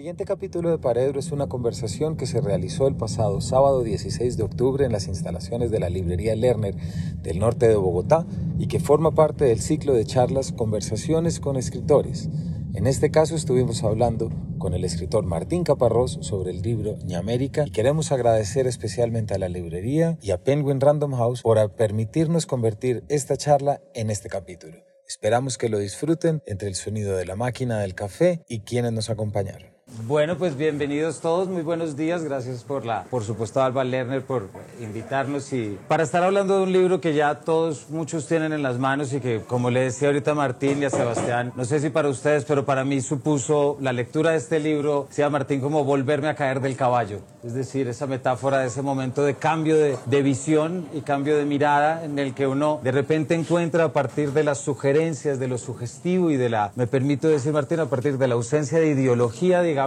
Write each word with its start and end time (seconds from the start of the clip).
siguiente 0.00 0.24
capítulo 0.24 0.70
de 0.70 0.78
Paredro 0.78 1.20
es 1.20 1.30
una 1.30 1.48
conversación 1.48 2.16
que 2.16 2.24
se 2.24 2.40
realizó 2.40 2.88
el 2.88 2.96
pasado 2.96 3.42
sábado 3.42 3.82
16 3.82 4.38
de 4.38 4.42
octubre 4.42 4.86
en 4.86 4.92
las 4.92 5.08
instalaciones 5.08 5.70
de 5.70 5.78
la 5.78 5.90
librería 5.90 6.34
Lerner 6.34 6.74
del 7.20 7.38
norte 7.38 7.68
de 7.68 7.76
Bogotá 7.76 8.24
y 8.58 8.66
que 8.66 8.80
forma 8.80 9.10
parte 9.10 9.44
del 9.44 9.60
ciclo 9.60 9.92
de 9.92 10.06
charlas 10.06 10.52
Conversaciones 10.52 11.38
con 11.38 11.58
escritores. 11.58 12.30
En 12.72 12.86
este 12.86 13.10
caso 13.10 13.36
estuvimos 13.36 13.84
hablando 13.84 14.30
con 14.56 14.72
el 14.72 14.86
escritor 14.86 15.26
Martín 15.26 15.64
Caparrós 15.64 16.16
sobre 16.22 16.52
el 16.52 16.62
libro 16.62 16.96
Ñamérica 17.04 17.66
y 17.66 17.70
queremos 17.70 18.10
agradecer 18.10 18.66
especialmente 18.66 19.34
a 19.34 19.38
la 19.38 19.50
librería 19.50 20.16
y 20.22 20.30
a 20.30 20.42
Penguin 20.42 20.80
Random 20.80 21.12
House 21.12 21.42
por 21.42 21.74
permitirnos 21.74 22.46
convertir 22.46 23.04
esta 23.10 23.36
charla 23.36 23.82
en 23.92 24.08
este 24.08 24.30
capítulo. 24.30 24.78
Esperamos 25.06 25.58
que 25.58 25.68
lo 25.68 25.78
disfruten 25.78 26.40
entre 26.46 26.68
el 26.68 26.74
sonido 26.74 27.18
de 27.18 27.26
la 27.26 27.36
máquina 27.36 27.80
del 27.80 27.94
café 27.94 28.42
y 28.48 28.60
quienes 28.60 28.92
nos 28.92 29.10
acompañaron. 29.10 29.79
Bueno, 30.06 30.36
pues 30.38 30.56
bienvenidos 30.56 31.20
todos, 31.20 31.48
muy 31.48 31.62
buenos 31.62 31.96
días, 31.96 32.22
gracias 32.22 32.62
por 32.62 32.86
la, 32.86 33.02
por 33.10 33.24
supuesto 33.24 33.60
a 33.60 33.66
Alba 33.66 33.82
Lerner 33.82 34.22
por 34.22 34.48
invitarnos 34.80 35.52
y 35.52 35.78
para 35.88 36.04
estar 36.04 36.22
hablando 36.22 36.58
de 36.58 36.62
un 36.62 36.72
libro 36.72 37.00
que 37.00 37.12
ya 37.12 37.40
todos, 37.40 37.90
muchos 37.90 38.26
tienen 38.28 38.52
en 38.52 38.62
las 38.62 38.78
manos 38.78 39.12
y 39.12 39.20
que 39.20 39.40
como 39.40 39.68
le 39.68 39.80
decía 39.80 40.08
ahorita 40.08 40.30
a 40.30 40.34
Martín 40.34 40.80
y 40.80 40.84
a 40.84 40.90
Sebastián, 40.90 41.52
no 41.56 41.64
sé 41.64 41.80
si 41.80 41.90
para 41.90 42.08
ustedes, 42.08 42.44
pero 42.44 42.64
para 42.64 42.84
mí 42.84 43.00
supuso 43.00 43.78
la 43.80 43.92
lectura 43.92 44.30
de 44.30 44.36
este 44.36 44.60
libro, 44.60 45.08
sea 45.10 45.28
Martín, 45.28 45.60
como 45.60 45.84
volverme 45.84 46.28
a 46.28 46.36
caer 46.36 46.60
del 46.60 46.76
caballo, 46.76 47.18
es 47.44 47.54
decir, 47.54 47.88
esa 47.88 48.06
metáfora 48.06 48.58
de 48.58 48.68
ese 48.68 48.82
momento 48.82 49.24
de 49.24 49.34
cambio 49.34 49.76
de, 49.76 49.96
de 50.06 50.22
visión 50.22 50.86
y 50.94 51.00
cambio 51.00 51.36
de 51.36 51.44
mirada 51.44 52.04
en 52.04 52.18
el 52.20 52.32
que 52.32 52.46
uno 52.46 52.80
de 52.84 52.92
repente 52.92 53.34
encuentra 53.34 53.84
a 53.84 53.92
partir 53.92 54.32
de 54.32 54.44
las 54.44 54.58
sugerencias, 54.58 55.40
de 55.40 55.48
lo 55.48 55.58
sugestivo 55.58 56.30
y 56.30 56.36
de 56.36 56.48
la, 56.48 56.70
me 56.76 56.86
permito 56.86 57.26
decir 57.26 57.52
Martín, 57.52 57.80
a 57.80 57.86
partir 57.86 58.18
de 58.18 58.28
la 58.28 58.34
ausencia 58.34 58.78
de 58.78 58.86
ideología, 58.86 59.62
digamos, 59.62 59.79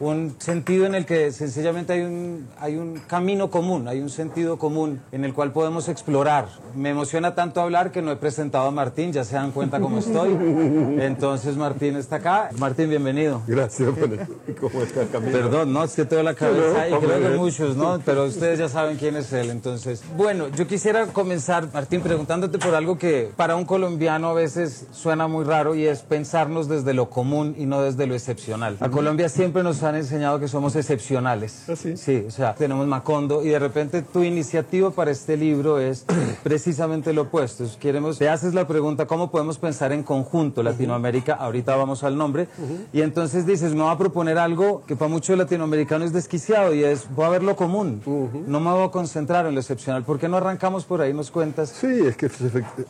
un 0.00 0.36
sentido 0.38 0.86
en 0.86 0.94
el 0.94 1.06
que 1.06 1.32
sencillamente 1.32 1.92
hay 1.92 2.02
un, 2.02 2.48
hay 2.58 2.76
un 2.76 3.00
camino 3.06 3.50
común, 3.50 3.88
hay 3.88 4.00
un 4.00 4.10
sentido 4.10 4.58
común 4.58 5.00
en 5.12 5.24
el 5.24 5.34
cual 5.34 5.52
podemos 5.52 5.88
explorar. 5.88 6.48
Me 6.74 6.90
emociona 6.90 7.34
tanto 7.34 7.60
hablar 7.60 7.92
que 7.92 8.02
no 8.02 8.10
he 8.12 8.16
presentado 8.16 8.68
a 8.68 8.70
Martín, 8.70 9.12
ya 9.12 9.24
se 9.24 9.36
dan 9.36 9.52
cuenta 9.52 9.80
cómo 9.80 9.98
estoy. 9.98 10.30
Entonces 11.00 11.56
Martín 11.56 11.96
está 11.96 12.16
acá. 12.16 12.50
Martín, 12.58 12.90
bienvenido. 12.90 13.42
Gracias. 13.46 13.90
¿Cómo 14.60 14.82
estás, 14.82 15.08
Camilo? 15.10 15.32
Perdón, 15.32 15.72
no, 15.72 15.84
es 15.84 15.94
que 15.94 16.04
tengo 16.04 16.22
la 16.22 16.34
cabeza 16.34 16.88
y 16.88 16.94
creo 16.94 17.20
que 17.20 17.36
muchos, 17.36 17.76
¿no? 17.76 18.00
Pero 18.04 18.24
ustedes 18.24 18.58
ya 18.58 18.68
saben 18.68 18.96
quién 18.96 19.16
es 19.16 19.32
él. 19.32 19.50
Entonces, 19.50 20.02
bueno, 20.16 20.48
yo 20.48 20.66
quisiera 20.66 21.06
comenzar, 21.06 21.68
Martín, 21.72 22.00
preguntándote 22.00 22.58
por 22.58 22.74
algo 22.74 22.98
que 22.98 23.30
para 23.36 23.56
un 23.56 23.64
colombiano 23.64 24.30
a 24.30 24.34
veces 24.34 24.86
suena 24.92 25.28
muy 25.28 25.44
raro 25.44 25.74
y 25.74 25.86
es 25.86 26.02
pensarnos 26.02 26.68
desde 26.68 26.94
lo 26.94 27.10
común 27.10 27.54
y 27.58 27.66
no 27.66 27.82
desde 27.82 28.06
lo 28.06 28.14
excepcional. 28.14 28.76
A 28.80 28.88
Colombia 28.88 29.27
siempre 29.28 29.62
nos 29.62 29.82
han 29.82 29.96
enseñado 29.96 30.38
que 30.40 30.48
somos 30.48 30.76
excepcionales. 30.76 31.64
¿Ah, 31.68 31.76
sí? 31.76 31.96
Sí, 31.96 32.24
o 32.26 32.30
sea, 32.30 32.54
tenemos 32.54 32.86
Macondo 32.86 33.44
y 33.44 33.48
de 33.48 33.58
repente 33.58 34.02
tu 34.02 34.22
iniciativa 34.22 34.90
para 34.90 35.10
este 35.10 35.36
libro 35.36 35.78
es 35.78 36.04
precisamente 36.42 37.12
lo 37.12 37.22
opuesto. 37.22 37.64
Queremos, 37.80 38.18
te 38.18 38.28
haces 38.28 38.54
la 38.54 38.66
pregunta, 38.66 39.06
¿cómo 39.06 39.30
podemos 39.30 39.58
pensar 39.58 39.92
en 39.92 40.02
conjunto 40.02 40.62
Latinoamérica? 40.62 41.34
Ahorita 41.34 41.76
vamos 41.76 42.04
al 42.04 42.16
nombre. 42.16 42.48
Y 42.92 43.02
entonces 43.02 43.46
dices, 43.46 43.74
me 43.74 43.82
voy 43.82 43.92
a 43.92 43.98
proponer 43.98 44.38
algo 44.38 44.82
que 44.86 44.96
para 44.96 45.10
muchos 45.10 45.36
latinoamericanos 45.36 46.08
es 46.08 46.12
desquiciado 46.12 46.74
y 46.74 46.84
es, 46.84 47.06
voy 47.14 47.26
a 47.26 47.28
ver 47.30 47.42
lo 47.42 47.56
común. 47.56 48.02
No 48.46 48.60
me 48.60 48.70
voy 48.70 48.84
a 48.84 48.90
concentrar 48.90 49.46
en 49.46 49.54
lo 49.54 49.60
excepcional. 49.60 50.04
¿Por 50.04 50.18
qué 50.18 50.28
no 50.28 50.36
arrancamos 50.36 50.84
por 50.84 51.00
ahí? 51.00 51.12
¿Nos 51.12 51.30
cuentas? 51.30 51.70
Sí, 51.70 51.86
es 51.86 52.16
que 52.16 52.26
es 52.26 52.34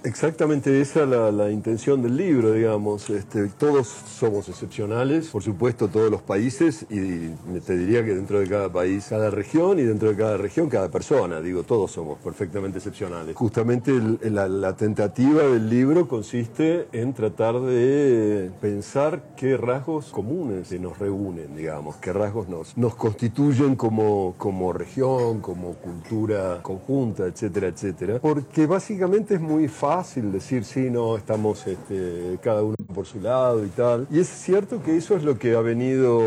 exactamente 0.05 0.81
esa 0.81 1.07
la, 1.07 1.31
la 1.33 1.51
intención 1.51 2.03
del 2.03 2.17
libro, 2.17 2.53
digamos. 2.53 3.11
Este, 3.11 3.49
todos 3.49 3.89
somos 3.89 4.49
excepcionales, 4.49 5.29
por 5.29 5.43
supuesto, 5.43 5.89
todos 5.89 6.11
los 6.11 6.23
países 6.29 6.85
y 6.91 7.31
te 7.61 7.77
diría 7.77 8.05
que 8.05 8.15
dentro 8.15 8.39
de 8.39 8.47
cada 8.47 8.71
país, 8.71 9.07
cada 9.09 9.31
región 9.31 9.79
y 9.79 9.83
dentro 9.83 10.11
de 10.11 10.17
cada 10.17 10.37
región, 10.37 10.69
cada 10.69 10.91
persona. 10.91 11.41
Digo, 11.41 11.63
todos 11.63 11.91
somos 11.91 12.19
perfectamente 12.19 12.79
excepcionales. 12.79 13.35
Justamente 13.35 13.93
el, 13.93 14.19
la, 14.35 14.47
la, 14.47 14.77
tentativa 14.77 15.43
del 15.43 15.71
libro 15.71 16.07
consiste 16.07 16.87
en 16.93 17.15
tratar 17.15 17.59
de 17.61 18.51
pensar 18.61 19.35
qué 19.37 19.57
rasgos 19.57 20.11
comunes 20.11 20.71
nos 20.79 20.99
reúnen, 20.99 21.57
digamos, 21.57 21.97
qué 21.97 22.13
rasgos 22.13 22.49
nos, 22.49 22.77
nos 22.77 22.95
constituyen 22.95 23.75
como, 23.75 24.35
como 24.37 24.73
región, 24.75 25.41
como 25.41 25.73
cultura 25.75 26.61
conjunta, 26.63 27.25
etcétera, 27.25 27.69
etcétera. 27.69 28.19
Porque 28.21 28.67
básicamente 28.67 29.35
es 29.35 29.41
muy 29.41 29.67
fácil 29.67 30.31
decir, 30.31 30.65
sí, 30.65 30.91
no, 30.91 31.17
estamos 31.17 31.67
este, 31.67 32.39
cada 32.43 32.63
uno 32.63 32.77
por 32.95 33.07
su 33.07 33.21
lado 33.21 33.65
y 33.65 33.69
tal. 33.69 34.07
Y 34.11 34.21
es 34.21 34.29
cierto 34.29 34.83
que 34.83 34.97
eso 34.97 35.17
es 35.17 35.25
lo 35.25 35.39
que 35.39 35.55
ha 35.55 35.61
venido 35.61 36.18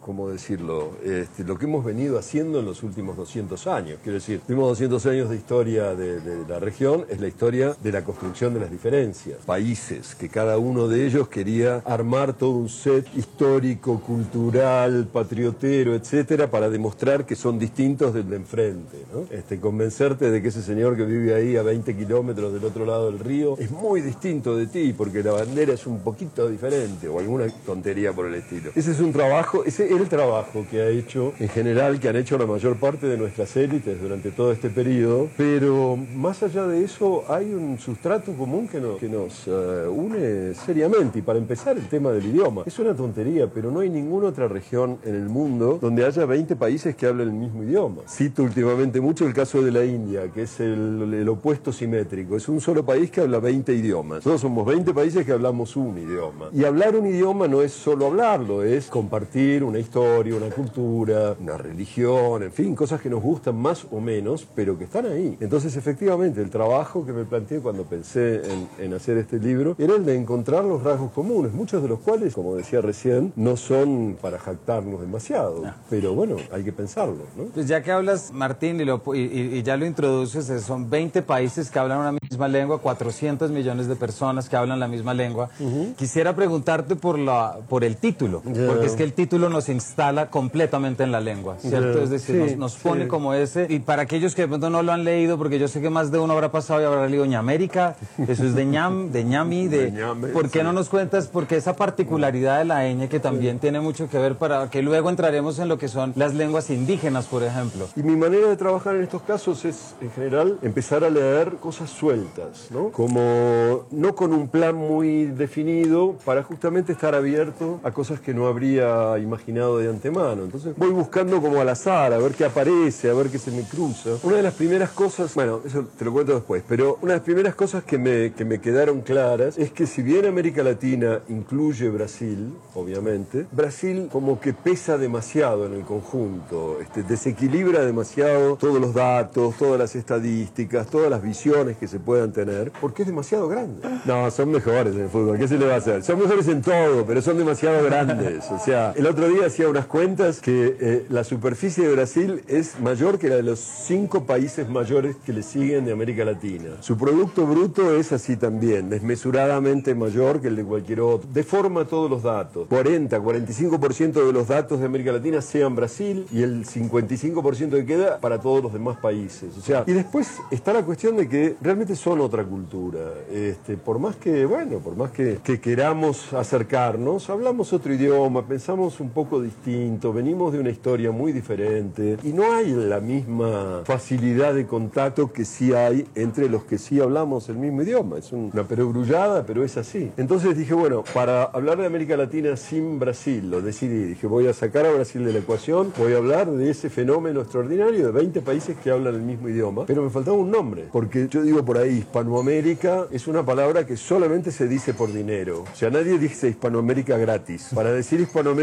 ¿cómo 0.00 0.28
decirlo? 0.30 0.92
Este, 1.04 1.44
lo 1.44 1.58
que 1.58 1.66
hemos 1.66 1.84
venido 1.84 2.18
haciendo 2.18 2.60
en 2.60 2.66
los 2.66 2.82
últimos 2.82 3.16
200 3.16 3.66
años. 3.66 3.98
Quiero 4.02 4.14
decir, 4.14 4.40
últimos 4.40 4.68
200 4.68 5.06
años 5.06 5.30
de 5.30 5.36
historia 5.36 5.94
de, 5.94 6.20
de, 6.20 6.48
la 6.48 6.58
región 6.58 7.04
es 7.08 7.20
la 7.20 7.28
historia 7.28 7.76
de 7.82 7.92
la 7.92 8.02
construcción 8.04 8.54
de 8.54 8.60
las 8.60 8.70
diferencias. 8.70 9.38
Países, 9.44 10.14
que 10.14 10.28
cada 10.28 10.58
uno 10.58 10.88
de 10.88 11.06
ellos 11.06 11.28
quería 11.28 11.82
armar 11.84 12.32
todo 12.34 12.50
un 12.52 12.68
set 12.68 13.06
histórico, 13.16 14.00
cultural, 14.00 15.08
patriotero, 15.12 15.94
etcétera, 15.94 16.50
para 16.50 16.70
demostrar 16.70 17.26
que 17.26 17.36
son 17.36 17.58
distintos 17.58 18.14
del 18.14 18.28
de 18.28 18.36
enfrente. 18.36 19.04
¿no? 19.12 19.26
Este, 19.30 19.58
convencerte 19.60 20.30
de 20.30 20.42
que 20.42 20.48
ese 20.48 20.62
señor 20.62 20.96
que 20.96 21.04
vive 21.04 21.34
ahí 21.34 21.56
a 21.56 21.62
20 21.62 21.96
kilómetros 21.96 22.52
del 22.52 22.64
otro 22.64 22.86
lado 22.86 23.10
del 23.10 23.18
río 23.18 23.56
es 23.58 23.70
muy 23.70 24.00
distinto 24.00 24.56
de 24.56 24.66
ti, 24.66 24.94
porque 24.96 25.22
la 25.22 25.32
bandera 25.32 25.72
es 25.74 25.86
un 25.86 26.00
poquito 26.00 26.48
diferente, 26.48 27.08
o 27.08 27.18
alguna 27.18 27.46
tontería 27.66 28.12
por 28.12 28.26
el 28.26 28.34
estilo. 28.34 28.70
Ese 28.74 28.92
es 28.92 29.00
un 29.00 29.12
trabajo 29.12 29.29
trabajo, 29.30 29.64
ese 29.64 29.84
es 29.84 29.92
el 29.92 30.08
trabajo 30.08 30.66
que 30.68 30.82
ha 30.82 30.88
hecho, 30.88 31.32
en 31.38 31.48
general, 31.48 32.00
que 32.00 32.08
han 32.08 32.16
hecho 32.16 32.36
la 32.36 32.46
mayor 32.46 32.76
parte 32.76 33.06
de 33.06 33.16
nuestras 33.16 33.56
élites 33.56 34.00
durante 34.02 34.32
todo 34.32 34.50
este 34.50 34.70
periodo, 34.70 35.28
pero 35.36 35.96
más 35.96 36.42
allá 36.42 36.66
de 36.66 36.82
eso 36.82 37.24
hay 37.28 37.54
un 37.54 37.78
sustrato 37.78 38.32
común 38.32 38.66
que 38.66 38.80
nos, 38.80 38.98
que 38.98 39.08
nos 39.08 39.46
uh, 39.46 39.88
une 39.88 40.54
seriamente. 40.54 41.20
Y 41.20 41.22
para 41.22 41.38
empezar, 41.38 41.76
el 41.76 41.86
tema 41.86 42.10
del 42.10 42.26
idioma. 42.26 42.64
Es 42.66 42.78
una 42.80 42.92
tontería, 42.94 43.46
pero 43.46 43.70
no 43.70 43.80
hay 43.80 43.88
ninguna 43.88 44.28
otra 44.28 44.48
región 44.48 44.98
en 45.04 45.14
el 45.14 45.28
mundo 45.28 45.78
donde 45.80 46.04
haya 46.04 46.26
20 46.26 46.56
países 46.56 46.96
que 46.96 47.06
hablen 47.06 47.28
el 47.28 47.34
mismo 47.34 47.62
idioma. 47.62 48.02
Cito 48.08 48.42
últimamente 48.42 49.00
mucho 49.00 49.26
el 49.28 49.32
caso 49.32 49.62
de 49.62 49.70
la 49.70 49.84
India, 49.84 50.22
que 50.34 50.42
es 50.42 50.58
el, 50.58 51.14
el 51.14 51.28
opuesto 51.28 51.72
simétrico. 51.72 52.36
Es 52.36 52.48
un 52.48 52.60
solo 52.60 52.84
país 52.84 53.12
que 53.12 53.20
habla 53.20 53.38
20 53.38 53.72
idiomas. 53.74 54.16
Nosotros 54.16 54.40
somos 54.40 54.66
20 54.66 54.92
países 54.92 55.24
que 55.24 55.30
hablamos 55.30 55.76
un 55.76 55.96
idioma. 55.98 56.48
Y 56.52 56.64
hablar 56.64 56.96
un 56.96 57.06
idioma 57.06 57.46
no 57.46 57.62
es 57.62 57.70
solo 57.70 58.06
hablarlo, 58.06 58.64
es 58.64 58.88
compartir 59.20 59.62
una 59.64 59.78
historia, 59.78 60.34
una 60.34 60.48
cultura, 60.48 61.36
una 61.38 61.58
religión, 61.58 62.42
en 62.42 62.52
fin, 62.52 62.74
cosas 62.74 63.00
que 63.02 63.10
nos 63.10 63.22
gustan 63.22 63.54
más 63.54 63.86
o 63.90 64.00
menos, 64.00 64.46
pero 64.54 64.78
que 64.78 64.84
están 64.84 65.04
ahí. 65.04 65.36
Entonces, 65.40 65.76
efectivamente, 65.76 66.40
el 66.40 66.48
trabajo 66.48 67.04
que 67.04 67.12
me 67.12 67.24
planteé 67.24 67.60
cuando 67.60 67.84
pensé 67.84 68.36
en, 68.50 68.68
en 68.78 68.94
hacer 68.94 69.18
este 69.18 69.38
libro 69.38 69.76
era 69.78 69.96
el 69.96 70.06
de 70.06 70.16
encontrar 70.16 70.64
los 70.64 70.82
rasgos 70.82 71.12
comunes, 71.12 71.52
muchos 71.52 71.82
de 71.82 71.88
los 71.88 71.98
cuales, 71.98 72.34
como 72.34 72.56
decía 72.56 72.80
recién, 72.80 73.34
no 73.36 73.58
son 73.58 74.16
para 74.20 74.38
jactarnos 74.38 75.00
demasiado, 75.02 75.66
no. 75.66 75.74
pero 75.90 76.14
bueno, 76.14 76.36
hay 76.50 76.64
que 76.64 76.72
pensarlo. 76.72 77.26
¿no? 77.36 77.44
Pues 77.52 77.68
ya 77.68 77.82
que 77.82 77.92
hablas, 77.92 78.32
Martín, 78.32 78.80
y, 78.80 78.86
lo, 78.86 79.02
y, 79.14 79.58
y 79.58 79.62
ya 79.62 79.76
lo 79.76 79.84
introduces, 79.84 80.46
son 80.62 80.88
20 80.88 81.20
países 81.22 81.70
que 81.70 81.78
hablan 81.78 81.98
una 81.98 82.12
misma 82.12 82.48
lengua, 82.48 82.78
400 82.78 83.50
millones 83.50 83.86
de 83.86 83.96
personas 83.96 84.48
que 84.48 84.56
hablan 84.56 84.80
la 84.80 84.88
misma 84.88 85.12
lengua. 85.12 85.50
Uh 85.60 85.64
-huh. 85.64 85.94
Quisiera 85.96 86.34
preguntarte 86.34 86.96
por, 86.96 87.18
la, 87.18 87.58
por 87.68 87.84
el 87.84 87.96
título, 87.96 88.42
yeah. 88.44 88.66
porque 88.66 88.86
es 88.86 88.94
que 89.00 89.04
el 89.04 89.14
título 89.14 89.48
nos 89.48 89.70
instala 89.70 90.28
completamente 90.28 91.04
en 91.04 91.10
la 91.10 91.22
lengua, 91.22 91.56
¿cierto? 91.58 91.94
Yeah. 91.94 92.02
Es 92.02 92.10
decir, 92.10 92.34
sí, 92.34 92.38
nos, 92.42 92.58
nos, 92.58 92.76
pone 92.76 93.04
sí. 93.04 93.08
como 93.08 93.32
ese. 93.32 93.66
Y 93.70 93.78
para 93.78 94.02
aquellos 94.02 94.34
que 94.34 94.42
de 94.42 94.48
pronto 94.48 94.68
no 94.68 94.82
lo 94.82 94.92
han 94.92 95.04
leído, 95.04 95.38
porque 95.38 95.58
yo 95.58 95.68
sé 95.68 95.80
que 95.80 95.88
más 95.88 96.12
de 96.12 96.18
uno 96.18 96.34
habrá 96.34 96.52
pasado 96.52 96.82
y 96.82 96.84
habrá 96.84 97.08
leído 97.08 97.24
Ñamérica, 97.24 97.96
eso 98.28 98.44
es 98.44 98.54
de 98.54 98.66
ñam, 98.66 99.10
de 99.10 99.24
ñami, 99.24 99.68
de... 99.68 99.86
de 99.86 99.92
ñame, 99.92 100.28
¿Por 100.28 100.50
qué 100.50 100.58
sí. 100.58 100.64
no 100.66 100.74
nos 100.74 100.90
cuentas? 100.90 101.28
Porque 101.28 101.56
esa 101.56 101.76
particularidad 101.76 102.58
de 102.58 102.66
la 102.66 102.84
ñ 102.92 103.08
que 103.08 103.20
también 103.20 103.58
tiene 103.58 103.80
mucho 103.80 104.10
que 104.10 104.18
ver 104.18 104.36
para 104.36 104.68
que 104.68 104.82
luego 104.82 105.08
entraremos 105.08 105.58
en 105.60 105.68
lo 105.68 105.78
que 105.78 105.88
son 105.88 106.12
las 106.14 106.34
lenguas 106.34 106.68
indígenas, 106.68 107.24
por 107.24 107.42
ejemplo. 107.42 107.88
Y 107.96 108.02
mi 108.02 108.16
manera 108.16 108.48
de 108.48 108.56
trabajar 108.58 108.96
en 108.96 109.04
estos 109.04 109.22
casos 109.22 109.64
es, 109.64 109.94
en 110.02 110.10
general, 110.10 110.58
empezar 110.60 111.04
a 111.04 111.08
leer 111.08 111.54
cosas 111.54 111.88
sueltas, 111.88 112.68
¿no? 112.70 112.90
Como 112.90 113.86
no 113.90 114.14
con 114.14 114.34
un 114.34 114.48
plan 114.48 114.74
muy 114.74 115.24
definido 115.24 116.16
para 116.26 116.42
justamente 116.42 116.92
estar 116.92 117.14
abierto 117.14 117.80
a 117.82 117.92
cosas 117.92 118.20
que 118.20 118.34
no 118.34 118.46
habría 118.46 118.89
imaginado 119.20 119.78
de 119.78 119.88
antemano. 119.88 120.44
Entonces 120.44 120.74
voy 120.76 120.90
buscando 120.90 121.40
como 121.40 121.60
al 121.60 121.68
azar, 121.68 122.12
a 122.12 122.18
ver 122.18 122.32
qué 122.32 122.44
aparece, 122.44 123.10
a 123.10 123.14
ver 123.14 123.28
qué 123.28 123.38
se 123.38 123.50
me 123.50 123.62
cruza. 123.62 124.10
Una 124.22 124.36
de 124.36 124.42
las 124.42 124.54
primeras 124.54 124.90
cosas, 124.90 125.34
bueno, 125.34 125.60
eso 125.64 125.86
te 125.98 126.04
lo 126.04 126.12
cuento 126.12 126.34
después, 126.34 126.62
pero 126.68 126.98
una 127.02 127.12
de 127.12 127.18
las 127.18 127.24
primeras 127.24 127.54
cosas 127.54 127.84
que 127.84 127.98
me, 127.98 128.32
que 128.32 128.44
me 128.44 128.60
quedaron 128.60 129.00
claras 129.00 129.58
es 129.58 129.72
que 129.72 129.86
si 129.86 130.02
bien 130.02 130.26
América 130.26 130.62
Latina 130.62 131.20
incluye 131.28 131.88
Brasil, 131.88 132.54
obviamente, 132.74 133.46
Brasil 133.52 134.08
como 134.10 134.40
que 134.40 134.52
pesa 134.52 134.98
demasiado 134.98 135.66
en 135.66 135.74
el 135.74 135.84
conjunto, 135.84 136.78
este, 136.80 137.02
desequilibra 137.02 137.84
demasiado 137.84 138.56
todos 138.56 138.80
los 138.80 138.94
datos, 138.94 139.56
todas 139.56 139.78
las 139.78 139.94
estadísticas, 139.96 140.86
todas 140.88 141.10
las 141.10 141.22
visiones 141.22 141.76
que 141.76 141.88
se 141.88 141.98
puedan 141.98 142.32
tener, 142.32 142.72
porque 142.80 143.02
es 143.02 143.08
demasiado 143.08 143.48
grande. 143.48 143.86
No, 144.04 144.30
son 144.30 144.50
mejores 144.50 144.94
en 144.94 145.02
el 145.02 145.08
fútbol, 145.08 145.38
¿qué 145.38 145.48
se 145.48 145.58
le 145.58 145.66
va 145.66 145.74
a 145.74 145.78
hacer? 145.78 146.02
Son 146.02 146.18
mejores 146.18 146.48
en 146.48 146.62
todo, 146.62 147.04
pero 147.06 147.22
son 147.22 147.38
demasiado 147.38 147.84
grandes, 147.84 148.50
o 148.50 148.58
sea, 148.58 148.79
el 148.96 149.06
otro 149.06 149.28
día 149.28 149.46
hacía 149.46 149.68
unas 149.68 149.86
cuentas 149.86 150.40
que 150.40 150.76
eh, 150.80 151.06
la 151.08 151.24
superficie 151.24 151.86
de 151.86 151.92
Brasil 151.92 152.42
es 152.48 152.80
mayor 152.80 153.18
que 153.18 153.28
la 153.28 153.36
de 153.36 153.42
los 153.42 153.58
cinco 153.58 154.24
países 154.24 154.68
mayores 154.68 155.16
que 155.24 155.32
le 155.32 155.42
siguen 155.42 155.84
de 155.84 155.92
América 155.92 156.24
Latina. 156.24 156.70
Su 156.80 156.96
Producto 156.96 157.46
Bruto 157.46 157.94
es 157.94 158.12
así 158.12 158.36
también, 158.36 158.88
desmesuradamente 158.88 159.94
mayor 159.94 160.40
que 160.40 160.48
el 160.48 160.56
de 160.56 160.64
cualquier 160.64 161.00
otro. 161.00 161.28
Deforma 161.32 161.84
todos 161.84 162.10
los 162.10 162.22
datos. 162.22 162.68
40, 162.68 163.20
45% 163.20 164.26
de 164.26 164.32
los 164.32 164.48
datos 164.48 164.80
de 164.80 164.86
América 164.86 165.12
Latina 165.12 165.40
sean 165.42 165.74
Brasil 165.74 166.26
y 166.32 166.42
el 166.42 166.64
55% 166.64 167.70
que 167.70 167.86
queda 167.86 168.18
para 168.18 168.40
todos 168.40 168.62
los 168.62 168.72
demás 168.72 168.96
países. 168.98 169.56
O 169.58 169.60
sea, 169.60 169.84
y 169.86 169.92
después 169.92 170.38
está 170.50 170.72
la 170.72 170.82
cuestión 170.84 171.16
de 171.16 171.28
que 171.28 171.56
realmente 171.60 171.96
son 171.96 172.20
otra 172.20 172.44
cultura. 172.44 173.00
Este, 173.30 173.76
por 173.76 173.98
más 173.98 174.16
que, 174.16 174.44
bueno, 174.46 174.78
por 174.78 174.96
más 174.96 175.10
que, 175.10 175.38
que 175.42 175.60
queramos 175.60 176.32
acercarnos, 176.32 177.28
hablamos 177.28 177.72
otro 177.72 177.92
idioma, 177.92 178.46
pensamos 178.46 178.69
un 178.78 179.10
poco 179.10 179.42
distinto, 179.42 180.12
venimos 180.12 180.52
de 180.52 180.60
una 180.60 180.70
historia 180.70 181.10
muy 181.10 181.32
diferente 181.32 182.16
y 182.22 182.32
no 182.32 182.52
hay 182.52 182.72
la 182.72 183.00
misma 183.00 183.82
facilidad 183.84 184.54
de 184.54 184.66
contacto 184.66 185.32
que 185.32 185.44
sí 185.44 185.74
hay 185.74 186.06
entre 186.14 186.48
los 186.48 186.64
que 186.64 186.78
sí 186.78 187.00
hablamos 187.00 187.48
el 187.48 187.56
mismo 187.56 187.82
idioma. 187.82 188.18
Es 188.18 188.32
una 188.32 188.62
perogrullada, 188.62 189.44
pero 189.44 189.64
es 189.64 189.76
así. 189.76 190.12
Entonces 190.16 190.56
dije, 190.56 190.72
bueno, 190.74 191.02
para 191.12 191.44
hablar 191.44 191.78
de 191.78 191.86
América 191.86 192.16
Latina 192.16 192.56
sin 192.56 193.00
Brasil, 193.00 193.50
lo 193.50 193.60
decidí. 193.60 194.04
Dije, 194.04 194.28
voy 194.28 194.46
a 194.46 194.52
sacar 194.52 194.86
a 194.86 194.92
Brasil 194.92 195.24
de 195.24 195.32
la 195.32 195.40
ecuación, 195.40 195.92
voy 195.98 196.12
a 196.12 196.18
hablar 196.18 196.48
de 196.50 196.70
ese 196.70 196.90
fenómeno 196.90 197.40
extraordinario 197.40 198.06
de 198.06 198.12
20 198.12 198.40
países 198.42 198.76
que 198.76 198.90
hablan 198.90 199.16
el 199.16 199.22
mismo 199.22 199.48
idioma, 199.48 199.84
pero 199.86 200.02
me 200.02 200.10
faltaba 200.10 200.36
un 200.36 200.50
nombre, 200.50 200.88
porque 200.92 201.26
yo 201.28 201.42
digo 201.42 201.64
por 201.64 201.76
ahí, 201.76 201.98
Hispanoamérica 201.98 203.06
es 203.10 203.26
una 203.26 203.44
palabra 203.44 203.84
que 203.84 203.96
solamente 203.96 204.52
se 204.52 204.68
dice 204.68 204.94
por 204.94 205.12
dinero. 205.12 205.64
O 205.72 205.76
sea, 205.76 205.90
nadie 205.90 206.18
dice 206.18 206.48
Hispanoamérica 206.48 207.18
gratis. 207.18 207.70
Para 207.74 207.92
decir 207.92 208.20
Hispanoamérica 208.20 208.59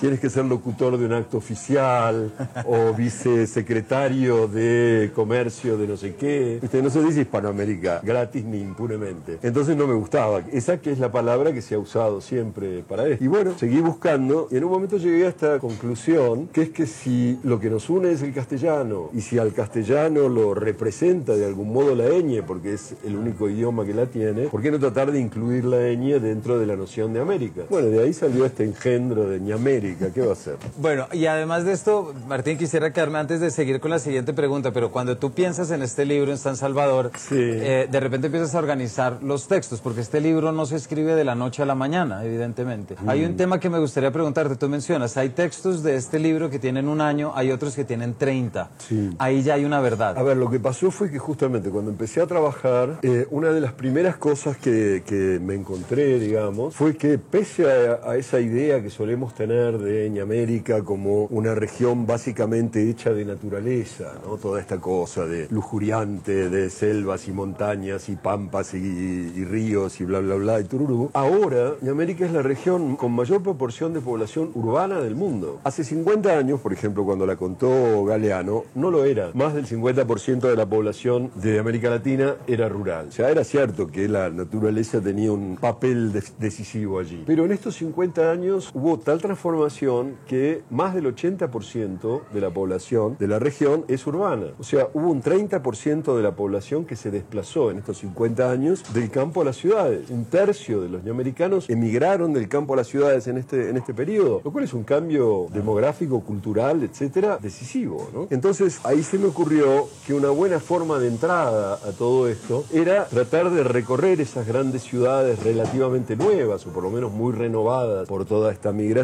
tienes 0.00 0.20
que 0.20 0.30
ser 0.30 0.44
locutor 0.44 0.98
de 0.98 1.06
un 1.06 1.12
acto 1.12 1.38
oficial 1.38 2.32
o 2.66 2.92
vicesecretario 2.94 4.46
de 4.48 5.10
comercio 5.14 5.78
de 5.78 5.86
no 5.86 5.96
sé 5.96 6.14
qué. 6.14 6.60
No 6.82 6.90
se 6.90 7.02
dice 7.02 7.22
Hispanoamérica 7.22 8.00
gratis 8.02 8.44
ni 8.44 8.60
impunemente. 8.60 9.38
Entonces 9.42 9.76
no 9.76 9.86
me 9.86 9.94
gustaba. 9.94 10.42
Esa 10.52 10.78
que 10.78 10.92
es 10.92 10.98
la 10.98 11.10
palabra 11.10 11.52
que 11.52 11.62
se 11.62 11.74
ha 11.74 11.78
usado 11.78 12.20
siempre 12.20 12.84
para 12.88 13.06
esto. 13.06 13.24
Y 13.24 13.26
bueno, 13.26 13.54
seguí 13.58 13.80
buscando 13.80 14.48
y 14.50 14.56
en 14.56 14.64
un 14.64 14.70
momento 14.70 14.96
llegué 14.96 15.26
a 15.26 15.28
esta 15.28 15.58
conclusión, 15.58 16.48
que 16.48 16.62
es 16.62 16.70
que 16.70 16.86
si 16.86 17.38
lo 17.42 17.58
que 17.58 17.70
nos 17.70 17.88
une 17.90 18.12
es 18.12 18.22
el 18.22 18.32
castellano 18.32 19.10
y 19.12 19.20
si 19.20 19.38
al 19.38 19.52
castellano 19.52 20.28
lo 20.28 20.54
representa 20.54 21.34
de 21.34 21.46
algún 21.46 21.72
modo 21.72 21.94
la 21.94 22.08
ñ, 22.08 22.42
porque 22.46 22.74
es 22.74 22.94
el 23.04 23.16
único 23.16 23.48
idioma 23.48 23.84
que 23.84 23.94
la 23.94 24.06
tiene, 24.06 24.48
¿por 24.48 24.62
qué 24.62 24.70
no 24.70 24.78
tratar 24.78 25.10
de 25.12 25.20
incluir 25.20 25.64
la 25.64 25.78
ñ 25.92 26.20
dentro 26.20 26.58
de 26.58 26.66
la 26.66 26.76
noción 26.76 27.12
de 27.12 27.20
América? 27.20 27.62
Bueno, 27.70 27.88
de 27.88 28.02
ahí 28.02 28.12
salió 28.12 28.44
este 28.44 28.64
engendro 28.64 29.28
de 29.28 29.37
ñamérica. 29.40 30.10
¿Qué 30.10 30.20
va 30.20 30.32
a 30.32 30.36
ser? 30.36 30.56
Bueno, 30.76 31.06
y 31.12 31.26
además 31.26 31.64
de 31.64 31.72
esto, 31.72 32.14
Martín, 32.26 32.58
quisiera 32.58 32.92
quedarme 32.92 33.18
antes 33.18 33.40
de 33.40 33.50
seguir 33.50 33.80
con 33.80 33.90
la 33.90 33.98
siguiente 33.98 34.32
pregunta, 34.32 34.72
pero 34.72 34.90
cuando 34.90 35.16
tú 35.16 35.32
piensas 35.32 35.70
en 35.70 35.82
este 35.82 36.04
libro 36.04 36.30
en 36.30 36.38
San 36.38 36.56
Salvador, 36.56 37.10
eh, 37.30 37.88
de 37.90 38.00
repente 38.00 38.26
empiezas 38.26 38.54
a 38.54 38.58
organizar 38.58 39.18
los 39.22 39.48
textos, 39.48 39.80
porque 39.80 40.00
este 40.00 40.20
libro 40.20 40.52
no 40.52 40.66
se 40.66 40.76
escribe 40.76 41.14
de 41.14 41.24
la 41.24 41.34
noche 41.34 41.62
a 41.62 41.66
la 41.66 41.74
mañana, 41.74 42.24
evidentemente. 42.24 42.96
Hay 43.06 43.24
un 43.24 43.32
mm. 43.32 43.36
tema 43.36 43.60
que 43.60 43.70
me 43.70 43.78
gustaría 43.78 44.10
preguntarte, 44.10 44.56
tú 44.56 44.68
mencionas, 44.68 45.16
hay 45.16 45.30
textos 45.30 45.82
de 45.82 45.96
este 45.96 46.18
libro 46.18 46.50
que 46.50 46.58
tienen 46.58 46.88
un 46.88 47.00
año, 47.00 47.32
hay 47.34 47.50
otros 47.50 47.74
que 47.74 47.84
tienen 47.84 48.14
30. 48.14 48.70
Ahí 49.18 49.42
ya 49.42 49.54
hay 49.54 49.64
una 49.64 49.80
verdad. 49.80 50.16
A 50.18 50.22
ver, 50.22 50.36
lo 50.36 50.50
que 50.50 50.60
pasó 50.60 50.90
fue 50.90 51.10
que 51.10 51.18
justamente 51.18 51.70
cuando 51.70 51.90
empecé 51.90 52.20
a 52.20 52.26
trabajar, 52.26 52.98
eh, 53.02 53.26
una 53.30 53.50
de 53.50 53.60
las 53.60 53.72
primeras 53.72 54.16
cosas 54.16 54.56
que, 54.56 55.02
me 55.42 55.54
encontré, 55.54 56.18
digamos, 56.18 56.74
fue 56.74 56.96
que 56.96 57.18
pese 57.18 57.66
a, 57.66 58.16
esa 58.16 58.40
idea 58.40 58.82
que 58.82 58.90
solemos 58.90 59.27
tener 59.34 59.78
de 59.78 60.08
América 60.20 60.82
como 60.82 61.24
una 61.24 61.54
región 61.54 62.06
básicamente 62.06 62.88
hecha 62.88 63.12
de 63.12 63.24
naturaleza, 63.24 64.14
¿no? 64.24 64.36
Toda 64.36 64.60
esta 64.60 64.78
cosa 64.78 65.26
de 65.26 65.48
lujuriante, 65.50 66.48
de 66.50 66.70
selvas 66.70 67.28
y 67.28 67.32
montañas 67.32 68.08
y 68.08 68.16
pampas 68.16 68.74
y, 68.74 69.44
ríos 69.44 70.00
y 70.00 70.04
bla, 70.04 70.20
bla, 70.20 70.34
bla, 70.36 70.60
y 70.60 70.64
tururú. 70.64 71.10
Ahora, 71.14 71.74
América 71.88 72.24
es 72.26 72.32
la 72.32 72.42
región 72.42 72.96
con 72.96 73.12
mayor 73.12 73.42
proporción 73.42 73.92
de 73.92 74.00
población 74.00 74.50
urbana 74.54 75.00
del 75.00 75.14
mundo. 75.14 75.60
Hace 75.64 75.84
50 75.84 76.36
años, 76.36 76.60
por 76.60 76.72
ejemplo, 76.72 77.04
cuando 77.04 77.26
la 77.26 77.36
contó 77.36 78.04
Galeano, 78.04 78.64
no 78.74 78.90
lo 78.90 79.04
era. 79.04 79.30
Más 79.34 79.54
del 79.54 79.66
50% 79.66 80.40
de 80.40 80.56
la 80.56 80.66
población 80.66 81.30
de 81.34 81.58
América 81.58 81.90
Latina 81.90 82.36
era 82.46 82.68
rural. 82.68 83.08
O 83.08 83.12
sea, 83.12 83.30
era 83.30 83.44
cierto 83.44 83.86
que 83.86 84.08
la 84.08 84.30
naturaleza 84.30 85.00
tenía 85.00 85.32
un 85.32 85.56
papel 85.56 86.12
decisivo 86.38 86.98
allí. 86.98 87.24
Pero 87.26 87.44
en 87.44 87.52
estos 87.52 87.76
50 87.76 88.30
años 88.30 88.70
hubo 88.74 88.98
tal 88.98 89.17
transformación 89.18 90.16
que 90.26 90.62
más 90.70 90.94
del 90.94 91.06
80% 91.14 92.28
de 92.32 92.40
la 92.40 92.50
población 92.50 93.16
de 93.18 93.28
la 93.28 93.38
región 93.38 93.84
es 93.88 94.06
urbana. 94.06 94.46
O 94.58 94.62
sea, 94.62 94.88
hubo 94.94 95.10
un 95.10 95.22
30% 95.22 96.16
de 96.16 96.22
la 96.22 96.34
población 96.34 96.84
que 96.84 96.96
se 96.96 97.10
desplazó 97.10 97.70
en 97.70 97.78
estos 97.78 97.98
50 97.98 98.50
años 98.50 98.84
del 98.92 99.10
campo 99.10 99.42
a 99.42 99.44
las 99.44 99.56
ciudades. 99.56 100.10
Un 100.10 100.24
tercio 100.24 100.80
de 100.80 100.88
los 100.88 101.04
neoamericanos 101.04 101.68
emigraron 101.68 102.32
del 102.32 102.48
campo 102.48 102.74
a 102.74 102.76
las 102.76 102.86
ciudades 102.86 103.26
en 103.26 103.38
este, 103.38 103.70
en 103.70 103.76
este 103.76 103.94
periodo, 103.94 104.40
lo 104.44 104.52
cual 104.52 104.64
es 104.64 104.72
un 104.72 104.84
cambio 104.84 105.46
demográfico, 105.52 106.20
cultural, 106.20 106.82
etcétera, 106.82 107.38
decisivo. 107.40 108.08
¿no? 108.12 108.26
Entonces, 108.30 108.80
ahí 108.84 109.02
se 109.02 109.18
me 109.18 109.26
ocurrió 109.26 109.88
que 110.06 110.14
una 110.14 110.30
buena 110.30 110.60
forma 110.60 110.98
de 110.98 111.08
entrada 111.08 111.74
a 111.74 111.92
todo 111.92 112.28
esto 112.28 112.64
era 112.72 113.06
tratar 113.06 113.50
de 113.50 113.64
recorrer 113.64 114.20
esas 114.20 114.46
grandes 114.46 114.82
ciudades 114.82 115.42
relativamente 115.42 116.16
nuevas, 116.16 116.66
o 116.66 116.70
por 116.70 116.82
lo 116.82 116.90
menos 116.90 117.12
muy 117.12 117.32
renovadas 117.32 118.08
por 118.08 118.24
toda 118.24 118.52
esta 118.52 118.72
migración, 118.72 118.97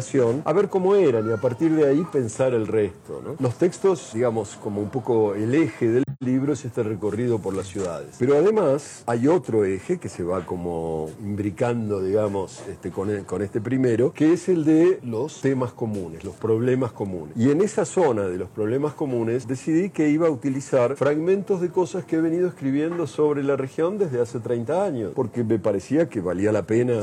a 0.45 0.53
ver 0.53 0.69
cómo 0.69 0.95
eran 0.95 1.29
y 1.29 1.33
a 1.33 1.37
partir 1.37 1.75
de 1.75 1.87
ahí 1.87 2.05
pensar 2.11 2.53
el 2.53 2.67
resto. 2.67 3.21
¿no? 3.23 3.35
Los 3.39 3.55
textos, 3.55 4.11
digamos, 4.13 4.57
como 4.61 4.81
un 4.81 4.89
poco 4.89 5.35
el 5.35 5.53
eje 5.53 5.89
del 5.89 6.04
libro 6.19 6.53
es 6.53 6.65
este 6.65 6.83
recorrido 6.83 7.39
por 7.39 7.53
las 7.53 7.67
ciudades. 7.67 8.15
Pero 8.19 8.37
además 8.37 9.03
hay 9.05 9.27
otro 9.27 9.65
eje 9.65 9.97
que 9.97 10.09
se 10.09 10.23
va 10.23 10.45
como 10.45 11.09
imbricando, 11.21 12.01
digamos, 12.01 12.61
este, 12.69 12.91
con, 12.91 13.23
con 13.23 13.41
este 13.41 13.61
primero, 13.61 14.13
que 14.13 14.33
es 14.33 14.49
el 14.49 14.65
de 14.65 14.99
los 15.03 15.41
temas 15.41 15.73
comunes, 15.73 16.23
los 16.23 16.35
problemas 16.35 16.91
comunes. 16.91 17.35
Y 17.35 17.49
en 17.49 17.61
esa 17.61 17.85
zona 17.85 18.23
de 18.23 18.37
los 18.37 18.49
problemas 18.49 18.93
comunes 18.93 19.47
decidí 19.47 19.89
que 19.89 20.09
iba 20.09 20.27
a 20.27 20.31
utilizar 20.31 20.95
fragmentos 20.95 21.61
de 21.61 21.69
cosas 21.69 22.05
que 22.05 22.17
he 22.17 22.21
venido 22.21 22.47
escribiendo 22.47 23.07
sobre 23.07 23.43
la 23.43 23.55
región 23.55 23.97
desde 23.97 24.21
hace 24.21 24.39
30 24.39 24.83
años, 24.83 25.11
porque 25.15 25.43
me 25.43 25.59
parecía 25.59 26.09
que 26.09 26.21
valía 26.21 26.51
la 26.51 26.63
pena 26.63 26.99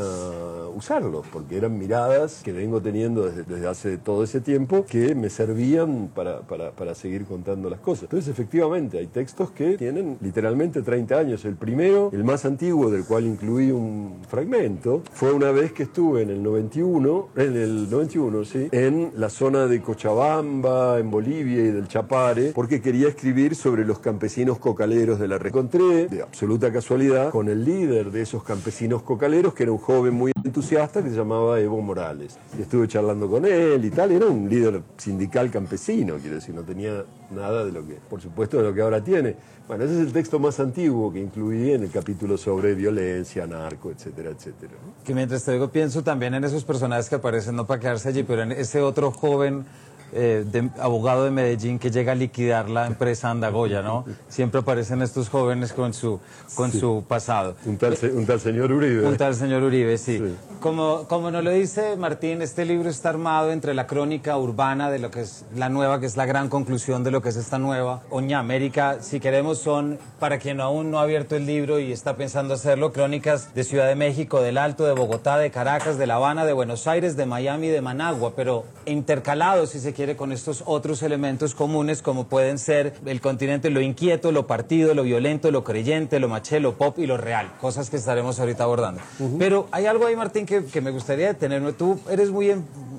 usarlos, 0.75 1.27
porque 1.33 1.57
eran 1.57 1.79
miradas 1.79 2.43
que 2.43 2.53
vengo 2.53 2.81
teniendo 2.81 3.25
desde, 3.27 3.45
desde 3.45 3.69
hace 3.69 3.99
todo 3.99 4.25
ese 4.25 4.41
tiempo 4.41 4.85
que 4.89 5.15
me 5.15 5.31
servían 5.31 6.11
para, 6.15 6.41
para, 6.41 6.71
para 6.71 6.95
seguir 6.95 7.25
contando 7.25 7.69
las 7.69 7.81
cosas. 7.81 8.05
Entonces, 8.05 8.31
efectivamente, 8.31 9.02
hay 9.03 9.09
textos 9.09 9.51
que 9.51 9.77
tienen 9.77 10.17
literalmente 10.21 10.83
30 10.83 11.19
años. 11.19 11.45
El 11.45 11.57
primero, 11.57 12.11
el 12.13 12.25
más 12.25 12.45
antiguo, 12.45 12.91
del 12.91 13.05
cual 13.05 13.27
incluí 13.27 13.71
un 13.71 14.19
fragmento, 14.29 15.03
fue 15.13 15.33
una 15.33 15.51
vez 15.51 15.73
que 15.73 15.83
estuve 15.83 16.23
en 16.23 16.31
el 16.31 16.43
91, 16.43 17.29
en 17.37 17.57
el 17.57 17.91
91, 17.91 18.45
sí, 18.45 18.69
en 18.71 19.13
la 19.17 19.29
zona 19.29 19.67
de 19.67 19.83
Cochabamba, 19.83 20.99
en 20.99 21.11
Bolivia 21.11 21.65
y 21.65 21.71
del 21.73 21.89
Chapare, 21.89 22.53
porque 22.55 22.81
quería 22.81 23.09
escribir 23.09 23.57
sobre 23.57 23.85
los 23.85 23.99
campesinos 23.99 24.59
cocaleros 24.59 25.19
de 25.19 25.29
la 25.29 25.37
Encontré, 25.43 26.07
de 26.07 26.23
absoluta 26.23 26.73
casualidad, 26.73 27.31
con 27.31 27.49
el 27.49 27.65
líder 27.65 28.11
de 28.11 28.23
esos 28.23 28.45
campesinos 28.45 29.03
cocaleros, 29.03 29.53
que 29.53 29.65
era 29.65 29.73
un 29.73 29.79
joven 29.79 30.15
muy 30.15 30.33
entusiasta 30.45 31.03
que 31.03 31.11
se 31.11 31.17
llamaba 31.17 31.61
Evo 31.61 31.81
Morales. 31.83 32.39
Y 32.57 32.63
estuve 32.63 32.87
charlando 32.89 33.29
con 33.29 33.45
él 33.45 33.85
y 33.85 33.91
tal, 33.91 34.13
era 34.13 34.27
un 34.27 34.49
líder 34.49 34.81
sindical 34.97 35.51
campesino, 35.51 36.17
quiero 36.17 36.37
decir, 36.37 36.55
no 36.55 36.63
tenía 36.63 37.05
nada 37.33 37.65
de 37.65 37.73
lo 37.73 37.87
que, 37.87 37.95
por 37.95 38.21
supuesto, 38.21 38.59
de 38.59 38.65
lo 38.65 38.75
que 38.75 38.83
ahora 38.83 39.03
tiene. 39.03 39.37
Bueno, 39.67 39.85
ese 39.85 39.95
es 39.95 40.01
el 40.01 40.13
texto 40.13 40.39
más 40.39 40.61
antiguo 40.61 41.13
que 41.13 41.21
incluí 41.21 41.73
en 41.73 41.85
el 41.85 41.91
capítulo 41.91 42.37
sobre 42.37 42.75
violencia, 42.75 43.47
narco, 43.47 43.91
etcétera, 43.91 44.31
etcétera. 44.31 44.73
Que 45.05 45.15
mientras 45.15 45.45
te 45.45 45.53
digo, 45.53 45.69
pienso 45.69 46.03
también 46.03 46.35
en 46.35 46.45
esos 46.45 46.65
personajes 46.65 47.09
que 47.09 47.15
aparecen, 47.15 47.57
no 47.57 47.67
para 47.67 47.81
quedarse 47.81 48.09
allí, 48.09 48.23
pero 48.23 48.43
en 48.43 48.53
ese 48.53 48.81
otro 48.81 49.11
joven 49.11 49.65
eh, 50.13 50.45
de, 50.47 50.71
abogado 50.79 51.25
de 51.25 51.31
Medellín 51.31 51.79
que 51.79 51.91
llega 51.91 52.13
a 52.13 52.15
liquidar 52.15 52.69
la 52.69 52.87
empresa 52.87 53.31
Andagoya, 53.31 53.81
¿no? 53.81 54.05
Siempre 54.29 54.61
aparecen 54.61 55.01
estos 55.01 55.29
jóvenes 55.29 55.73
con 55.73 55.95
su, 55.95 56.21
con 56.55 56.71
su 56.71 57.05
pasado. 57.09 57.57
Un 57.65 57.79
tal, 57.79 57.97
un 58.15 58.27
tal, 58.27 58.39
señor 58.39 58.73
Uribe. 58.73 59.07
Un 59.07 59.17
tal 59.17 59.35
señor 59.35 59.63
Uribe, 59.63 59.97
sí. 59.97 60.23
Como, 60.61 61.05
como 61.09 61.31
nos 61.31 61.43
lo 61.43 61.51
dice 61.51 61.97
Martín, 61.97 62.43
este 62.43 62.65
libro 62.65 62.91
está 62.91 63.09
armado 63.09 63.53
entre 63.53 63.73
la 63.73 63.87
crónica 63.87 64.37
urbana 64.37 64.91
de 64.91 64.99
lo 64.99 65.11
que 65.11 65.23
es 65.23 65.45
la 65.57 65.69
nueva, 65.69 65.99
que 65.99 66.07
es 66.07 66.17
la 66.17 66.27
gran 66.27 66.49
conclusión 66.49 67.05
de 67.05 67.11
lo 67.11 67.23
que 67.23 67.31
es 67.31 67.37
esta 67.37 67.59
nueva 67.59 68.03
Oña 68.11 68.39
América. 68.39 68.99
Si 69.01 69.19
queremos 69.19 69.59
son, 69.59 69.99
para 70.21 70.39
quien 70.39 70.61
aún 70.61 70.91
no 70.91 70.99
ha 70.99 71.03
abierto 71.03 71.37
el 71.37 71.47
libro 71.47 71.79
y 71.79 71.91
está 71.91 72.17
pensando 72.17 72.55
hacerlo, 72.55 72.93
crónicas 72.93 73.55
de 73.55 73.65
Ciudad 73.65 73.87
de 73.87 73.95
México, 73.95 74.43
del 74.43 74.59
Alto, 74.59 74.85
de 74.85 74.93
Bogotá, 74.93 75.39
de 75.39 75.51
Caracas, 75.51 75.97
de 75.97 76.07
La 76.07 76.17
Habana, 76.17 76.45
de 76.45 76.53
Buenos 76.53 76.87
Aires, 76.87 77.17
de 77.17 77.25
Miami, 77.25 77.69
de 77.69 77.81
Managua, 77.81 78.35
pero 78.37 78.65
intercalados, 78.85 79.71
si 79.71 79.81
se 79.81 79.93
quiere 79.93 80.02
con 80.17 80.33
estos 80.33 80.65
otros 80.67 81.03
elementos 81.03 81.55
comunes 81.55 82.03
como 82.03 82.25
pueden 82.25 82.59
ser 82.59 82.95
el 83.07 83.21
continente, 83.21 83.71
lo 83.71 83.81
inquieto, 83.81 84.33
lo 84.33 84.47
partido, 84.47 84.95
lo 84.95 85.05
violento, 85.05 85.51
lo 85.51 85.63
creyente, 85.65 86.19
lo 86.19 86.29
maché, 86.29 86.61
lo 86.61 86.75
pop 86.75 86.99
y 86.99 87.07
lo 87.07 87.17
real, 87.17 87.53
cosas 87.61 87.89
que 87.89 87.97
estaremos 87.97 88.41
ahorita 88.41 88.65
abordando. 88.65 89.01
Pero 89.39 89.69
hay 89.71 89.87
algo 89.87 90.07
ahí, 90.07 90.17
Martín, 90.17 90.45
que, 90.45 90.81
me 90.81 90.91
gustaría 90.91 91.29
detenerme. 91.29 91.73
Tú 91.73 92.01
eres 92.11 92.31
muy, 92.31 92.53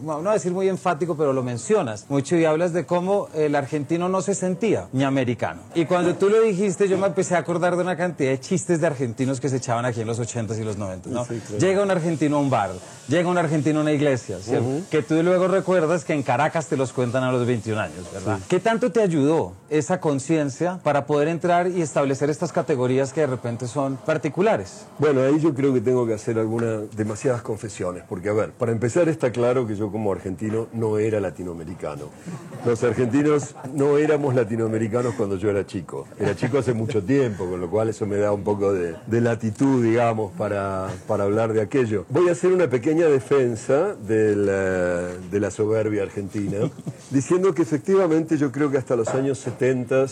no 0.03 0.29
a 0.29 0.33
decir 0.33 0.53
muy 0.53 0.69
enfático, 0.69 1.17
pero 1.17 1.33
lo 1.33 1.43
mencionas 1.43 2.05
mucho 2.09 2.37
y 2.37 2.45
hablas 2.45 2.71
de 2.71 2.85
cómo 2.85 3.27
el 3.33 3.55
argentino 3.55 4.07
no 4.07 4.21
se 4.21 4.33
sentía 4.33 4.87
ni 4.93 5.03
americano. 5.03 5.61
Y 5.75 5.85
cuando 5.85 6.15
tú 6.15 6.29
lo 6.29 6.39
dijiste, 6.41 6.87
yo 6.87 6.97
me 6.97 7.07
empecé 7.07 7.35
a 7.35 7.39
acordar 7.39 7.75
de 7.75 7.83
una 7.83 7.97
cantidad 7.97 8.31
de 8.31 8.39
chistes 8.39 8.79
de 8.79 8.87
argentinos 8.87 9.41
que 9.41 9.49
se 9.49 9.57
echaban 9.57 9.85
aquí 9.85 10.01
en 10.01 10.07
los 10.07 10.19
80s 10.19 10.57
y 10.59 10.63
los 10.63 10.77
90 10.77 11.09
¿no? 11.09 11.25
Llega 11.59 11.83
un 11.83 11.91
argentino 11.91 12.37
a 12.37 12.39
un 12.39 12.49
bar, 12.49 12.71
llega 13.07 13.29
un 13.29 13.37
argentino 13.37 13.79
a 13.79 13.81
una 13.81 13.91
iglesia, 13.91 14.37
que 14.89 15.01
tú 15.01 15.21
luego 15.23 15.47
recuerdas 15.47 16.05
que 16.05 16.13
en 16.13 16.23
Caracas 16.23 16.67
te 16.67 16.77
los 16.77 16.93
cuentan 16.93 17.23
a 17.23 17.31
los 17.31 17.45
21 17.45 17.79
años, 17.79 18.05
¿verdad? 18.13 18.39
¿Qué 18.47 18.59
tanto 18.59 18.91
te 18.91 19.01
ayudó 19.01 19.53
esa 19.69 19.99
conciencia 19.99 20.79
para 20.83 21.05
poder 21.05 21.27
entrar 21.27 21.67
y 21.67 21.81
establecer 21.81 22.29
estas 22.29 22.51
categorías 22.51 23.13
que 23.13 23.21
de 23.21 23.27
repente 23.27 23.67
son 23.67 23.97
particulares? 23.97 24.85
Bueno, 24.99 25.21
ahí 25.21 25.39
yo 25.39 25.53
creo 25.53 25.73
que 25.73 25.81
tengo 25.81 26.05
que 26.05 26.13
hacer 26.13 26.39
algunas, 26.39 26.95
demasiadas 26.95 27.41
confesiones, 27.41 28.03
porque 28.07 28.29
a 28.29 28.33
ver, 28.33 28.51
para 28.51 28.71
empezar 28.71 29.09
está 29.09 29.31
claro 29.31 29.67
que 29.67 29.75
yo 29.75 29.91
como 29.91 30.11
argentino 30.11 30.67
no 30.73 30.97
era 30.97 31.19
latinoamericano. 31.19 32.09
Los 32.65 32.83
argentinos 32.83 33.55
no 33.73 33.97
éramos 33.97 34.35
latinoamericanos 34.35 35.15
cuando 35.15 35.37
yo 35.37 35.49
era 35.49 35.65
chico. 35.65 36.07
Era 36.19 36.35
chico 36.35 36.59
hace 36.59 36.73
mucho 36.73 37.03
tiempo, 37.03 37.45
con 37.45 37.59
lo 37.59 37.69
cual 37.69 37.89
eso 37.89 38.05
me 38.05 38.17
da 38.17 38.31
un 38.31 38.43
poco 38.43 38.73
de, 38.73 38.95
latitud, 39.21 39.83
digamos, 39.83 40.31
para, 40.33 40.87
para, 41.07 41.23
hablar 41.23 41.53
de 41.53 41.61
aquello. 41.61 42.05
Voy 42.09 42.29
a 42.29 42.33
hacer 42.33 42.51
una 42.51 42.67
pequeña 42.67 42.92
defensa 43.01 43.95
de 43.95 44.35
la, 44.35 45.07
de 45.31 45.39
la 45.39 45.51
soberbia 45.51 46.03
argentina, 46.03 46.69
diciendo 47.11 47.53
que 47.53 47.61
efectivamente 47.61 48.37
yo 48.37 48.51
creo 48.51 48.71
que 48.71 48.77
hasta 48.77 48.95
los 48.95 49.09
años 49.09 49.39
70 49.39 50.05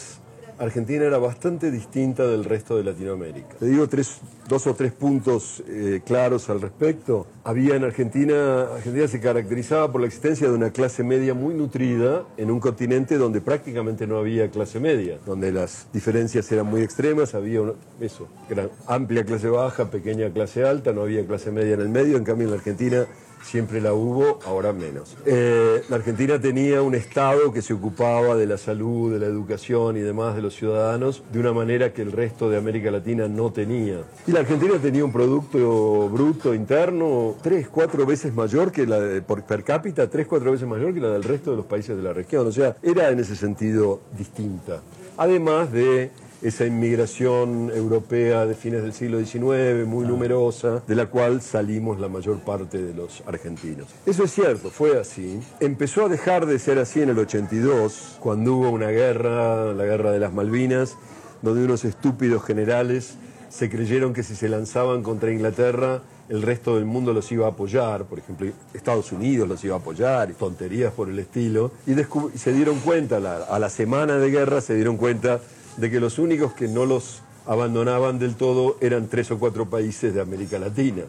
Argentina 0.62 1.06
era 1.06 1.18
bastante 1.18 1.72
distinta 1.72 2.28
del 2.28 2.46
resto 2.46 2.78
de 2.78 2.84
Latinoamérica. 2.84 3.56
Te 3.58 3.66
digo 3.66 3.90
tres, 3.90 4.20
dos 4.48 4.68
o 4.68 4.76
tres 4.76 4.92
puntos 4.92 5.64
eh, 5.68 6.02
claros 6.06 6.52
al 6.52 6.62
respecto. 6.62 7.26
Había 7.44 7.76
en 7.76 7.84
Argentina, 7.84 8.68
Argentina 8.76 9.08
se 9.08 9.20
caracterizaba 9.20 9.92
por 9.92 10.02
la 10.02 10.08
existencia 10.08 10.48
de 10.48 10.54
una 10.54 10.70
clase 10.70 11.04
media 11.04 11.34
muy 11.34 11.56
nutrida 11.56 12.26
en 12.38 12.52
un 12.52 12.60
continente 12.60 13.18
donde 13.18 13.42
prácticamente 13.42 14.06
no 14.06 14.20
había 14.20 14.52
clase 14.52 14.80
media, 14.80 15.18
donde 15.26 15.52
las 15.52 15.88
diferencias 15.92 16.52
eran 16.52 16.68
muy 16.68 16.84
extremas, 16.84 17.34
había 17.34 17.62
eso, 18.00 18.28
era 18.48 18.70
amplia 18.86 19.26
clase 19.26 19.50
baja, 19.50 19.90
pequeña 19.90 20.30
clase 20.30 20.64
alta, 20.64 20.94
no 20.94 21.02
había 21.02 21.26
clase 21.26 21.52
media 21.52 21.74
en 21.74 21.82
el 21.82 21.90
medio, 21.90 22.18
en 22.18 22.24
cambio 22.24 22.46
en 22.46 22.52
la 22.52 22.58
Argentina 22.58 23.08
siempre 23.44 23.82
la 23.82 23.94
hubo, 23.94 24.40
ahora 24.46 24.74
menos. 24.74 25.18
Eh, 25.26 25.84
la 25.90 25.98
Argentina 25.98 26.40
tenía 26.40 26.82
un 26.82 26.96
Estado 26.96 27.52
que 27.52 27.62
se 27.62 27.74
ocupaba 27.74 28.36
de 28.36 28.46
la 28.46 28.58
salud, 28.58 29.14
de 29.14 29.20
la 29.20 29.26
educación 29.26 29.98
y 29.98 30.02
demás 30.02 30.36
de 30.36 30.42
los 30.42 30.56
ciudadanos 30.56 31.24
de 31.32 31.40
una 31.40 31.54
manera 31.54 31.94
que 31.94 32.02
el 32.02 32.12
resto 32.12 32.50
de 32.50 32.58
América 32.58 32.92
Latina 32.92 33.28
no 33.28 33.52
tenía. 33.52 34.04
Y 34.28 34.32
la 34.32 34.42
Argentina 34.42 34.74
tenía 34.82 35.04
un 35.04 35.12
producto 35.12 36.10
bruto 36.10 36.54
interno 36.54 37.36
tres, 37.42 37.68
cuatro 37.70 38.06
veces 38.06 38.34
mayor 38.34 38.72
que 38.72 38.86
la 38.86 39.00
de, 39.00 39.22
por 39.22 39.44
per 39.44 39.64
cápita, 39.64 40.10
tres, 40.10 40.28
cuatro 40.28 40.52
veces 40.52 40.68
mayor 40.68 40.94
que 40.94 41.00
la 41.00 41.10
del 41.10 41.24
resto 41.24 41.52
de 41.52 41.58
los 41.58 41.66
países 41.66 41.96
de 41.96 42.04
la 42.04 42.14
región. 42.14 42.48
O 42.48 42.52
sea, 42.52 42.76
era 42.82 43.10
en 43.10 43.20
ese 43.20 43.36
sentido 43.36 44.02
distinta. 44.18 44.82
Además 45.18 45.72
de 45.72 46.12
esa 46.42 46.66
inmigración 46.66 47.72
europea 47.74 48.46
de 48.46 48.56
fines 48.56 48.82
del 48.82 48.94
siglo 48.94 49.20
XIX, 49.20 49.86
muy 49.86 50.06
numerosa, 50.06 50.82
de 50.88 50.96
la 50.96 51.06
cual 51.06 51.42
salimos 51.42 52.00
la 52.00 52.08
mayor 52.08 52.40
parte 52.40 52.82
de 52.82 52.94
los 52.94 53.24
argentinos. 53.28 53.88
Eso 54.06 54.24
es 54.24 54.34
cierto, 54.34 54.70
fue 54.72 55.00
así. 55.00 55.40
Empezó 55.60 56.06
a 56.06 56.10
dejar 56.10 56.46
de 56.46 56.58
ser 56.58 56.80
así 56.80 57.02
en 57.02 57.10
el 57.10 57.20
82, 57.20 58.18
cuando 58.20 58.56
hubo 58.56 58.70
una 58.72 58.88
guerra, 58.88 59.74
la 59.74 59.86
guerra 59.86 60.12
de 60.12 60.20
las 60.20 60.34
Malvinas, 60.34 60.98
donde 61.42 61.64
unos 61.64 61.86
estúpidos 61.86 62.44
generales 62.44 63.16
se 63.50 63.70
creyeron 63.70 64.14
que 64.14 64.24
si 64.24 64.36
se 64.36 64.50
lanzaban 64.50 65.04
contra 65.04 65.32
Inglaterra, 65.32 66.02
el 66.30 66.42
resto 66.42 66.76
del 66.76 66.86
mundo 66.86 67.14
los 67.14 67.30
iba 67.32 67.46
a 67.48 67.50
apoyar, 67.50 68.06
por 68.06 68.18
ejemplo, 68.18 68.50
Estados 68.74 69.12
Unidos 69.12 69.50
los 69.50 69.64
iba 69.66 69.76
a 69.76 69.80
apoyar, 69.80 70.32
tonterías 70.34 70.94
por 70.94 71.10
el 71.10 71.20
estilo, 71.20 71.72
y, 71.86 71.94
se 72.38 72.54
dieron 72.54 72.80
cuenta, 72.80 73.18
a 73.18 73.60
la 73.60 73.70
semana 73.70 74.16
de 74.16 74.32
guerra 74.32 74.62
se 74.62 74.76
dieron 74.76 74.96
cuenta 74.96 75.42
de 75.78 75.90
que 75.90 76.00
los 76.00 76.20
únicos 76.20 76.54
que 76.54 76.68
no 76.68 76.86
los 76.86 77.22
abandonaban 77.46 78.20
del 78.20 78.36
todo 78.36 78.78
eran 78.82 79.08
tres 79.08 79.32
o 79.32 79.40
cuatro 79.40 79.70
países 79.70 80.14
de 80.14 80.22
América 80.22 80.60
Latina. 80.60 81.04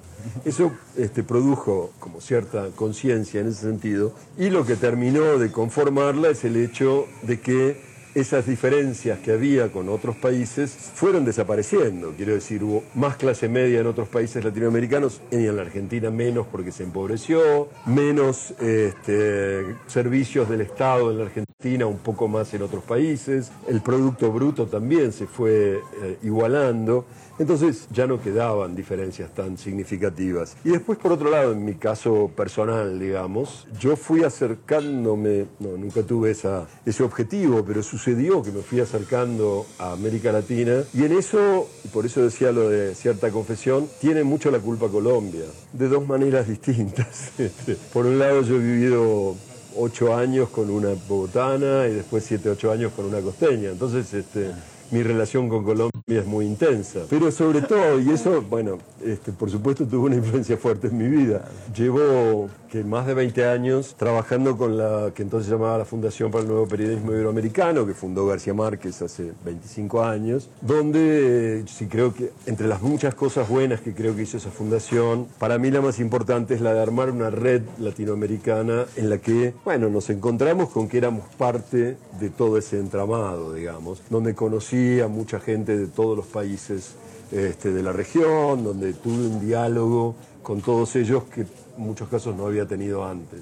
Eso 0.45 0.73
este, 0.97 1.23
produjo 1.23 1.93
como 1.99 2.21
cierta 2.21 2.69
conciencia 2.75 3.41
en 3.41 3.49
ese 3.49 3.63
sentido 3.63 4.15
y 4.39 4.51
lo 4.51 4.65
que 4.65 4.77
terminó 4.77 5.39
de 5.39 5.53
conformarla 5.53 6.31
es 6.31 6.45
el 6.45 6.57
hecho 6.57 7.07
de 7.23 7.41
que 7.41 7.93
esas 8.15 8.47
diferencias 8.47 9.19
que 9.21 9.33
había 9.33 9.73
con 9.73 9.89
otros 9.89 10.17
países 10.17 10.71
fueron 10.71 11.25
desapareciendo. 11.25 12.13
Quiero 12.15 12.35
decir, 12.35 12.63
hubo 12.63 12.85
más 12.95 13.17
clase 13.17 13.49
media 13.49 13.81
en 13.81 13.87
otros 13.87 14.09
países 14.09 14.45
latinoamericanos 14.45 15.21
y 15.31 15.47
en 15.47 15.57
la 15.57 15.63
Argentina 15.63 16.11
menos 16.11 16.47
porque 16.47 16.73
se 16.73 16.85
empobreció, 16.85 17.69
menos 17.87 18.53
este, 18.61 19.77
servicios 19.87 20.49
del 20.49 20.61
Estado 20.61 21.11
en 21.11 21.19
la 21.19 21.25
Argentina, 21.25 21.52
un 21.63 21.99
poco 21.99 22.27
más 22.27 22.53
en 22.55 22.63
otros 22.63 22.83
países, 22.83 23.53
el 23.69 23.81
Producto 23.81 24.33
Bruto 24.33 24.67
también 24.67 25.13
se 25.13 25.27
fue 25.27 25.81
eh, 26.03 26.19
igualando. 26.23 27.05
Entonces 27.39 27.89
ya 27.91 28.07
no 28.07 28.21
quedaban 28.21 28.75
diferencias 28.75 29.33
tan 29.33 29.57
significativas. 29.57 30.57
Y 30.65 30.71
después, 30.71 30.99
por 30.99 31.13
otro 31.13 31.31
lado, 31.31 31.53
en 31.53 31.65
mi 31.65 31.75
caso 31.75 32.31
personal, 32.37 32.99
digamos, 32.99 33.67
yo 33.81 33.97
fui 33.97 34.23
acercándome, 34.23 35.47
no, 35.61 35.77
nunca 35.79 36.03
tuve 36.03 36.33
esa, 36.33 36.67
ese 36.85 37.03
objetivo, 37.03 37.65
pero 37.65 37.83
sucedió 37.83 38.43
que 38.43 38.51
me 38.51 38.61
fui 38.61 38.81
acercando 38.81 39.65
a 39.79 39.93
América 39.93 40.31
Latina 40.31 40.83
y 40.93 41.05
en 41.05 41.13
eso, 41.13 41.69
por 41.93 42.05
eso 42.05 42.23
decía 42.23 42.53
lo 42.53 42.69
de 42.69 42.95
cierta 42.95 43.31
confesión, 43.31 43.89
tiene 44.01 44.25
mucho 44.25 44.51
la 44.51 44.59
culpa 44.59 44.89
Colombia, 44.89 45.45
de 45.73 45.89
dos 45.89 46.07
maneras 46.07 46.49
distintas. 46.49 47.33
Este, 47.43 47.77
por 47.93 48.07
un 48.07 48.19
lado, 48.19 48.43
yo 48.43 48.57
he 48.57 48.59
vivido 48.59 49.37
ocho 49.77 50.15
años 50.15 50.49
con 50.49 50.71
una 50.71 50.91
bogotana 51.09 51.87
y 51.89 51.95
después 51.95 52.25
siete, 52.25 52.51
ocho 52.51 52.71
años 52.71 52.93
con 52.95 53.07
una 53.07 53.21
costeña. 53.21 53.71
Entonces, 53.71 54.13
este, 54.15 54.51
mi 54.91 55.03
relación 55.03 55.49
con 55.49 55.65
Colombia 55.65 55.91
es 56.21 56.27
muy 56.27 56.47
intensa. 56.47 57.01
Pero 57.09 57.31
sobre 57.33 57.63
todo, 57.63 57.99
y 57.99 58.11
eso, 58.11 58.43
bueno, 58.43 58.79
este, 59.03 59.33
por 59.33 59.51
supuesto 59.51 59.87
tuvo 59.87 60.07
una 60.07 60.17
influencia 60.17 60.57
fuerte 60.57 60.89
en 60.89 60.99
mi 60.99 61.09
vida. 61.09 61.49
Llevo 61.75 62.49
que 62.73 62.83
más 62.85 63.07
de 63.07 63.13
20 63.13 63.45
años 63.45 63.97
trabajando 63.99 64.57
con 64.57 64.79
la 64.79 65.13
que 65.15 65.23
entonces 65.23 65.53
llamaba 65.53 65.77
la 65.77 65.85
Fundación 65.85 66.31
para 66.31 66.41
el 66.41 66.49
Nuevo 66.49 66.67
Periodismo 66.67 67.13
Iberoamericano, 67.13 67.87
que 67.87 67.93
fundó 67.93 68.25
García 68.25 68.55
Márquez 68.55 69.03
hace 69.03 69.33
25 69.45 70.03
años, 70.03 70.49
donde 70.63 71.65
sí 71.67 71.87
creo 71.87 72.15
que 72.15 72.33
entre 72.47 72.67
las 72.69 72.81
muchas 72.81 73.15
cosas 73.15 73.47
buenas 73.47 73.83
que 73.83 73.93
creo 73.93 74.17
que 74.17 74.23
hizo 74.23 74.39
esa 74.39 74.51
fundación, 74.51 75.27
para 75.39 75.59
mí 75.59 75.71
la 75.71 75.83
más 75.83 76.01
importante 76.01 76.55
es 76.55 76.63
la 76.63 76.73
de 76.73 76.81
armar 76.81 77.11
una 77.11 77.29
red 77.29 77.61
latinoamericana 77.79 78.87
en 78.97 79.11
la 79.11 79.19
que, 79.19 79.53
bueno, 79.67 79.91
nos 79.91 80.09
encontramos 80.09 80.71
con 80.71 80.89
que 80.89 80.97
éramos 80.97 81.27
parte 81.37 81.99
de 82.19 82.31
todo 82.31 82.57
ese 82.57 82.79
entramado, 82.79 83.53
digamos, 83.53 84.01
donde 84.09 84.35
conocí 84.35 84.99
a 85.03 85.09
mucha 85.09 85.41
gente 85.41 85.77
de 85.77 85.89
todos 85.89 86.17
los 86.17 86.25
países 86.25 86.95
este, 87.33 87.71
de 87.71 87.83
la 87.83 87.93
región, 87.93 88.65
donde 88.65 88.95
tuve 88.95 89.27
un 89.27 89.47
diálogo 89.47 90.15
con 90.43 90.61
todos 90.61 90.97
ellos 90.97 91.25
que 91.25 91.47
en 91.77 91.83
muchos 91.83 92.09
casos 92.09 92.35
no 92.37 92.47
había 92.47 92.67
tenido 92.67 93.05
antes. 93.05 93.41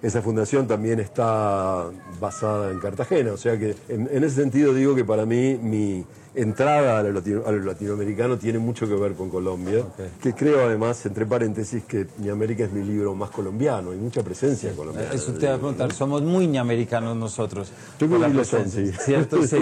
Esa 0.00 0.22
fundación 0.22 0.68
también 0.68 1.00
está 1.00 1.86
basada 2.20 2.70
en 2.70 2.78
Cartagena, 2.78 3.32
o 3.32 3.36
sea 3.36 3.58
que 3.58 3.74
en, 3.88 4.08
en 4.12 4.22
ese 4.22 4.36
sentido 4.36 4.72
digo 4.72 4.94
que 4.94 5.04
para 5.04 5.26
mí 5.26 5.58
mi, 5.60 6.04
entrada 6.40 7.00
a 7.00 7.02
lo, 7.02 7.64
latinoamericano 7.64 8.38
tiene 8.38 8.58
mucho 8.58 8.86
que 8.86 8.94
ver 8.94 9.14
con 9.14 9.28
Colombia, 9.28 9.84
que 10.22 10.34
creo 10.34 10.64
además, 10.64 11.04
entre 11.04 11.26
paréntesis, 11.26 11.82
que 11.84 12.06
América 12.30 12.64
es 12.64 12.72
mi 12.72 12.84
libro 12.84 13.14
más 13.14 13.30
colombiano, 13.30 13.90
hay 13.90 13.98
mucha 13.98 14.22
presencia 14.22 14.72
colombiana. 14.72 15.12
Eso 15.12 15.32
te 15.32 15.48
va 15.48 15.54
a 15.54 15.56
preguntar, 15.56 15.92
somos 15.92 16.22
muy 16.22 16.46
ñamericanos 16.46 17.16
nosotros. 17.16 17.72
Yo 17.98 18.06
creo 18.06 18.32
que 18.32 18.44
son, 18.44 18.70
sí. 18.70 18.92
¿Cierto? 19.04 19.38
Sí, 19.48 19.56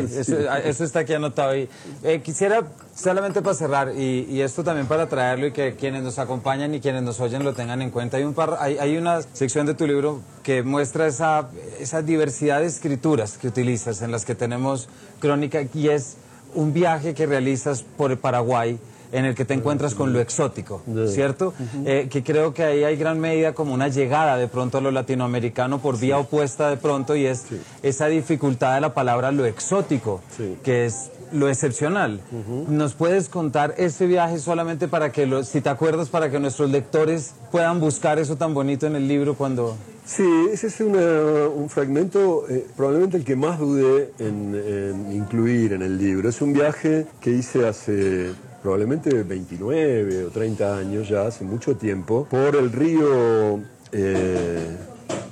eso, 0.65 0.85
está 0.85 1.01
aquí 1.01 1.13
anotado. 1.13 1.57
Y, 1.57 1.69
eh, 2.03 2.21
quisiera, 2.23 2.67
solamente 2.95 3.41
para 3.41 3.55
cerrar, 3.55 3.93
y, 3.97 4.41
esto 4.41 4.65
también 4.65 4.87
para 4.87 5.09
traerlo 5.09 5.47
y 5.47 5.53
que 5.53 5.77
quienes 5.77 6.03
nos 6.03 6.19
acompañan 6.19 6.75
y 6.75 6.81
quienes 6.81 7.03
nos 7.03 7.21
oyen 7.21 7.45
lo 7.45 7.55
tengan 7.55 7.83
en 7.83 7.91
cuenta, 7.91 8.17
hay, 8.17 8.25
un 8.25 8.35
par, 8.35 8.57
hay, 8.61 8.79
hay 8.79 8.97
una 8.97 9.23
sección 9.23 9.67
de 9.67 9.75
tu 9.75 9.87
libro 9.87 10.21
que 10.43 10.63
muestra 10.63 11.07
esa, 11.07 11.49
esa 11.79 12.03
diversidad 12.03 12.61
de 12.61 12.67
escrituras 12.67 13.39
que 13.39 13.49
utilizas, 13.49 14.03
en 14.03 14.11
las 14.11 14.25
que 14.25 14.35
tenemos 14.35 14.89
crónica, 15.21 15.63
y 15.73 15.89
es 15.89 16.17
un 16.55 16.73
viaje 16.73 17.15
que 17.15 17.27
realizas 17.27 17.83
por 17.83 18.11
el 18.11 18.19
Paraguay 18.19 18.79
en 19.13 19.25
el 19.25 19.35
que 19.35 19.45
te 19.45 19.55
encuentras 19.55 19.95
con 19.95 20.13
lo 20.13 20.21
exótico, 20.21 20.83
¿cierto? 21.09 21.55
Eh, 21.85 22.09
que 22.11 22.23
creo 22.23 22.53
que 22.55 22.65
ahí 22.65 22.85
hay 22.85 22.97
gran 22.97 23.19
medida 23.19 23.53
como 23.55 23.75
una 23.75 23.89
llegada 23.89 24.37
de 24.37 24.49
pronto 24.49 24.79
a 24.79 24.81
lo 24.81 24.91
latinoamericano 24.91 25.81
por 25.81 25.99
vía 25.99 26.19
opuesta 26.19 26.71
de 26.71 26.77
pronto 26.77 27.17
y 27.17 27.27
es 27.27 27.45
esa 27.83 28.07
dificultad 28.07 28.75
de 28.75 28.81
la 28.81 28.95
palabra 28.95 29.33
lo 29.33 29.47
exótico, 29.47 30.21
que 30.63 30.87
es 30.87 31.11
lo 31.33 31.49
excepcional. 31.49 32.21
¿Nos 32.69 32.95
puedes 32.95 33.29
contar 33.29 33.75
ese 33.77 34.07
viaje 34.07 34.39
solamente 34.39 34.89
para 34.89 35.13
que, 35.13 35.45
si 35.45 35.61
te 35.61 35.69
acuerdas, 35.69 36.09
para 36.09 36.31
que 36.31 36.39
nuestros 36.39 36.71
lectores 36.71 37.35
puedan 37.51 37.81
buscar 37.81 38.19
eso 38.19 38.37
tan 38.37 38.55
bonito 38.55 38.87
en 38.87 38.97
el 38.97 39.09
libro 39.09 39.35
cuando... 39.35 39.77
Sí, 40.05 40.23
ese 40.53 40.69
es 40.69 40.81
un 40.81 41.69
fragmento, 41.69 42.49
eh, 42.49 42.65
probablemente 42.77 43.17
el 43.17 43.25
que 43.25 43.35
más 43.35 43.59
dudé 43.59 44.13
en, 44.21 45.13
incluir 45.13 45.73
en 45.73 45.83
el 45.83 45.99
libro. 45.99 46.29
Es 46.29 46.41
un 46.41 46.53
viaje 46.53 47.07
que 47.21 47.31
hice 47.31 47.67
hace 47.67 48.33
probablemente 48.67 49.23
29 49.23 50.25
o 50.25 50.31
30 50.31 50.77
años 50.77 51.09
ya, 51.09 51.25
hace 51.25 51.45
mucho 51.45 51.77
tiempo, 51.77 52.27
por 52.29 52.57
el 52.57 52.73
río... 52.73 53.61
Eh, 53.93 54.77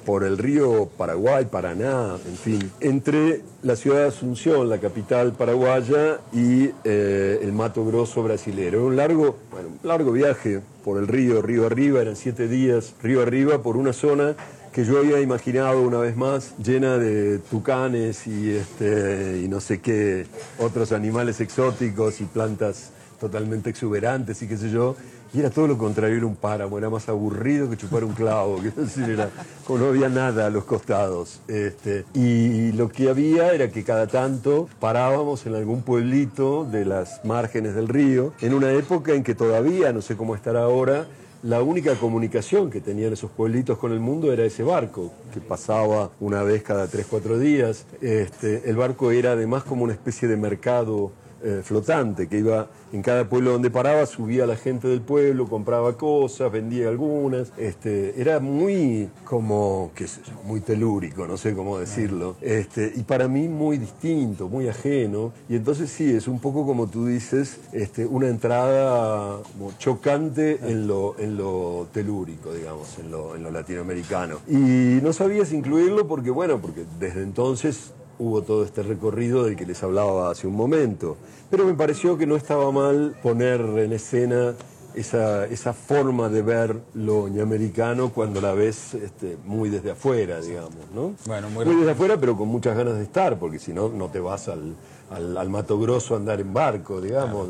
por 0.07 0.23
el 0.23 0.37
río 0.37 0.91
Paraguay, 0.99 1.47
Paraná, 1.47 2.17
en 2.29 2.37
fin, 2.37 2.71
entre 2.81 3.41
la 3.63 3.75
ciudad 3.75 4.01
de 4.01 4.09
Asunción, 4.09 4.69
la 4.69 4.79
capital 4.79 5.33
paraguaya, 5.33 6.21
y 6.31 6.71
eh, 6.85 7.41
el 7.43 7.53
Mato 7.55 7.87
Grosso 7.87 8.23
brasilero. 8.23 8.81
Era 8.81 8.87
un 8.87 8.97
largo, 8.97 9.39
un 9.51 9.89
largo 9.89 10.13
viaje 10.13 10.61
por 10.85 10.99
el 10.99 11.09
río, 11.09 11.41
río 11.41 11.65
arriba, 11.67 12.03
eran 12.03 12.17
siete 12.17 12.49
días, 12.49 12.95
río 13.03 13.23
arriba, 13.23 13.63
por 13.63 13.79
una 13.79 13.95
zona 13.95 14.37
que 14.75 14.85
yo 14.85 14.99
había 14.99 15.21
imaginado 15.21 15.81
una 15.81 15.99
vez 15.99 16.17
más 16.17 16.55
llena 16.59 16.99
de 16.99 17.39
tucanes 17.39 18.27
y, 18.27 18.51
este, 18.51 19.41
y 19.43 19.49
no 19.49 19.61
sé 19.61 19.81
qué 19.81 20.27
otros 20.59 20.93
animales 20.93 21.41
exóticos 21.41 22.21
y 22.21 22.25
plantas 22.25 22.91
totalmente 23.25 23.71
exuberantes 23.71 24.43
y 24.43 24.49
qué 24.49 24.57
sé 24.57 24.71
yo. 24.71 24.97
Y 25.33 25.41
era 25.41 25.51
todo 25.51 25.67
lo 25.67 25.77
contrario, 25.77 26.17
era 26.17 26.27
un 26.27 26.37
páramo, 26.37 26.79
era 26.79 26.89
más 26.89 27.09
aburrido 27.09 27.69
que 27.69 27.77
chupar 27.77 28.05
un 28.05 28.13
clavo, 28.13 28.61
que 28.63 29.75
no 29.75 29.87
había 29.87 30.09
nada 30.09 30.47
a 30.47 30.51
los 30.51 30.65
costados. 30.65 31.41
Este, 31.49 32.05
y 32.15 32.71
lo 32.73 32.89
que 32.89 33.09
había 33.11 33.53
era 33.53 33.69
que 33.69 33.83
cada 33.83 34.07
tanto 34.07 34.69
parábamos 34.79 35.45
en 35.47 35.57
algún 35.57 35.83
pueblito 35.83 36.65
de 36.65 36.85
las 36.85 37.25
márgenes 37.25 37.75
del 37.75 37.89
río, 37.89 38.33
en 38.41 38.55
una 38.55 38.71
época 38.73 39.13
en 39.13 39.25
que 39.25 39.35
todavía, 39.35 39.93
no 39.93 40.03
sé 40.03 40.17
cómo 40.17 40.37
estará 40.37 40.63
ahora, 40.63 41.07
la 41.43 41.61
única 41.63 41.95
comunicación 41.97 42.71
que 42.71 42.81
tenían 42.81 43.13
esos 43.13 43.31
pueblitos 43.31 43.77
con 43.77 43.93
el 43.93 44.01
mundo 44.01 44.33
era 44.33 44.45
ese 44.45 44.63
barco, 44.63 45.13
que 45.33 45.41
pasaba 45.41 46.11
una 46.21 46.43
vez 46.43 46.63
cada 46.63 46.87
tres, 46.87 47.07
cuatro 47.11 47.39
días. 47.39 47.85
Este, 48.01 48.71
el 48.71 48.77
barco 48.77 49.11
era 49.11 49.33
además 49.33 49.65
como 49.65 49.85
una 49.85 49.93
especie 49.93 50.27
de 50.27 50.39
mercado 50.39 51.13
eh, 51.45 51.61
flotante, 51.63 52.27
que 52.27 52.39
iba 52.39 52.69
en 52.93 53.03
cada 53.03 53.29
pueblo 53.29 53.53
donde 53.53 53.71
paraba, 53.71 54.07
subía 54.07 54.47
la 54.47 54.57
gente 54.57 54.89
del 54.89 55.03
pueblo, 55.03 55.47
compraba 55.47 55.97
cosas, 55.97 56.51
vendía 56.51 56.89
algunas. 56.89 57.53
Este, 57.59 58.21
era 58.21 58.41
muy 58.41 59.11
como, 59.25 59.91
qué 59.95 60.09
sé 60.09 60.23
yo, 60.25 60.33
muy 60.45 60.61
telúrico, 60.61 61.27
no 61.27 61.37
sé 61.37 61.55
cómo 61.55 61.79
decirlo. 61.79 62.37
Este, 62.41 62.93
y 62.97 63.03
para 63.03 63.29
mí 63.29 63.49
muy 63.49 63.79
distinto, 63.79 64.49
muy 64.49 64.69
ajeno. 64.69 65.33
Y 65.49 65.57
entonces 65.57 65.91
sí, 65.91 66.15
es 66.15 66.29
un 66.29 66.39
poco 66.39 66.65
como 66.65 66.87
tú 66.87 67.07
dices, 67.07 67.61
este, 67.73 68.07
una 68.07 68.29
entrada 68.29 69.41
chocante 69.79 70.61
en 70.63 70.87
lo, 70.87 71.19
en 71.19 71.37
lo 71.37 71.89
telúrico, 71.93 72.55
digamos, 72.55 72.99
en 72.99 73.11
lo, 73.11 73.37
en 73.37 73.43
lo 73.43 73.51
latinoamericano. 73.51 74.39
Y 74.49 75.01
no 75.03 75.13
sabías 75.13 75.53
incluirlo 75.53 76.07
porque, 76.07 76.31
bueno, 76.31 76.61
porque 76.61 76.85
desde 76.99 77.23
entonces 77.23 77.93
hubo 78.19 78.43
todo 78.43 78.65
este 78.65 78.83
recorrido 78.83 79.45
del 79.45 79.57
que 79.57 79.67
les 79.67 79.83
hablaba 79.83 80.31
hace 80.31 80.47
un 80.47 80.55
momento. 80.55 81.17
Pero 81.51 81.65
me 81.65 81.75
pareció 81.75 82.17
que 82.17 82.27
no 82.27 82.37
estaba 82.37 82.71
mal 82.73 83.17
poner 83.23 83.61
en 83.61 83.93
escena 83.93 84.55
esa, 84.95 85.47
esa 85.47 85.73
forma 85.73 86.29
de 86.29 86.43
ver 86.43 86.81
lo 86.95 87.29
ñamericano 87.29 88.11
cuando 88.11 88.41
la 88.41 88.53
ves 88.53 88.95
este, 88.95 89.37
muy 89.45 89.69
desde 89.69 89.91
afuera, 89.91 90.41
digamos, 90.41 90.91
¿no? 90.95 91.15
Bueno, 91.27 91.51
muy, 91.51 91.65
muy 91.65 91.77
desde 91.77 91.93
afuera, 91.93 92.17
pero 92.19 92.37
con 92.37 92.49
muchas 92.49 92.77
ganas 92.77 92.95
de 92.95 93.03
estar, 93.03 93.39
porque 93.39 93.59
si 93.59 93.73
no, 93.73 93.89
no 93.89 94.09
te 94.09 94.21
vas 94.21 94.49
al, 94.49 94.75
al, 95.11 95.49
Mato 95.49 95.79
Grosso 95.79 96.17
andar 96.17 96.41
en 96.41 96.53
barco, 96.53 97.01
digamos, 97.01 97.49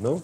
¿no? 0.00 0.22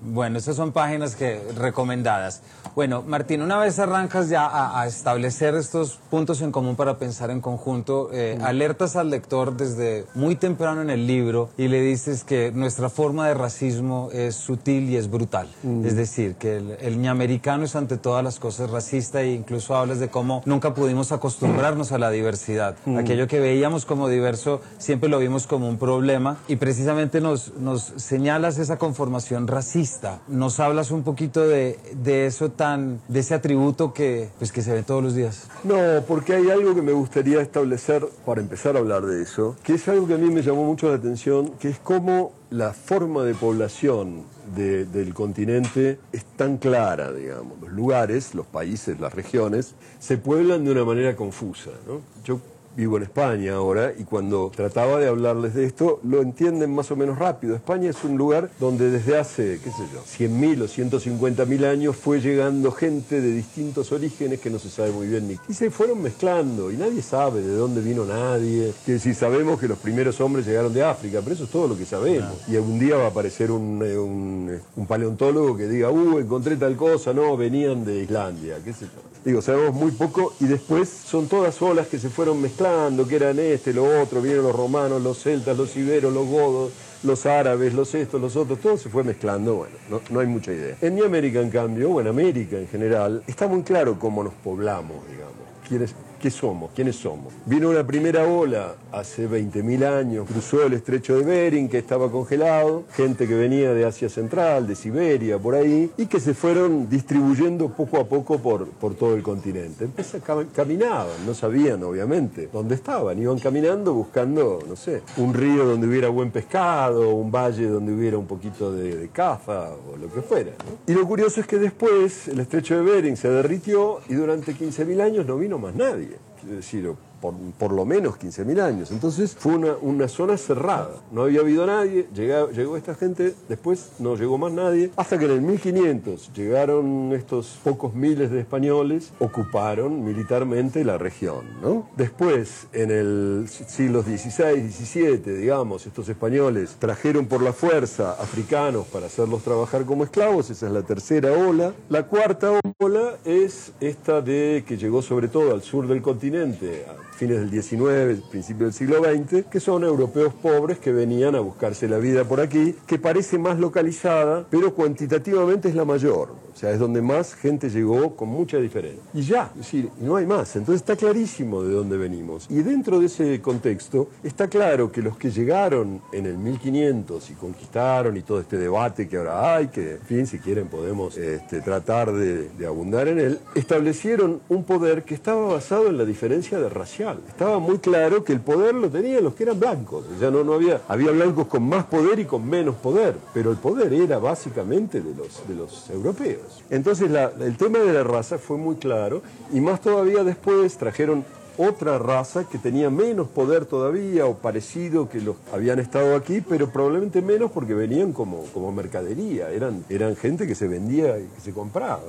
Bueno, 0.00 0.38
esas 0.38 0.56
son 0.56 0.72
páginas 0.72 1.16
que 1.16 1.40
recomendadas. 1.56 2.42
Bueno, 2.74 3.02
Martín, 3.06 3.42
una 3.42 3.58
vez 3.58 3.78
arrancas 3.78 4.28
ya 4.28 4.80
a, 4.80 4.86
establecer 4.86 5.54
estos 5.54 5.98
puntos 6.10 6.42
en 6.42 6.52
común 6.52 6.76
para 6.76 6.98
pensar 6.98 7.30
en 7.30 7.40
conjunto, 7.40 8.10
eh, 8.12 8.38
alertas 8.42 8.96
al 8.96 9.10
lector 9.10 9.56
desde 9.56 10.04
muy 10.14 10.36
temprano 10.36 10.82
en 10.82 10.90
el 10.90 11.06
libro 11.06 11.48
y 11.56 11.68
le 11.68 11.80
dices 11.80 12.24
que 12.24 12.52
nuestra 12.52 12.88
forma 12.90 13.28
de 13.28 13.34
racismo 13.34 14.10
es 14.12 14.34
sutil 14.34 14.90
y 14.90 14.96
es 14.96 15.10
brutal. 15.10 15.48
Es 15.84 15.96
decir, 15.96 16.34
que 16.34 16.56
el, 16.56 16.76
el 16.80 17.00
ñamericano 17.00 17.64
es 17.64 17.76
ante 17.76 17.96
todas 17.96 18.22
las 18.22 18.38
cosas 18.38 18.70
racista 18.70 19.22
e 19.22 19.32
incluso 19.32 19.74
hablas 19.74 19.98
de 19.98 20.08
cómo 20.08 20.42
nunca 20.44 20.74
pudimos 20.74 21.12
acostumbrarnos 21.12 21.92
a 21.92 21.98
la 21.98 22.10
diversidad. 22.10 22.76
Aquello 22.98 23.26
que 23.26 23.40
veíamos 23.40 23.86
como 23.86 24.08
diverso 24.08 24.60
siempre 24.78 25.08
lo 25.08 25.18
vimos 25.18 25.46
como 25.46 25.68
un 25.68 25.78
problema 25.78 26.36
y 26.48 26.56
precisamente 26.56 27.20
nos, 27.20 27.54
nos 27.54 27.92
señalas 27.96 28.58
esa 28.58 28.78
conformación 28.78 29.45
racista. 29.46 30.20
Nos 30.28 30.60
hablas 30.60 30.90
un 30.90 31.02
poquito 31.02 31.46
de, 31.46 31.78
de, 31.92 32.26
eso 32.26 32.50
tan, 32.50 33.00
de 33.08 33.20
ese 33.20 33.34
atributo 33.34 33.92
que, 33.92 34.30
pues, 34.38 34.52
que 34.52 34.62
se 34.62 34.72
ve 34.72 34.82
todos 34.82 35.02
los 35.02 35.14
días. 35.14 35.48
No, 35.64 35.76
porque 36.06 36.34
hay 36.34 36.50
algo 36.50 36.74
que 36.74 36.82
me 36.82 36.92
gustaría 36.92 37.40
establecer 37.40 38.06
para 38.24 38.40
empezar 38.40 38.76
a 38.76 38.80
hablar 38.80 39.04
de 39.06 39.22
eso, 39.22 39.56
que 39.62 39.74
es 39.74 39.88
algo 39.88 40.06
que 40.06 40.14
a 40.14 40.18
mí 40.18 40.30
me 40.30 40.42
llamó 40.42 40.64
mucho 40.64 40.88
la 40.88 40.96
atención, 40.96 41.52
que 41.58 41.68
es 41.68 41.78
cómo 41.78 42.32
la 42.50 42.72
forma 42.72 43.24
de 43.24 43.34
población 43.34 44.24
del 44.54 45.12
continente 45.12 45.98
es 46.12 46.24
tan 46.36 46.58
clara, 46.58 47.12
digamos. 47.12 47.60
Los 47.60 47.72
lugares, 47.72 48.34
los 48.34 48.46
países, 48.46 49.00
las 49.00 49.12
regiones, 49.12 49.74
se 49.98 50.18
pueblan 50.18 50.64
de 50.64 50.70
una 50.70 50.84
manera 50.84 51.16
confusa. 51.16 51.70
¿no? 51.86 52.00
Yo 52.24 52.40
vivo 52.76 52.98
en 52.98 53.04
España 53.04 53.54
ahora 53.54 53.92
y 53.96 54.04
cuando 54.04 54.52
trataba 54.54 55.00
de 55.00 55.08
hablarles 55.08 55.54
de 55.54 55.64
esto 55.64 55.98
lo 56.04 56.20
entienden 56.20 56.74
más 56.74 56.90
o 56.90 56.96
menos 56.96 57.18
rápido. 57.18 57.56
España 57.56 57.90
es 57.90 58.04
un 58.04 58.18
lugar 58.18 58.50
donde 58.60 58.90
desde 58.90 59.18
hace, 59.18 59.58
qué 59.64 59.70
sé 59.70 59.82
yo, 59.92 60.02
100.000 60.02 60.62
o 60.62 60.66
150.000 60.66 61.64
años 61.64 61.96
fue 61.96 62.20
llegando 62.20 62.70
gente 62.70 63.20
de 63.20 63.32
distintos 63.32 63.92
orígenes 63.92 64.40
que 64.40 64.50
no 64.50 64.58
se 64.58 64.68
sabe 64.68 64.92
muy 64.92 65.06
bien 65.06 65.26
ni. 65.26 65.36
Y 65.48 65.54
se 65.54 65.70
fueron 65.70 66.02
mezclando 66.02 66.70
y 66.70 66.76
nadie 66.76 67.00
sabe 67.00 67.40
de 67.40 67.54
dónde 67.56 67.80
vino 67.80 68.04
nadie. 68.04 68.72
Que 68.84 68.98
si 68.98 69.14
sabemos 69.14 69.58
que 69.58 69.68
los 69.68 69.78
primeros 69.78 70.20
hombres 70.20 70.46
llegaron 70.46 70.72
de 70.72 70.84
África, 70.84 71.20
pero 71.22 71.34
eso 71.34 71.44
es 71.44 71.50
todo 71.50 71.68
lo 71.68 71.78
que 71.78 71.86
sabemos. 71.86 72.32
Y 72.46 72.56
algún 72.56 72.78
día 72.78 72.96
va 72.96 73.04
a 73.04 73.08
aparecer 73.08 73.50
un, 73.50 73.82
eh, 73.82 73.96
un, 73.96 74.60
un 74.76 74.86
paleontólogo 74.86 75.56
que 75.56 75.66
diga, 75.66 75.90
uh, 75.90 76.18
encontré 76.18 76.56
tal 76.56 76.76
cosa, 76.76 77.14
no, 77.14 77.36
venían 77.36 77.84
de 77.84 78.02
Islandia, 78.02 78.58
qué 78.62 78.72
sé 78.72 78.84
yo. 78.84 79.00
Digo, 79.24 79.42
sabemos 79.42 79.74
muy 79.74 79.90
poco 79.90 80.34
y 80.38 80.44
después 80.44 80.88
son 80.88 81.26
todas 81.26 81.60
olas 81.60 81.88
que 81.88 81.98
se 81.98 82.10
fueron 82.10 82.40
mezclando 82.40 82.65
que 83.08 83.16
eran 83.16 83.38
este, 83.38 83.72
lo 83.72 83.84
otro, 84.00 84.20
vinieron 84.20 84.44
los 84.44 84.56
romanos, 84.56 85.02
los 85.02 85.22
celtas, 85.22 85.56
los 85.56 85.76
iberos, 85.76 86.12
los 86.12 86.26
godos, 86.26 86.72
los 87.02 87.26
árabes, 87.26 87.74
los 87.74 87.94
estos, 87.94 88.20
los 88.20 88.34
otros, 88.36 88.60
todo 88.60 88.76
se 88.76 88.88
fue 88.88 89.04
mezclando, 89.04 89.56
bueno, 89.56 89.76
no, 89.88 90.00
no 90.10 90.20
hay 90.20 90.26
mucha 90.26 90.52
idea. 90.52 90.76
En 90.80 90.94
mi 90.94 91.02
América, 91.02 91.40
en 91.40 91.50
cambio, 91.50 91.90
o 91.90 92.00
en 92.00 92.08
América 92.08 92.56
en 92.56 92.68
general, 92.68 93.22
está 93.26 93.46
muy 93.46 93.62
claro 93.62 93.98
cómo 93.98 94.24
nos 94.24 94.34
poblamos, 94.34 94.96
digamos. 95.08 95.34
¿Quiénes, 95.68 95.94
¿Qué 96.26 96.32
somos? 96.32 96.72
¿Quiénes 96.74 96.96
somos? 96.96 97.32
Vino 97.44 97.70
una 97.70 97.86
primera 97.86 98.26
ola 98.26 98.74
hace 98.90 99.30
20.000 99.30 99.84
años, 99.84 100.26
cruzó 100.26 100.66
el 100.66 100.72
estrecho 100.72 101.16
de 101.16 101.24
Bering, 101.24 101.68
que 101.68 101.78
estaba 101.78 102.10
congelado, 102.10 102.82
gente 102.96 103.28
que 103.28 103.34
venía 103.36 103.72
de 103.72 103.84
Asia 103.84 104.08
Central, 104.08 104.66
de 104.66 104.74
Siberia, 104.74 105.38
por 105.38 105.54
ahí, 105.54 105.88
y 105.96 106.06
que 106.06 106.18
se 106.18 106.34
fueron 106.34 106.88
distribuyendo 106.88 107.68
poco 107.68 107.98
a 107.98 108.08
poco 108.08 108.38
por, 108.38 108.66
por 108.66 108.96
todo 108.96 109.14
el 109.14 109.22
continente. 109.22 109.84
Entonces 109.84 110.20
caminaban, 110.52 111.24
no 111.24 111.32
sabían, 111.32 111.84
obviamente, 111.84 112.48
dónde 112.52 112.74
estaban. 112.74 113.22
Iban 113.22 113.38
caminando 113.38 113.94
buscando, 113.94 114.58
no 114.68 114.74
sé, 114.74 115.02
un 115.18 115.32
río 115.32 115.64
donde 115.64 115.86
hubiera 115.86 116.08
buen 116.08 116.32
pescado, 116.32 117.14
un 117.14 117.30
valle 117.30 117.68
donde 117.68 117.92
hubiera 117.92 118.18
un 118.18 118.26
poquito 118.26 118.72
de, 118.72 119.10
caza 119.12 119.70
o 119.88 119.96
lo 119.96 120.12
que 120.12 120.22
fuera. 120.22 120.50
Y 120.88 120.92
lo 120.92 121.06
curioso 121.06 121.40
es 121.40 121.46
que 121.46 121.58
después 121.58 122.26
el 122.26 122.40
estrecho 122.40 122.74
de 122.74 122.82
Bering 122.82 123.16
se 123.16 123.28
derritió 123.28 124.00
y 124.08 124.14
durante 124.14 124.52
15.000 124.56 125.00
años 125.00 125.24
no 125.24 125.38
vino 125.38 125.56
más 125.58 125.72
nadie 125.76 126.15
decir, 126.54 126.94
por, 127.20 127.34
por 127.58 127.72
lo 127.72 127.84
menos 127.84 128.18
15.000 128.18 128.60
años. 128.60 128.90
Entonces 128.90 129.34
fue 129.38 129.54
una, 129.54 129.74
una, 129.80 130.08
zona 130.08 130.36
cerrada, 130.36 130.90
no 131.10 131.22
había 131.22 131.40
habido 131.40 131.66
nadie, 131.66 132.06
llegó, 132.14 132.50
llegó 132.50 132.76
esta 132.76 132.94
gente, 132.94 133.34
después 133.48 133.92
no 133.98 134.16
llegó 134.16 134.38
más 134.38 134.52
nadie, 134.52 134.90
hasta 134.96 135.18
que 135.18 135.24
en 135.24 135.30
el 135.32 135.42
1500 135.42 136.32
llegaron 136.34 137.12
estos 137.12 137.58
pocos 137.64 137.94
miles 137.94 138.30
de 138.30 138.40
españoles, 138.40 139.12
ocuparon 139.18 140.04
militarmente 140.04 140.84
la 140.84 140.98
región. 140.98 141.44
¿no? 141.62 141.88
Después, 141.96 142.68
en 142.72 142.90
el 142.90 143.48
siglo 143.48 144.02
XVI, 144.02 144.70
XVII, 144.70 145.36
digamos, 145.36 145.86
estos 145.86 146.08
españoles 146.08 146.76
trajeron 146.78 147.26
por 147.26 147.42
la 147.42 147.52
fuerza 147.52 148.12
africanos 148.12 148.86
para 148.86 149.06
hacerlos 149.06 149.42
trabajar 149.42 149.84
como 149.84 150.04
esclavos, 150.04 150.50
esa 150.50 150.66
es 150.66 150.72
la 150.72 150.82
tercera 150.82 151.32
ola. 151.32 151.72
La 151.88 152.04
cuarta 152.04 152.60
ola 152.78 153.16
es 153.24 153.72
esta 153.80 154.20
de 154.20 154.64
que 154.66 154.76
llegó 154.76 155.02
sobre 155.02 155.28
todo 155.28 155.52
al 155.52 155.62
sur 155.62 155.86
del 155.86 156.02
continente, 156.02 156.84
fines 157.16 157.38
del 157.40 157.50
19, 157.50 158.18
principio 158.30 158.66
del 158.66 158.74
siglo 158.74 159.02
XX, 159.02 159.46
que 159.50 159.58
son 159.58 159.84
europeos 159.84 160.34
pobres 160.34 160.78
que 160.78 160.92
venían 160.92 161.34
a 161.34 161.40
buscarse 161.40 161.88
la 161.88 161.98
vida 161.98 162.24
por 162.24 162.40
aquí, 162.40 162.74
que 162.86 162.98
parece 162.98 163.38
más 163.38 163.58
localizada, 163.58 164.46
pero 164.50 164.74
cuantitativamente 164.74 165.68
es 165.68 165.74
la 165.74 165.84
mayor. 165.84 166.45
O 166.56 166.58
sea, 166.58 166.70
es 166.70 166.78
donde 166.78 167.02
más 167.02 167.34
gente 167.34 167.68
llegó 167.68 168.16
con 168.16 168.30
mucha 168.30 168.56
diferencia. 168.56 169.02
Y 169.12 169.20
ya, 169.20 169.50
es 169.52 169.58
decir, 169.58 169.90
no 170.00 170.16
hay 170.16 170.24
más. 170.24 170.56
Entonces 170.56 170.80
está 170.80 170.96
clarísimo 170.96 171.62
de 171.62 171.74
dónde 171.74 171.98
venimos. 171.98 172.46
Y 172.48 172.62
dentro 172.62 172.98
de 172.98 173.06
ese 173.06 173.42
contexto 173.42 174.08
está 174.24 174.48
claro 174.48 174.90
que 174.90 175.02
los 175.02 175.18
que 175.18 175.30
llegaron 175.30 176.00
en 176.12 176.24
el 176.24 176.38
1500 176.38 177.28
y 177.28 177.34
conquistaron 177.34 178.16
y 178.16 178.22
todo 178.22 178.40
este 178.40 178.56
debate 178.56 179.06
que 179.06 179.18
ahora 179.18 179.54
hay, 179.54 179.68
que, 179.68 179.96
en 179.96 180.00
fin, 180.00 180.26
si 180.26 180.38
quieren 180.38 180.68
podemos 180.68 181.18
este, 181.18 181.60
tratar 181.60 182.10
de, 182.10 182.48
de 182.48 182.66
abundar 182.66 183.06
en 183.08 183.20
él, 183.20 183.38
establecieron 183.54 184.40
un 184.48 184.64
poder 184.64 185.02
que 185.02 185.14
estaba 185.14 185.52
basado 185.52 185.88
en 185.88 185.98
la 185.98 186.06
diferencia 186.06 186.58
de 186.58 186.70
racial. 186.70 187.18
Estaba 187.28 187.58
muy 187.58 187.80
claro 187.80 188.24
que 188.24 188.32
el 188.32 188.40
poder 188.40 188.74
lo 188.74 188.88
tenían 188.88 189.22
los 189.22 189.34
que 189.34 189.42
eran 189.42 189.60
blancos. 189.60 190.06
Ya 190.18 190.30
no, 190.30 190.42
no 190.42 190.54
había, 190.54 190.80
había 190.88 191.10
blancos 191.10 191.48
con 191.48 191.68
más 191.68 191.84
poder 191.84 192.18
y 192.18 192.24
con 192.24 192.48
menos 192.48 192.76
poder, 192.76 193.14
pero 193.34 193.50
el 193.50 193.58
poder 193.58 193.92
era 193.92 194.18
básicamente 194.18 195.02
de 195.02 195.14
los, 195.14 195.46
de 195.46 195.54
los 195.54 195.90
europeos. 195.90 196.45
Entonces 196.70 197.10
el 197.40 197.56
tema 197.56 197.78
de 197.78 197.92
la 197.92 198.04
raza 198.04 198.38
fue 198.38 198.56
muy 198.56 198.76
claro 198.76 199.22
y 199.52 199.60
más 199.60 199.80
todavía 199.80 200.24
después 200.24 200.76
trajeron 200.76 201.24
otra 201.58 201.98
raza 201.98 202.44
que 202.44 202.58
tenía 202.58 202.90
menos 202.90 203.28
poder 203.28 203.64
todavía 203.64 204.26
o 204.26 204.34
parecido 204.36 205.08
que 205.08 205.20
los 205.20 205.36
habían 205.52 205.78
estado 205.78 206.14
aquí, 206.16 206.40
pero 206.40 206.70
probablemente 206.70 207.22
menos 207.22 207.50
porque 207.50 207.74
venían 207.74 208.12
como, 208.12 208.42
como 208.52 208.72
mercadería, 208.72 209.50
eran, 209.50 209.84
eran 209.88 210.16
gente 210.16 210.46
que 210.46 210.54
se 210.54 210.68
vendía 210.68 211.18
y 211.18 211.24
que 211.24 211.40
se 211.40 211.52
compraba. 211.52 212.02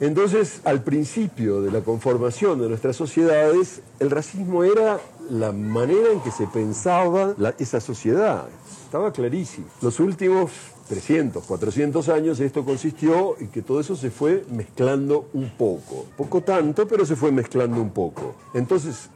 Entonces, 0.00 0.60
al 0.64 0.82
principio 0.82 1.60
de 1.60 1.70
la 1.70 1.80
conformación 1.82 2.60
de 2.60 2.68
nuestras 2.68 2.96
sociedades, 2.96 3.82
el 4.00 4.10
racismo 4.10 4.64
era 4.64 4.98
la 5.30 5.52
manera 5.52 6.10
en 6.12 6.20
que 6.20 6.30
se 6.30 6.46
pensaba 6.46 7.34
esa 7.58 7.80
sociedad. 7.80 8.46
Estaba 8.84 9.12
clarísimo. 9.12 9.66
Los 9.82 10.00
últimos 10.00 10.50
300, 10.88 11.44
400 11.44 12.08
años 12.08 12.40
esto 12.40 12.64
consistió 12.64 13.38
en 13.38 13.48
que 13.48 13.62
todo 13.62 13.80
eso 13.80 13.96
se 13.96 14.10
fue 14.10 14.44
mezclando 14.50 15.28
un 15.32 15.50
poco. 15.50 16.06
Poco 16.16 16.42
tanto, 16.42 16.86
pero 16.86 17.06
se 17.06 17.16
fue 17.16 17.32
mezclando 17.32 17.80
un 17.80 17.90
poco. 17.90 18.34
Entonces, 18.54 19.10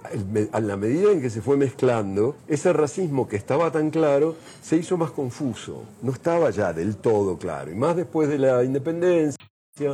a 0.53 0.61
la 0.61 0.77
medida 0.77 1.13
en 1.13 1.21
que 1.21 1.31
se 1.31 1.43
fue 1.43 1.57
mezclando, 1.57 2.37
ese 2.47 2.73
racismo 2.73 3.29
que 3.29 3.37
estaba 3.37 3.71
tan 3.71 3.91
claro 3.91 4.37
se 4.63 4.77
hizo 4.77 4.97
más 4.97 5.11
confuso. 5.11 5.83
No 6.03 6.13
estaba 6.13 6.51
ya 6.51 6.73
del 6.73 6.97
todo 6.97 7.39
claro. 7.39 7.71
Y 7.71 7.75
más 7.75 7.97
después 7.97 8.29
de 8.29 8.39
la 8.39 8.65
independencia 8.65 9.48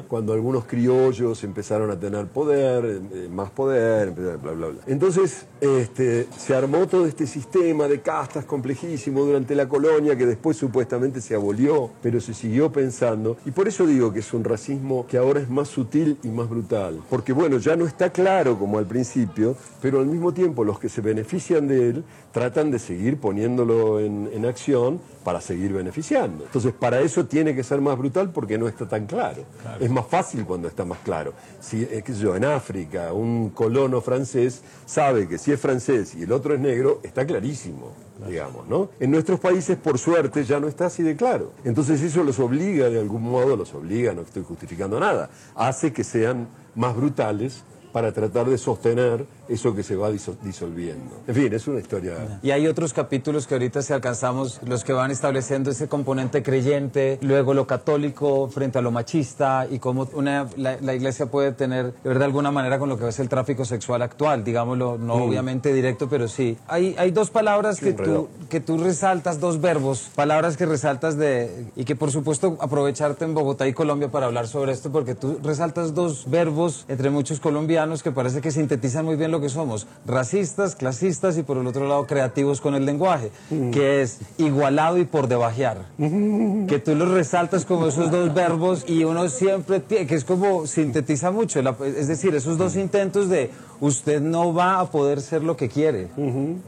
cuando 0.08 0.32
algunos 0.32 0.64
criollos 0.64 1.44
empezaron 1.44 1.90
a 1.90 1.98
tener 1.98 2.26
poder, 2.26 3.02
eh, 3.12 3.28
más 3.30 3.50
poder, 3.50 4.10
bla, 4.12 4.36
bla, 4.36 4.52
bla. 4.52 4.80
Entonces 4.86 5.46
este, 5.60 6.26
se 6.36 6.54
armó 6.54 6.86
todo 6.86 7.06
este 7.06 7.26
sistema 7.26 7.88
de 7.88 8.00
castas 8.00 8.44
complejísimo 8.44 9.24
durante 9.24 9.54
la 9.54 9.68
colonia 9.68 10.16
que 10.16 10.26
después 10.26 10.56
supuestamente 10.56 11.20
se 11.20 11.34
abolió, 11.34 11.90
pero 12.02 12.20
se 12.20 12.34
siguió 12.34 12.72
pensando. 12.72 13.36
Y 13.44 13.50
por 13.50 13.68
eso 13.68 13.86
digo 13.86 14.12
que 14.12 14.20
es 14.20 14.32
un 14.32 14.44
racismo 14.44 15.06
que 15.06 15.18
ahora 15.18 15.40
es 15.40 15.50
más 15.50 15.68
sutil 15.68 16.18
y 16.22 16.28
más 16.28 16.48
brutal. 16.48 17.00
Porque 17.10 17.32
bueno, 17.32 17.58
ya 17.58 17.76
no 17.76 17.86
está 17.86 18.10
claro 18.10 18.58
como 18.58 18.78
al 18.78 18.86
principio, 18.86 19.56
pero 19.80 20.00
al 20.00 20.06
mismo 20.06 20.32
tiempo 20.32 20.64
los 20.64 20.78
que 20.78 20.88
se 20.88 21.00
benefician 21.00 21.68
de 21.68 21.90
él 21.90 22.04
tratan 22.32 22.70
de 22.70 22.78
seguir 22.78 23.18
poniéndolo 23.18 24.00
en, 24.00 24.28
en 24.32 24.46
acción 24.46 25.00
para 25.24 25.40
seguir 25.40 25.72
beneficiando. 25.72 26.44
Entonces, 26.44 26.72
para 26.72 27.00
eso 27.00 27.24
tiene 27.24 27.54
que 27.54 27.62
ser 27.64 27.80
más 27.80 27.96
brutal 27.96 28.30
porque 28.30 28.58
no 28.58 28.68
está 28.68 28.86
tan 28.86 29.06
claro. 29.06 29.42
Es 29.80 29.90
más 29.90 30.06
fácil 30.06 30.44
cuando 30.44 30.68
está 30.68 30.84
más 30.84 30.98
claro. 30.98 31.32
Si, 31.60 31.84
que 31.84 32.14
yo, 32.14 32.36
en 32.36 32.44
África, 32.44 33.12
un 33.12 33.50
colono 33.50 34.00
francés 34.00 34.62
sabe 34.86 35.28
que 35.28 35.38
si 35.38 35.52
es 35.52 35.60
francés 35.60 36.14
y 36.14 36.22
el 36.22 36.32
otro 36.32 36.54
es 36.54 36.60
negro, 36.60 37.00
está 37.02 37.26
clarísimo, 37.26 37.92
digamos, 38.26 38.66
¿no? 38.68 38.90
En 39.00 39.10
nuestros 39.10 39.40
países, 39.40 39.76
por 39.76 39.98
suerte, 39.98 40.44
ya 40.44 40.60
no 40.60 40.68
está 40.68 40.86
así 40.86 41.02
de 41.02 41.16
claro. 41.16 41.52
Entonces, 41.64 42.00
eso 42.02 42.22
los 42.24 42.38
obliga, 42.38 42.88
de 42.88 43.00
algún 43.00 43.22
modo, 43.22 43.56
los 43.56 43.74
obliga, 43.74 44.12
no 44.12 44.22
estoy 44.22 44.42
justificando 44.42 44.98
nada, 45.00 45.30
hace 45.54 45.92
que 45.92 46.04
sean 46.04 46.48
más 46.74 46.96
brutales 46.96 47.64
para 47.92 48.12
tratar 48.12 48.50
de 48.50 48.58
sostener 48.58 49.24
eso 49.48 49.74
que 49.74 49.82
se 49.82 49.96
va 49.96 50.10
disolviendo. 50.10 51.22
En 51.26 51.34
fin, 51.34 51.52
es 51.52 51.66
una 51.66 51.80
historia. 51.80 52.40
Y 52.42 52.50
hay 52.50 52.66
otros 52.66 52.92
capítulos 52.92 53.46
que 53.46 53.54
ahorita 53.54 53.82
si 53.82 53.92
alcanzamos, 53.92 54.60
los 54.66 54.84
que 54.84 54.92
van 54.92 55.10
estableciendo 55.10 55.70
ese 55.70 55.88
componente 55.88 56.42
creyente, 56.42 57.18
luego 57.22 57.54
lo 57.54 57.66
católico 57.66 58.48
frente 58.48 58.78
a 58.78 58.82
lo 58.82 58.90
machista 58.90 59.66
y 59.70 59.78
cómo 59.78 60.08
una, 60.14 60.48
la, 60.56 60.94
iglesia 60.94 61.26
puede 61.26 61.52
tener, 61.52 61.92
de 61.92 62.08
verdad, 62.08 62.24
alguna 62.24 62.50
manera 62.50 62.78
con 62.78 62.88
lo 62.88 62.98
que 62.98 63.08
es 63.08 63.18
el 63.18 63.28
tráfico 63.28 63.64
sexual 63.64 64.02
actual, 64.02 64.44
digámoslo, 64.44 64.98
no 64.98 65.16
mm. 65.16 65.22
obviamente 65.22 65.72
directo, 65.72 66.08
pero 66.08 66.28
sí. 66.28 66.56
Hay, 66.66 66.94
hay 66.98 67.10
dos 67.10 67.30
palabras 67.30 67.80
que 67.80 67.92
tú, 67.92 68.28
que 68.48 68.60
tú 68.60 68.78
resaltas, 68.78 69.40
dos 69.40 69.60
verbos, 69.60 70.10
palabras 70.14 70.56
que 70.56 70.66
resaltas 70.66 71.16
de, 71.16 71.66
y 71.76 71.84
que 71.84 71.96
por 71.96 72.10
supuesto 72.10 72.56
aprovecharte 72.60 73.24
en 73.24 73.34
Bogotá 73.34 73.66
y 73.66 73.72
Colombia 73.72 74.10
para 74.10 74.26
hablar 74.26 74.48
sobre 74.48 74.72
esto, 74.72 74.90
porque 74.90 75.14
tú 75.14 75.38
resaltas 75.42 75.94
dos 75.94 76.30
verbos 76.30 76.84
entre 76.88 77.10
muchos 77.10 77.40
colombianos 77.40 78.02
que 78.02 78.10
parece 78.10 78.40
que 78.40 78.50
sintetizan 78.50 79.04
muy 79.04 79.16
bien 79.16 79.30
lo 79.34 79.40
que 79.40 79.48
somos, 79.48 79.88
racistas, 80.06 80.76
clasistas 80.76 81.36
y 81.36 81.42
por 81.42 81.56
el 81.56 81.66
otro 81.66 81.88
lado 81.88 82.06
creativos 82.06 82.60
con 82.60 82.76
el 82.76 82.86
lenguaje, 82.86 83.32
mm. 83.50 83.70
que 83.72 84.02
es 84.02 84.20
igualado 84.38 84.96
y 84.98 85.04
por 85.04 85.26
debajear. 85.26 85.86
Mm. 85.98 86.66
Que 86.66 86.78
tú 86.78 86.94
lo 86.94 87.12
resaltas 87.12 87.64
como 87.64 87.88
esos 87.88 88.12
dos 88.12 88.32
verbos 88.32 88.84
y 88.86 89.02
uno 89.02 89.28
siempre, 89.28 89.80
tiene, 89.80 90.06
que 90.06 90.14
es 90.14 90.24
como 90.24 90.68
sintetiza 90.68 91.32
mucho, 91.32 91.60
es 91.84 92.06
decir, 92.06 92.32
esos 92.36 92.58
dos 92.58 92.76
intentos 92.76 93.28
de 93.28 93.50
usted 93.80 94.20
no 94.20 94.54
va 94.54 94.78
a 94.78 94.90
poder 94.90 95.20
ser 95.20 95.42
lo 95.42 95.56
que 95.56 95.68
quiere. 95.68 96.08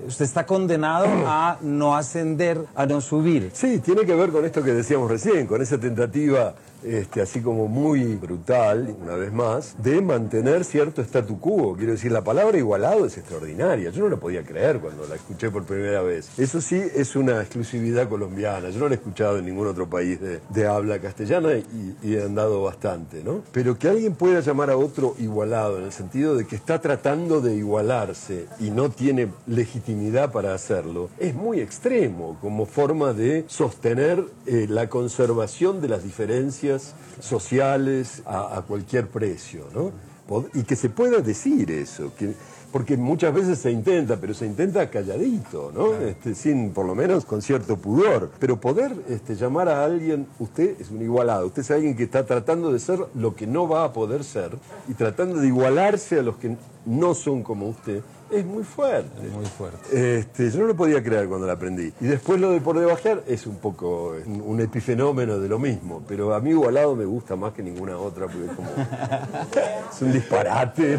Usted 0.08 0.24
está 0.24 0.44
condenado 0.44 1.06
a 1.26 1.58
no 1.62 1.94
ascender, 1.94 2.64
a 2.74 2.84
no 2.86 3.00
subir. 3.00 3.50
Sí, 3.52 3.78
tiene 3.78 4.04
que 4.04 4.14
ver 4.14 4.30
con 4.30 4.44
esto 4.44 4.62
que 4.62 4.72
decíamos 4.72 5.08
recién, 5.08 5.46
con 5.46 5.62
esa 5.62 5.78
tentativa 5.78 6.54
este, 6.82 7.20
así 7.20 7.40
como 7.40 7.68
muy 7.68 8.16
brutal, 8.16 8.96
una 9.02 9.14
vez 9.14 9.32
más, 9.32 9.76
de 9.82 10.00
mantener 10.00 10.64
cierto 10.64 11.02
statu 11.02 11.38
quo. 11.40 11.76
Quiero 11.76 11.92
decir, 11.92 12.12
la 12.12 12.22
palabra 12.22 12.58
igualado 12.58 13.06
es 13.06 13.16
extraordinaria. 13.18 13.90
Yo 13.90 14.04
no 14.04 14.08
la 14.10 14.16
podía 14.16 14.42
creer 14.44 14.78
cuando 14.80 15.06
la 15.06 15.16
escuché 15.16 15.50
por 15.50 15.64
primera 15.64 16.02
vez. 16.02 16.38
Eso 16.38 16.60
sí 16.60 16.80
es 16.94 17.16
una 17.16 17.40
exclusividad 17.40 18.08
colombiana. 18.08 18.70
Yo 18.70 18.80
no 18.80 18.88
la 18.88 18.94
he 18.94 18.98
escuchado 18.98 19.38
en 19.38 19.46
ningún 19.46 19.66
otro 19.66 19.88
país 19.88 20.18
de, 20.20 20.66
habla 20.66 20.98
castellana 20.98 21.54
y, 21.54 21.96
y, 22.02 22.14
he 22.14 22.22
andado 22.22 22.62
bastante, 22.62 23.22
¿no? 23.22 23.42
Pero 23.52 23.78
que 23.78 23.88
alguien 23.88 24.14
pueda 24.14 24.40
llamar 24.40 24.70
a 24.70 24.76
otro 24.76 25.14
igualado, 25.18 25.78
en 25.78 25.84
el 25.84 25.92
sentido 25.92 26.34
de 26.34 26.46
que 26.46 26.56
está 26.56 26.80
tratando 26.80 27.40
de 27.40 27.54
igualarse 27.54 28.46
y 28.58 28.70
no 28.70 28.90
tiene 28.90 29.28
legitimidad 29.46 30.32
para 30.32 30.54
hacerlo, 30.54 31.08
es 31.18 31.34
muy 31.34 31.60
extremo 31.60 32.36
como 32.40 32.66
forma 32.66 33.12
de 33.12 33.44
sostener 33.48 34.24
eh, 34.46 34.66
la 34.68 34.88
conservación 34.88 35.80
de 35.80 35.88
las 35.88 36.02
diferencias 36.02 36.75
sociales 37.20 38.22
a, 38.26 38.62
cualquier 38.66 39.08
precio, 39.08 39.64
¿no? 39.74 39.92
Y 40.54 40.64
que 40.64 40.76
se 40.76 40.88
pueda 40.88 41.20
decir 41.20 41.70
eso, 41.70 42.12
que, 42.18 42.34
porque 42.72 42.96
muchas 42.96 43.32
veces 43.32 43.58
se 43.58 43.70
intenta, 43.70 44.16
pero 44.16 44.34
se 44.34 44.44
intenta 44.44 44.90
calladito, 44.90 45.72
¿no? 45.74 45.94
Este, 45.94 46.34
sin, 46.34 46.72
por 46.72 46.84
lo 46.84 46.94
menos, 46.94 47.24
con 47.24 47.40
cierto 47.40 47.76
pudor. 47.76 48.30
Pero 48.38 48.60
poder 48.60 48.92
este, 49.08 49.34
llamar 49.34 49.68
a 49.68 49.84
alguien, 49.84 50.26
usted 50.38 50.80
es 50.80 50.90
un 50.90 51.00
igualado, 51.00 51.46
usted 51.46 51.62
es 51.62 51.70
alguien 51.70 51.96
que 51.96 52.02
está 52.02 52.26
tratando 52.26 52.72
de 52.72 52.78
ser 52.78 52.98
lo 53.14 53.34
que 53.34 53.46
no 53.46 53.68
va 53.68 53.84
a 53.84 53.92
poder 53.92 54.24
ser 54.24 54.50
y 54.88 54.94
tratando 54.94 55.40
de 55.40 55.46
igualarse 55.46 56.18
a 56.18 56.22
los 56.22 56.36
que 56.36 56.56
no 56.84 57.14
son 57.14 57.42
como 57.42 57.68
usted, 57.68 58.02
es 58.30 58.44
muy 58.44 58.64
fuerte. 58.64 59.22
muy 59.28 59.46
fuerte. 59.46 60.18
Este, 60.18 60.50
yo 60.50 60.60
no 60.60 60.66
lo 60.66 60.76
podía 60.76 61.02
creer 61.02 61.28
cuando 61.28 61.46
la 61.46 61.54
aprendí. 61.54 61.92
Y 62.00 62.06
después 62.06 62.40
lo 62.40 62.50
de 62.50 62.60
por 62.60 62.78
debajar 62.78 63.22
es 63.26 63.46
un 63.46 63.56
poco 63.56 64.14
un 64.26 64.60
epifenómeno 64.60 65.38
de 65.38 65.48
lo 65.48 65.58
mismo. 65.58 66.02
Pero 66.08 66.34
a 66.34 66.40
mí 66.40 66.50
igualado 66.50 66.96
me 66.96 67.04
gusta 67.04 67.36
más 67.36 67.52
que 67.52 67.62
ninguna 67.62 67.96
otra 67.98 68.26
porque 68.26 68.46
como, 68.54 68.68
es 69.92 70.02
un 70.02 70.12
disparate. 70.12 70.98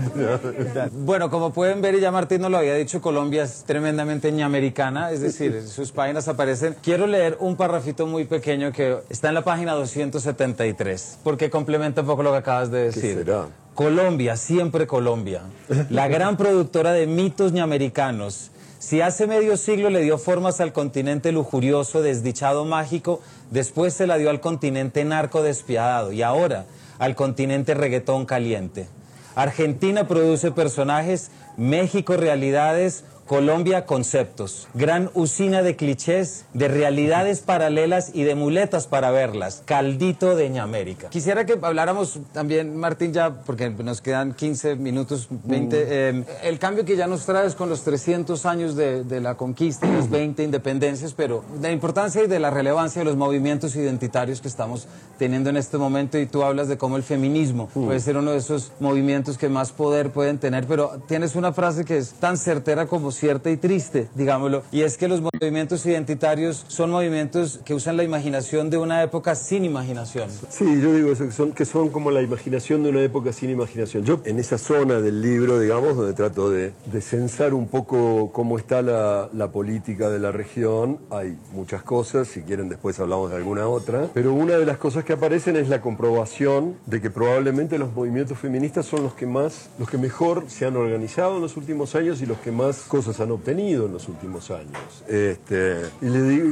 bueno, 0.93 1.29
como 1.29 1.51
pueden 1.51 1.81
ver, 1.81 1.95
y 1.95 1.99
ya 1.99 2.11
Martín 2.11 2.41
nos 2.41 2.51
lo 2.51 2.57
había 2.57 2.75
dicho, 2.75 3.01
Colombia 3.01 3.43
es 3.43 3.63
tremendamente 3.63 4.31
ñamericana. 4.31 5.11
Es 5.11 5.21
decir, 5.21 5.63
sus 5.67 5.91
páginas 5.91 6.27
aparecen. 6.27 6.75
Quiero 6.81 7.07
leer 7.07 7.37
un 7.39 7.55
parrafito 7.55 8.07
muy 8.07 8.25
pequeño 8.25 8.71
que 8.71 8.97
está 9.09 9.29
en 9.29 9.33
la 9.33 9.43
página 9.43 9.73
273, 9.73 11.19
porque 11.23 11.49
complementa 11.49 12.01
un 12.01 12.07
poco 12.07 12.23
lo 12.23 12.31
que 12.31 12.37
acabas 12.37 12.71
de 12.71 12.83
decir. 12.85 13.17
¿Qué 13.17 13.23
será? 13.25 13.47
Colombia, 13.77 14.37
siempre 14.37 14.87
Colombia, 14.87 15.43
la 15.91 16.07
gran 16.15 16.35
productora 16.35 16.93
de 16.93 17.05
mitos 17.05 17.51
ñamericanos. 17.51 18.49
Si 18.79 19.01
hace 19.01 19.27
medio 19.27 19.55
siglo 19.55 19.91
le 19.91 20.01
dio 20.01 20.17
formas 20.17 20.59
al 20.61 20.73
continente 20.73 21.31
lujurioso, 21.31 22.01
desdichado, 22.01 22.65
mágico, 22.65 23.21
después 23.51 23.93
se 23.93 24.07
la 24.07 24.17
dio 24.17 24.31
al 24.31 24.39
continente 24.39 25.05
narco 25.05 25.43
despiadado 25.43 26.11
y 26.11 26.23
ahora 26.23 26.65
al 26.97 27.13
continente 27.15 27.75
reggaetón 27.75 28.25
caliente. 28.25 28.87
Argentina 29.35 30.07
produce 30.07 30.49
personajes, 30.49 31.29
México 31.55 32.17
realidades, 32.17 33.03
Colombia 33.27 33.85
Conceptos, 33.85 34.69
gran 34.73 35.09
usina 35.13 35.61
de 35.61 35.75
clichés, 35.75 36.45
de 36.53 36.69
realidades 36.69 37.41
paralelas 37.41 38.11
y 38.13 38.23
de 38.23 38.35
muletas 38.35 38.87
para 38.87 39.11
verlas, 39.11 39.63
caldito 39.65 40.35
de 40.37 40.49
Ñamérica. 40.49 41.09
Quisiera 41.09 41.45
que 41.45 41.59
habláramos 41.61 42.19
también, 42.31 42.77
Martín, 42.77 43.11
ya, 43.11 43.33
porque 43.45 43.69
nos 43.69 44.01
quedan 44.01 44.33
15 44.33 44.77
minutos, 44.77 45.27
20, 45.29 45.75
mm. 45.75 45.79
eh, 45.89 46.23
el 46.43 46.57
cambio 46.57 46.85
que 46.85 46.95
ya 46.95 47.05
nos 47.07 47.25
traes 47.25 47.53
con 47.53 47.67
los 47.67 47.83
300 47.83 48.45
años 48.45 48.77
de, 48.77 49.03
la 49.19 49.35
conquista 49.35 49.87
y 49.87 49.91
las 49.91 50.09
20 50.09 50.43
independencias, 50.43 51.13
pero 51.13 51.43
de 51.59 51.67
la 51.67 51.73
importancia 51.73 52.23
y 52.23 52.27
de 52.27 52.39
la 52.39 52.49
relevancia 52.49 53.01
de 53.01 53.05
los 53.05 53.17
movimientos 53.17 53.75
identitarios 53.75 54.39
que 54.39 54.47
estamos 54.47 54.87
teniendo 55.17 55.49
en 55.49 55.57
este 55.57 55.77
momento 55.77 56.17
y 56.17 56.27
tú 56.27 56.43
hablas 56.43 56.69
de 56.69 56.77
cómo 56.77 56.95
el 56.95 57.03
feminismo 57.03 57.67
mm. 57.73 57.85
puede 57.85 57.99
ser 57.99 58.15
uno 58.15 58.31
de 58.31 58.37
esos 58.37 58.71
movimientos 58.79 59.37
que 59.37 59.49
más 59.49 59.73
poder 59.73 60.11
pueden 60.11 60.37
tener, 60.37 60.65
pero 60.65 61.01
tienes 61.09 61.35
una 61.35 61.51
frase 61.51 61.83
que 61.83 61.97
es 61.97 62.13
tan 62.13 62.37
certera 62.37 62.85
como 62.85 63.11
cierta 63.17 63.49
y 63.49 63.57
triste, 63.57 64.07
digámoslo, 64.15 64.63
y 64.71 64.81
es 64.81 64.97
que 64.97 65.07
los 65.07 65.21
movimientos 65.21 65.85
identitarios 65.85 66.65
son 66.67 66.91
movimientos 66.91 67.59
que 67.65 67.73
usan 67.73 67.97
la 67.97 68.03
imaginación 68.03 68.69
de 68.69 68.77
una 68.77 69.03
época 69.03 69.35
sin 69.35 69.65
imaginación. 69.65 70.29
Sí, 70.49 70.65
yo 70.81 70.93
digo 70.93 71.11
eso, 71.11 71.25
que 71.25 71.31
son, 71.31 71.51
que 71.51 71.65
son 71.65 71.89
como 71.89 72.11
la 72.11 72.21
imaginación 72.21 72.83
de 72.83 72.89
una 72.89 73.01
época 73.01 73.33
sin 73.33 73.49
imaginación. 73.49 74.03
Yo 74.03 74.21
en 74.25 74.39
esa 74.39 74.57
zona 74.57 74.99
del 74.99 75.21
libro, 75.21 75.59
digamos, 75.59 75.95
donde 75.95 76.13
trato 76.13 76.49
de, 76.49 76.73
de 76.85 77.01
censar 77.01 77.53
un 77.53 77.67
poco 77.67 78.31
cómo 78.31 78.57
está 78.57 78.81
la, 78.81 79.29
la 79.33 79.51
política 79.51 80.09
de 80.09 80.19
la 80.19 80.31
región, 80.31 80.99
hay 81.09 81.37
muchas 81.53 81.83
cosas, 81.83 82.27
si 82.27 82.41
quieren 82.41 82.69
después 82.69 82.99
hablamos 82.99 83.31
de 83.31 83.37
alguna 83.37 83.67
otra, 83.67 84.07
pero 84.13 84.33
una 84.33 84.57
de 84.57 84.65
las 84.65 84.77
cosas 84.77 85.03
que 85.03 85.13
aparecen 85.13 85.55
es 85.55 85.69
la 85.69 85.81
comprobación 85.81 86.75
de 86.85 87.01
que 87.01 87.09
probablemente 87.09 87.77
los 87.77 87.93
movimientos 87.93 88.37
feministas 88.37 88.85
son 88.85 89.03
los 89.03 89.13
que 89.13 89.25
más, 89.25 89.69
los 89.79 89.89
que 89.89 89.97
mejor 89.97 90.43
se 90.47 90.65
han 90.65 90.75
organizado 90.75 91.37
en 91.37 91.41
los 91.41 91.57
últimos 91.57 91.95
años 91.95 92.21
y 92.21 92.25
los 92.25 92.37
que 92.39 92.51
más 92.51 92.81
cosas 92.87 93.06
han 93.19 93.31
obtenido 93.31 93.85
en 93.85 93.93
los 93.93 94.07
últimos 94.07 94.51
años. 94.51 95.03
Este, 95.07 95.81
y, 96.01 96.07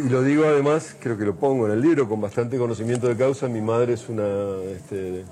lo 0.09 0.23
digo 0.23 0.45
además, 0.45 0.95
creo 0.99 1.17
que 1.17 1.25
lo 1.25 1.35
pongo 1.35 1.67
en 1.67 1.73
el 1.73 1.81
libro 1.81 2.07
con 2.07 2.21
bastante 2.21 2.57
conocimiento 2.57 3.07
de 3.07 3.15
causa, 3.15 3.47
mi 3.47 3.61
madre 3.61 3.93
es 3.93 4.09
una... 4.09 4.27
Este, 4.63 5.23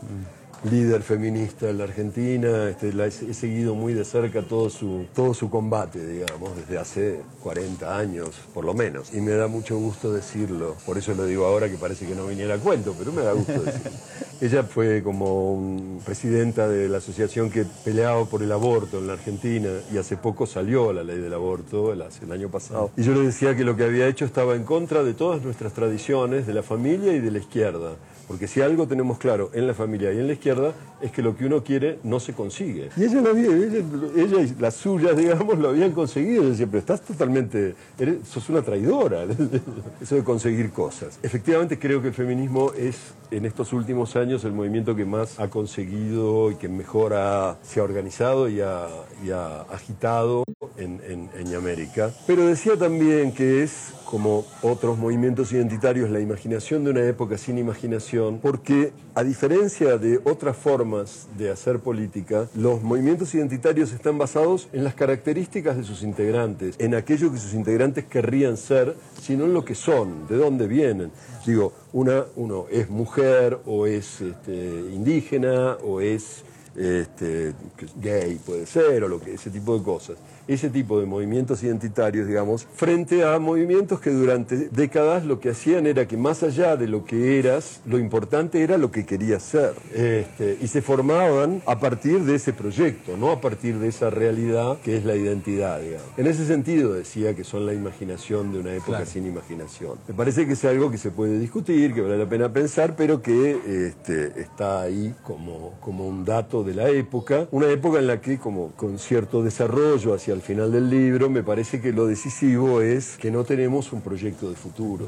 líder 0.64 1.02
feminista 1.02 1.70
en 1.70 1.78
la 1.78 1.84
Argentina, 1.86 2.70
este, 2.70 2.94
la 2.94 3.06
he, 3.06 3.08
he, 3.08 3.34
seguido 3.34 3.76
muy 3.76 3.94
de 3.94 4.06
cerca 4.06 4.42
todo 4.42 4.70
su, 4.70 5.06
todo 5.14 5.34
su 5.34 5.50
combate, 5.50 6.06
digamos, 6.06 6.56
desde 6.56 6.78
hace 6.78 7.22
40 7.42 7.98
años, 7.98 8.30
por 8.54 8.64
lo 8.66 8.74
menos. 8.74 9.14
Y 9.14 9.22
me 9.22 9.32
da 9.32 9.48
mucho 9.48 9.78
gusto 9.78 10.14
decirlo, 10.14 10.76
por 10.86 10.98
eso 10.98 11.14
lo 11.14 11.26
digo 11.26 11.46
ahora 11.46 11.70
que 11.70 11.78
parece 11.78 12.06
que 12.06 12.16
no 12.16 12.28
viniera 12.28 12.56
a 12.56 12.58
cuento, 12.60 12.96
pero 12.98 13.12
me 13.12 13.22
da 13.22 13.34
gusto 13.34 13.54
decirlo. 13.54 13.92
Ella 14.42 14.64
fue 14.64 15.04
como 15.04 15.54
un 15.54 16.02
presidenta 16.04 16.68
de 16.68 16.90
la 16.90 16.98
asociación 16.98 17.50
que 17.50 17.66
peleaba 17.86 18.26
por 18.26 18.44
el 18.44 18.52
aborto 18.52 19.00
en 19.00 19.08
la 19.08 19.14
Argentina 19.14 19.70
y 19.94 19.98
hace 19.98 20.18
poco 20.18 20.46
salió 20.46 20.92
la 20.92 21.04
ley 21.04 21.18
del 21.18 21.34
aborto, 21.34 21.94
el, 21.94 22.04
el 22.22 22.32
año 22.32 22.50
pasado. 22.50 22.92
Y 22.98 23.04
yo 23.04 23.14
le 23.14 23.22
decía 23.22 23.56
que 23.56 23.64
lo 23.64 23.76
que 23.76 23.84
había 23.84 24.08
hecho 24.08 24.26
estaba 24.26 24.56
en 24.56 24.64
contra 24.64 25.04
de 25.04 25.14
todas 25.14 25.42
nuestras 25.44 25.74
tradiciones, 25.74 26.46
de 26.48 26.54
la 26.54 26.64
familia 26.64 27.14
y 27.14 27.20
de 27.20 27.32
la 27.32 27.40
izquierda. 27.40 27.96
Porque 28.34 28.48
si 28.48 28.62
algo 28.62 28.88
tenemos 28.88 29.20
claro 29.20 29.52
en 29.54 29.68
la 29.68 29.76
familia 29.76 30.12
y 30.12 30.18
en 30.18 30.26
la 30.26 30.34
izquierda 30.34 30.74
es 31.04 31.12
que 31.12 31.22
lo 31.22 31.38
que 31.38 31.46
uno 31.46 31.64
quiere 31.64 32.00
no 32.02 32.20
se 32.20 32.34
consigue. 32.34 32.90
Y 32.98 33.04
ella, 33.04 33.22
lo 33.22 33.30
había, 33.30 33.46
ella, 33.46 33.86
ella 34.16 34.42
y 34.42 34.56
las 34.60 34.74
suyas, 34.74 35.16
digamos, 35.16 35.60
lo 35.60 35.70
habían 35.70 35.92
conseguido. 35.92 36.42
Yo 36.42 36.50
decía, 36.50 36.66
pero 36.66 36.80
estás 36.80 37.02
totalmente, 37.02 37.76
eres, 38.00 38.28
sos 38.28 38.50
una 38.50 38.64
traidora, 38.64 39.26
eso 40.02 40.16
de 40.16 40.24
conseguir 40.24 40.72
cosas. 40.72 41.20
Efectivamente 41.22 41.78
creo 41.78 42.02
que 42.02 42.08
el 42.08 42.16
feminismo 42.16 42.72
es 42.76 43.14
en 43.30 43.46
estos 43.46 43.72
últimos 43.72 44.16
años 44.16 44.44
el 44.46 44.54
movimiento 44.54 44.96
que 44.96 45.06
más 45.06 45.40
ha 45.40 45.52
conseguido 45.52 46.50
y 46.50 46.56
que 46.56 46.68
mejor 46.70 47.14
ha, 47.14 47.58
se 47.62 47.82
ha 47.82 47.84
organizado 47.84 48.50
y 48.50 48.62
ha, 48.62 48.88
y 49.24 49.30
ha 49.30 49.62
agitado 49.62 50.44
en, 50.78 51.00
en, 51.08 51.30
en 51.38 51.56
América. 51.56 52.12
Pero 52.26 52.48
decía 52.48 52.78
también 52.78 53.32
que 53.32 53.62
es 53.62 53.94
como 54.14 54.46
otros 54.62 55.00
movimientos 55.00 55.52
identitarios, 55.54 56.12
la 56.12 56.20
imaginación 56.20 56.84
de 56.84 56.92
una 56.92 57.04
época 57.04 57.36
sin 57.36 57.58
imaginación, 57.58 58.38
porque 58.38 58.92
a 59.16 59.24
diferencia 59.24 59.98
de 59.98 60.22
otras 60.24 60.56
formas 60.56 61.28
de 61.36 61.50
hacer 61.50 61.80
política, 61.80 62.48
los 62.54 62.84
movimientos 62.84 63.34
identitarios 63.34 63.92
están 63.92 64.20
basados 64.20 64.68
en 64.72 64.84
las 64.84 64.94
características 64.94 65.78
de 65.78 65.84
sus 65.84 66.04
integrantes, 66.04 66.76
en 66.78 66.94
aquello 66.94 67.32
que 67.32 67.40
sus 67.40 67.56
integrantes 67.56 68.06
querrían 68.06 68.56
ser, 68.56 68.96
sino 69.20 69.46
en 69.46 69.54
lo 69.56 69.66
que 69.66 69.74
son, 69.74 70.28
de 70.28 70.38
dónde 70.38 70.68
vienen. 70.68 71.12
Digo, 71.44 71.74
una, 71.92 72.26
uno 72.36 72.68
es 72.70 72.92
mujer 72.92 73.58
o 73.66 73.88
es 73.88 74.22
este, 74.22 74.54
indígena 74.94 75.78
o 75.84 76.02
es 76.02 76.44
este, 76.76 77.56
gay, 78.00 78.40
puede 78.46 78.68
ser, 78.68 79.06
o 79.06 79.08
lo 79.08 79.20
que, 79.20 79.34
ese 79.34 79.50
tipo 79.50 79.76
de 79.76 79.84
cosas 79.84 80.18
ese 80.48 80.70
tipo 80.70 81.00
de 81.00 81.06
movimientos 81.06 81.64
identitarios, 81.64 82.28
digamos, 82.28 82.68
frente 82.76 83.24
a 83.24 83.40
movimientos 83.40 84.00
que 84.00 84.10
durante 84.10 84.70
décadas 84.70 85.26
lo 85.26 85.40
que 85.40 85.50
hacían 85.50 85.88
era 85.88 86.08
que 86.08 86.18
más 86.18 86.44
allá 86.44 86.76
de 86.76 86.88
lo 86.88 87.06
que 87.06 87.40
eras, 87.40 87.82
lo 87.86 87.98
importante 87.98 88.62
era 88.62 88.78
lo 88.78 88.92
que 88.92 89.06
querías 89.06 89.44
ser. 89.44 89.74
Este, 89.94 90.58
y 90.62 90.68
se 90.68 90.82
formaban 90.82 91.62
a 91.66 91.80
partir 91.80 92.22
de 92.22 92.36
ese 92.36 92.54
proyecto, 92.54 93.18
no 93.18 93.32
a 93.32 93.42
partir 93.42 93.78
de 93.80 93.88
esa 93.88 94.10
realidad 94.10 94.78
que 94.84 94.98
es 94.98 95.06
la 95.06 95.16
identidad, 95.16 95.80
digamos. 95.80 96.08
En 96.18 96.28
ese 96.28 96.46
sentido 96.46 96.94
decía 96.94 97.36
que 97.36 97.44
son 97.44 97.66
la 97.66 97.74
imaginación 97.74 98.52
de 98.52 98.60
una 98.60 98.74
época 98.74 98.98
claro. 98.98 99.06
sin 99.06 99.26
imaginación. 99.26 99.98
Me 100.08 100.14
parece 100.14 100.46
que 100.46 100.54
es 100.54 100.66
algo 100.66 100.92
que 100.92 100.98
se 100.98 101.12
puede 101.12 101.40
discutir, 101.40 101.94
que 101.94 102.02
vale 102.02 102.18
la 102.18 102.28
pena 102.28 102.52
pensar, 102.52 102.96
pero 102.96 103.22
que 103.22 103.88
este, 103.88 104.42
está 104.42 104.82
ahí 104.82 105.14
como, 105.24 105.74
como 105.80 106.08
un 106.08 106.26
dato 106.26 106.64
de 106.64 106.74
la 106.74 106.90
época, 106.90 107.48
una 107.52 107.68
época 107.68 108.00
en 108.00 108.08
la 108.08 108.20
que 108.22 108.38
como 108.38 108.72
con 108.72 109.00
cierto 109.00 109.44
desarrollo 109.44 110.14
hacia 110.14 110.33
al 110.34 110.42
final 110.42 110.72
del 110.72 110.90
libro, 110.90 111.30
me 111.30 111.44
parece 111.44 111.80
que 111.80 111.94
lo 111.94 112.06
decisivo 112.08 112.82
es 112.82 113.18
que 113.18 113.32
no 113.32 113.44
tenemos 113.44 113.94
un 113.94 114.02
proyecto 114.02 114.50
de 114.50 114.56
futuro. 114.56 115.08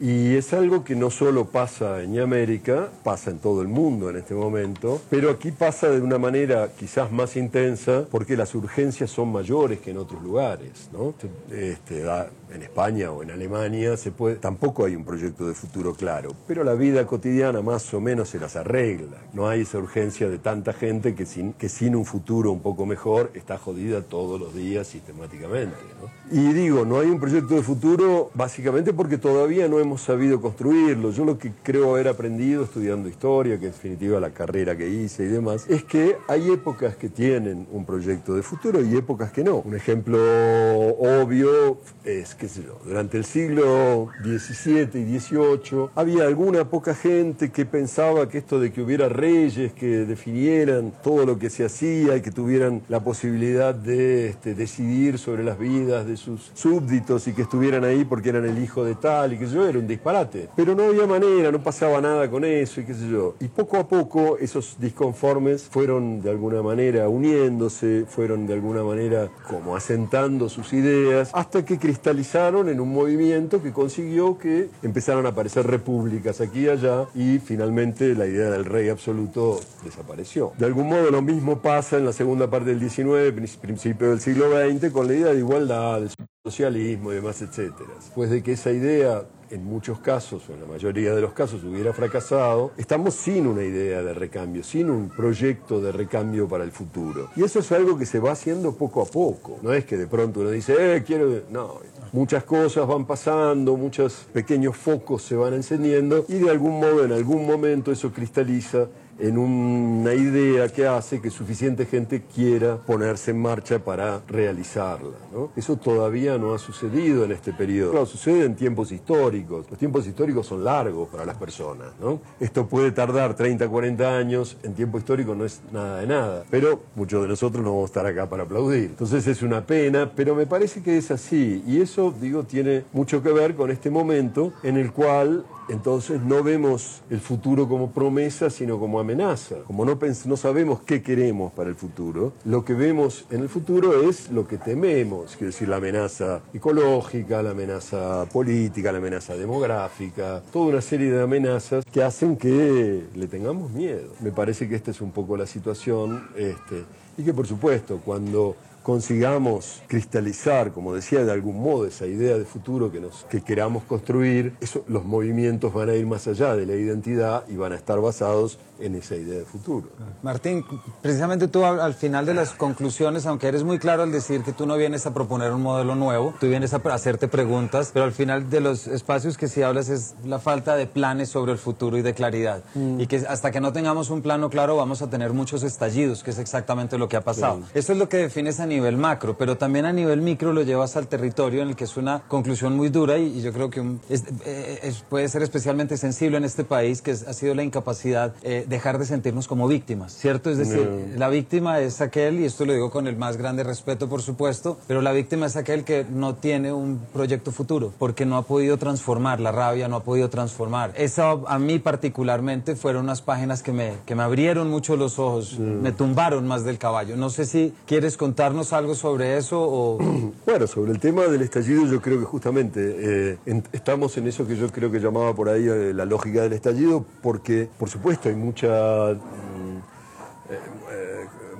Y 0.00 0.34
es 0.34 0.52
algo 0.52 0.82
que 0.82 0.96
no 0.96 1.10
solo 1.10 1.46
pasa 1.46 2.02
en 2.02 2.18
América, 2.18 2.88
pasa 3.04 3.30
en 3.30 3.38
todo 3.38 3.62
el 3.62 3.68
mundo 3.68 4.10
en 4.10 4.16
este 4.16 4.34
momento, 4.34 5.00
pero 5.08 5.30
aquí 5.30 5.52
pasa 5.52 5.88
de 5.88 6.00
una 6.00 6.18
manera 6.18 6.68
quizás 6.76 7.12
más 7.12 7.36
intensa 7.36 8.04
porque 8.10 8.36
las 8.36 8.54
urgencias 8.54 9.10
son 9.10 9.30
mayores 9.30 9.80
que 9.80 9.92
en 9.92 9.98
otros 9.98 10.22
lugares. 10.22 10.88
¿no? 10.92 11.14
Este, 11.50 12.04
en 12.52 12.62
España 12.62 13.10
o 13.10 13.22
en 13.22 13.30
Alemania 13.30 13.96
se 13.96 14.10
puede, 14.10 14.36
tampoco 14.36 14.84
hay 14.84 14.96
un 14.96 15.04
proyecto 15.04 15.46
de 15.46 15.54
futuro 15.54 15.94
claro, 15.94 16.30
pero 16.46 16.64
la 16.64 16.74
vida 16.74 17.06
cotidiana 17.06 17.62
más 17.62 17.92
o 17.94 18.00
menos 18.00 18.28
se 18.28 18.38
las 18.38 18.56
arregla. 18.56 19.18
No 19.32 19.48
hay 19.48 19.62
esa 19.62 19.78
urgencia 19.78 20.28
de 20.28 20.38
tanta 20.38 20.72
gente 20.72 21.14
que 21.14 21.26
sin, 21.26 21.52
que 21.52 21.68
sin 21.68 21.96
un 21.96 22.04
futuro 22.04 22.52
un 22.52 22.60
poco 22.60 22.86
mejor 22.86 23.30
está 23.34 23.58
jodida 23.58 24.02
todos 24.02 24.40
los 24.40 24.54
días 24.54 24.86
sistemáticamente. 24.86 25.76
¿no? 26.00 26.10
Y 26.36 26.52
digo, 26.52 26.84
no 26.84 27.00
hay 27.00 27.08
un 27.08 27.20
proyecto 27.20 27.54
de 27.54 27.62
futuro 27.62 28.30
básicamente 28.34 28.92
porque 28.92 29.18
todavía 29.18 29.68
no 29.68 29.83
hemos 29.84 30.00
sabido 30.00 30.40
construirlo. 30.40 31.10
Yo 31.10 31.24
lo 31.24 31.38
que 31.38 31.52
creo 31.62 31.94
haber 31.94 32.08
aprendido 32.08 32.64
estudiando 32.64 33.08
historia, 33.08 33.58
que 33.58 33.66
en 33.66 33.72
definitiva 33.72 34.18
la 34.18 34.30
carrera 34.30 34.76
que 34.76 34.88
hice 34.88 35.24
y 35.24 35.28
demás, 35.28 35.66
es 35.68 35.84
que 35.84 36.16
hay 36.26 36.50
épocas 36.50 36.96
que 36.96 37.08
tienen 37.08 37.66
un 37.70 37.84
proyecto 37.84 38.34
de 38.34 38.42
futuro 38.42 38.82
y 38.82 38.96
épocas 38.96 39.30
que 39.30 39.44
no. 39.44 39.56
Un 39.58 39.76
ejemplo 39.76 40.18
obvio 40.18 41.78
es, 42.04 42.34
qué 42.34 42.48
sé 42.48 42.62
yo, 42.62 42.78
durante 42.84 43.18
el 43.18 43.24
siglo 43.24 44.08
XVII 44.22 44.88
y 44.94 45.18
XVIII 45.18 45.90
había 45.94 46.24
alguna 46.24 46.68
poca 46.68 46.94
gente 46.94 47.50
que 47.50 47.66
pensaba 47.66 48.28
que 48.28 48.38
esto 48.38 48.58
de 48.58 48.72
que 48.72 48.80
hubiera 48.80 49.08
reyes 49.08 49.72
que 49.72 50.06
definieran 50.06 50.92
todo 51.02 51.26
lo 51.26 51.38
que 51.38 51.50
se 51.50 51.64
hacía 51.64 52.16
y 52.16 52.22
que 52.22 52.30
tuvieran 52.30 52.82
la 52.88 53.00
posibilidad 53.00 53.74
de 53.74 54.28
este, 54.30 54.54
decidir 54.54 55.18
sobre 55.18 55.44
las 55.44 55.58
vidas 55.58 56.06
de 56.06 56.16
sus 56.16 56.50
súbditos 56.54 57.28
y 57.28 57.32
que 57.32 57.42
estuvieran 57.42 57.84
ahí 57.84 58.04
porque 58.04 58.30
eran 58.30 58.46
el 58.46 58.62
hijo 58.62 58.82
de 58.82 58.94
tal 58.94 59.34
y 59.34 59.38
que 59.38 59.46
yo 59.46 59.73
un 59.76 59.86
disparate. 59.86 60.48
Pero 60.56 60.74
no 60.74 60.84
había 60.84 61.06
manera, 61.06 61.50
no 61.50 61.62
pasaba 61.62 62.00
nada 62.00 62.30
con 62.30 62.44
eso 62.44 62.80
y 62.80 62.84
qué 62.84 62.94
sé 62.94 63.08
yo. 63.08 63.34
Y 63.40 63.48
poco 63.48 63.76
a 63.76 63.88
poco 63.88 64.38
esos 64.38 64.76
disconformes 64.78 65.62
fueron 65.62 66.22
de 66.22 66.30
alguna 66.30 66.62
manera 66.62 67.08
uniéndose, 67.08 68.04
fueron 68.08 68.46
de 68.46 68.54
alguna 68.54 68.82
manera 68.82 69.28
como 69.48 69.76
asentando 69.76 70.48
sus 70.48 70.72
ideas, 70.72 71.30
hasta 71.32 71.64
que 71.64 71.78
cristalizaron 71.78 72.68
en 72.68 72.80
un 72.80 72.92
movimiento 72.92 73.62
que 73.62 73.72
consiguió 73.72 74.38
que 74.38 74.68
empezaran 74.82 75.26
a 75.26 75.30
aparecer 75.30 75.66
repúblicas 75.66 76.40
aquí 76.40 76.60
y 76.60 76.68
allá 76.68 77.06
y 77.14 77.38
finalmente 77.38 78.14
la 78.14 78.26
idea 78.26 78.50
del 78.50 78.64
rey 78.64 78.88
absoluto 78.88 79.60
desapareció. 79.84 80.52
De 80.58 80.66
algún 80.66 80.88
modo 80.88 81.10
lo 81.10 81.22
mismo 81.22 81.60
pasa 81.60 81.98
en 81.98 82.04
la 82.04 82.12
segunda 82.12 82.48
parte 82.48 82.70
del 82.70 82.80
19, 82.80 83.32
principio 83.60 84.10
del 84.10 84.20
siglo 84.20 84.46
XX, 84.50 84.90
con 84.90 85.06
la 85.06 85.14
idea 85.14 85.32
de 85.32 85.38
igualdad, 85.38 86.02
socialismo 86.46 87.10
y 87.10 87.14
demás, 87.14 87.40
etcétera. 87.40 87.88
Pues 88.14 88.28
de 88.28 88.42
que 88.42 88.52
esa 88.52 88.70
idea 88.70 89.24
en 89.50 89.64
muchos 89.64 89.98
casos, 90.00 90.42
o 90.50 90.52
en 90.52 90.60
la 90.60 90.66
mayoría 90.66 91.14
de 91.14 91.22
los 91.22 91.32
casos, 91.32 91.64
hubiera 91.64 91.94
fracasado, 91.94 92.70
estamos 92.76 93.14
sin 93.14 93.46
una 93.46 93.62
idea 93.62 94.02
de 94.02 94.12
recambio, 94.12 94.62
sin 94.62 94.90
un 94.90 95.08
proyecto 95.08 95.80
de 95.80 95.90
recambio 95.90 96.46
para 96.46 96.64
el 96.64 96.70
futuro. 96.70 97.30
Y 97.34 97.44
eso 97.44 97.60
es 97.60 97.72
algo 97.72 97.96
que 97.96 98.04
se 98.04 98.18
va 98.18 98.32
haciendo 98.32 98.74
poco 98.74 99.00
a 99.00 99.06
poco. 99.06 99.58
No 99.62 99.72
es 99.72 99.86
que 99.86 99.96
de 99.96 100.06
pronto 100.06 100.40
uno 100.40 100.50
dice, 100.50 100.74
eh, 100.78 101.02
quiero... 101.02 101.44
No, 101.50 101.80
muchas 102.12 102.44
cosas 102.44 102.86
van 102.86 103.06
pasando, 103.06 103.78
muchos 103.78 104.26
pequeños 104.30 104.76
focos 104.76 105.22
se 105.22 105.36
van 105.36 105.54
encendiendo 105.54 106.26
y 106.28 106.34
de 106.34 106.50
algún 106.50 106.78
modo, 106.78 107.06
en 107.06 107.12
algún 107.12 107.46
momento, 107.46 107.90
eso 107.90 108.12
cristaliza 108.12 108.88
en 109.18 109.38
una 109.38 110.14
idea 110.14 110.68
que 110.68 110.86
hace 110.86 111.20
que 111.20 111.30
suficiente 111.30 111.86
gente 111.86 112.22
quiera 112.34 112.76
ponerse 112.76 113.30
en 113.30 113.40
marcha 113.40 113.78
para 113.78 114.20
realizarla. 114.26 115.16
¿no? 115.32 115.50
Eso 115.56 115.76
todavía 115.76 116.38
no 116.38 116.54
ha 116.54 116.58
sucedido 116.58 117.24
en 117.24 117.32
este 117.32 117.52
periodo. 117.52 117.92
Claro, 117.92 118.06
sucede 118.06 118.44
en 118.44 118.56
tiempos 118.56 118.92
históricos. 118.92 119.66
Los 119.70 119.78
tiempos 119.78 120.06
históricos 120.06 120.46
son 120.46 120.64
largos 120.64 121.08
para 121.08 121.24
las 121.24 121.36
personas. 121.36 121.88
¿no? 122.00 122.20
Esto 122.40 122.66
puede 122.66 122.92
tardar 122.92 123.34
30, 123.34 123.68
40 123.68 124.16
años. 124.16 124.56
En 124.62 124.74
tiempo 124.74 124.98
histórico 124.98 125.34
no 125.34 125.44
es 125.44 125.60
nada 125.72 126.00
de 126.00 126.06
nada. 126.06 126.44
Pero 126.50 126.80
muchos 126.94 127.22
de 127.22 127.28
nosotros 127.28 127.64
no 127.64 127.70
vamos 127.70 127.84
a 127.84 127.86
estar 127.86 128.06
acá 128.06 128.28
para 128.28 128.44
aplaudir. 128.44 128.84
Entonces 128.84 129.26
es 129.26 129.42
una 129.42 129.64
pena, 129.66 130.12
pero 130.14 130.34
me 130.34 130.46
parece 130.46 130.82
que 130.82 130.96
es 130.96 131.10
así. 131.10 131.62
Y 131.66 131.80
eso, 131.80 132.14
digo, 132.20 132.44
tiene 132.44 132.84
mucho 132.92 133.22
que 133.22 133.32
ver 133.32 133.54
con 133.54 133.70
este 133.70 133.90
momento 133.90 134.52
en 134.62 134.76
el 134.76 134.92
cual 134.92 135.44
entonces 135.68 136.20
no 136.20 136.42
vemos 136.42 137.02
el 137.08 137.20
futuro 137.20 137.68
como 137.68 137.90
promesa, 137.90 138.50
sino 138.50 138.78
como 138.78 139.00
amenaza. 139.04 139.56
Como 139.66 139.84
no, 139.84 139.98
no 140.24 140.36
sabemos 140.36 140.80
qué 140.80 141.02
queremos 141.02 141.52
para 141.52 141.70
el 141.70 141.76
futuro, 141.76 142.32
lo 142.44 142.64
que 142.64 142.74
vemos 142.74 143.26
en 143.30 143.42
el 143.42 143.48
futuro 143.48 144.08
es 144.08 144.30
lo 144.30 144.46
que 144.48 144.58
tememos, 144.58 145.36
quiero 145.36 145.52
decir, 145.52 145.68
la 145.68 145.76
amenaza 145.76 146.40
ecológica, 146.52 147.42
la 147.42 147.50
amenaza 147.50 148.26
política, 148.32 148.90
la 148.90 148.98
amenaza 148.98 149.36
demográfica, 149.36 150.42
toda 150.52 150.66
una 150.66 150.80
serie 150.80 151.10
de 151.10 151.22
amenazas 151.22 151.84
que 151.84 152.02
hacen 152.02 152.36
que 152.36 153.04
le 153.14 153.26
tengamos 153.28 153.70
miedo. 153.70 154.12
Me 154.20 154.32
parece 154.32 154.68
que 154.68 154.74
esta 154.74 154.90
es 154.90 155.00
un 155.00 155.12
poco 155.12 155.36
la 155.36 155.46
situación 155.46 156.28
este, 156.36 156.84
y 157.16 157.22
que 157.22 157.32
por 157.32 157.46
supuesto 157.46 158.00
cuando 158.04 158.56
consigamos 158.84 159.82
cristalizar, 159.88 160.70
como 160.72 160.94
decía, 160.94 161.24
de 161.24 161.32
algún 161.32 161.58
modo 161.60 161.86
esa 161.86 162.06
idea 162.06 162.36
de 162.36 162.44
futuro 162.44 162.92
que, 162.92 163.00
nos, 163.00 163.24
que 163.30 163.40
queramos 163.40 163.82
construir, 163.84 164.54
eso, 164.60 164.84
los 164.88 165.06
movimientos 165.06 165.72
van 165.72 165.88
a 165.88 165.94
ir 165.94 166.06
más 166.06 166.28
allá 166.28 166.54
de 166.54 166.66
la 166.66 166.74
identidad 166.74 167.44
y 167.48 167.56
van 167.56 167.72
a 167.72 167.76
estar 167.76 167.98
basados 167.98 168.58
en 168.80 168.94
esa 168.96 169.16
idea 169.16 169.38
de 169.38 169.44
futuro. 169.44 169.88
Martín, 170.22 170.64
precisamente 171.00 171.48
tú 171.48 171.64
al 171.64 171.94
final 171.94 172.26
de 172.26 172.34
las 172.34 172.50
conclusiones, 172.50 173.24
aunque 173.24 173.48
eres 173.48 173.62
muy 173.62 173.78
claro 173.78 174.02
al 174.02 174.12
decir 174.12 174.42
que 174.42 174.52
tú 174.52 174.66
no 174.66 174.76
vienes 174.76 175.06
a 175.06 175.14
proponer 175.14 175.52
un 175.52 175.62
modelo 175.62 175.94
nuevo, 175.94 176.34
tú 176.38 176.48
vienes 176.48 176.74
a 176.74 176.76
hacerte 176.76 177.28
preguntas, 177.28 177.90
pero 177.92 178.04
al 178.04 178.12
final 178.12 178.50
de 178.50 178.60
los 178.60 178.86
espacios 178.86 179.38
que 179.38 179.48
sí 179.48 179.62
hablas 179.62 179.88
es 179.88 180.14
la 180.24 180.38
falta 180.38 180.76
de 180.76 180.86
planes 180.86 181.30
sobre 181.30 181.52
el 181.52 181.58
futuro 181.58 181.96
y 181.96 182.02
de 182.02 182.14
claridad. 182.14 182.62
Mm. 182.74 183.00
Y 183.00 183.06
que 183.06 183.16
hasta 183.16 183.50
que 183.50 183.60
no 183.60 183.72
tengamos 183.72 184.10
un 184.10 184.20
plano 184.20 184.50
claro 184.50 184.76
vamos 184.76 185.00
a 185.02 185.08
tener 185.08 185.32
muchos 185.32 185.62
estallidos, 185.62 186.22
que 186.22 186.32
es 186.32 186.38
exactamente 186.38 186.98
lo 186.98 187.08
que 187.08 187.16
ha 187.16 187.22
pasado. 187.22 187.60
Eso 187.74 187.92
es 187.92 187.98
lo 187.98 188.08
que 188.08 188.18
defines 188.18 188.60
a 188.60 188.66
nivel 188.74 188.96
macro, 188.96 189.36
pero 189.36 189.56
también 189.56 189.84
a 189.86 189.92
nivel 189.92 190.20
micro 190.20 190.52
lo 190.52 190.62
llevas 190.62 190.96
al 190.96 191.06
territorio 191.06 191.62
en 191.62 191.68
el 191.70 191.76
que 191.76 191.84
es 191.84 191.96
una 191.96 192.22
conclusión 192.28 192.76
muy 192.76 192.88
dura 192.88 193.18
y, 193.18 193.40
yo 193.40 193.52
creo 193.52 193.70
que 193.70 193.80
eh, 194.10 194.92
puede 195.08 195.28
ser 195.28 195.42
especialmente 195.42 195.96
sensible 195.96 196.38
en 196.38 196.44
este 196.44 196.64
país, 196.64 197.02
que 197.02 197.12
ha 197.12 197.32
sido 197.32 197.54
la 197.54 197.62
incapacidad 197.62 198.34
eh, 198.42 198.64
dejar 198.68 198.98
de 198.98 199.06
sentirnos 199.06 199.48
como 199.48 199.68
víctimas, 199.68 200.14
¿cierto? 200.14 200.50
Es 200.50 200.58
decir, 200.58 201.14
la 201.16 201.28
víctima 201.28 201.80
es 201.80 202.00
aquel, 202.00 202.40
y 202.40 202.44
esto 202.44 202.64
lo 202.64 202.72
digo 202.72 202.90
con 202.90 203.06
el 203.06 203.16
más 203.16 203.36
grande 203.36 203.62
respeto, 203.64 204.08
por 204.08 204.22
supuesto, 204.22 204.78
pero 204.86 205.02
la 205.02 205.12
víctima 205.12 205.46
es 205.46 205.56
aquel 205.56 205.84
que 205.84 206.06
no 206.08 206.34
tiene 206.34 206.72
un 206.72 207.00
proyecto 207.12 207.52
futuro, 207.52 207.92
porque 207.98 208.26
no 208.26 208.36
ha 208.36 208.42
podido 208.42 208.76
transformar, 208.78 209.40
la 209.40 209.52
rabia 209.52 209.88
no 209.88 209.96
ha 209.96 210.02
podido 210.02 210.30
transformar. 210.30 210.92
Eso 210.96 211.44
a 211.46 211.58
mí 211.58 211.78
particularmente 211.78 212.76
fueron 212.76 213.04
unas 213.04 213.22
páginas 213.22 213.62
que 213.62 213.72
me, 213.72 213.92
que 214.06 214.14
me 214.14 214.22
abrieron 214.22 214.70
mucho 214.70 214.96
los 214.96 215.18
ojos, 215.18 215.58
me 215.58 215.92
tumbaron 215.92 216.46
más 216.46 216.64
del 216.64 216.78
caballo. 216.78 217.16
No 217.16 217.30
sé 217.30 217.46
si 217.46 217.74
quieres 217.86 218.16
contarnos 218.16 218.63
algo 218.72 218.94
sobre 218.94 219.36
eso 219.36 219.60
o... 219.60 219.98
Bueno, 220.46 220.66
sobre 220.66 220.92
el 220.92 221.00
tema 221.00 221.24
del 221.24 221.42
estallido 221.42 221.86
yo 221.86 222.00
creo 222.00 222.18
que 222.18 222.24
justamente 222.24 223.32
eh, 223.44 223.62
estamos 223.72 224.16
en 224.18 224.28
eso 224.28 224.46
que 224.46 224.56
yo 224.56 224.68
creo 224.70 224.90
que 224.90 225.00
llamaba 225.00 225.34
por 225.34 225.48
ahí 225.48 225.66
eh, 225.66 225.92
la 225.94 226.04
lógica 226.04 226.42
del 226.42 226.52
estallido, 226.52 227.04
porque 227.22 227.68
por 227.78 227.88
supuesto 227.88 228.28
hay 228.28 228.34
mucha 228.34 228.54
mucha 228.54 229.16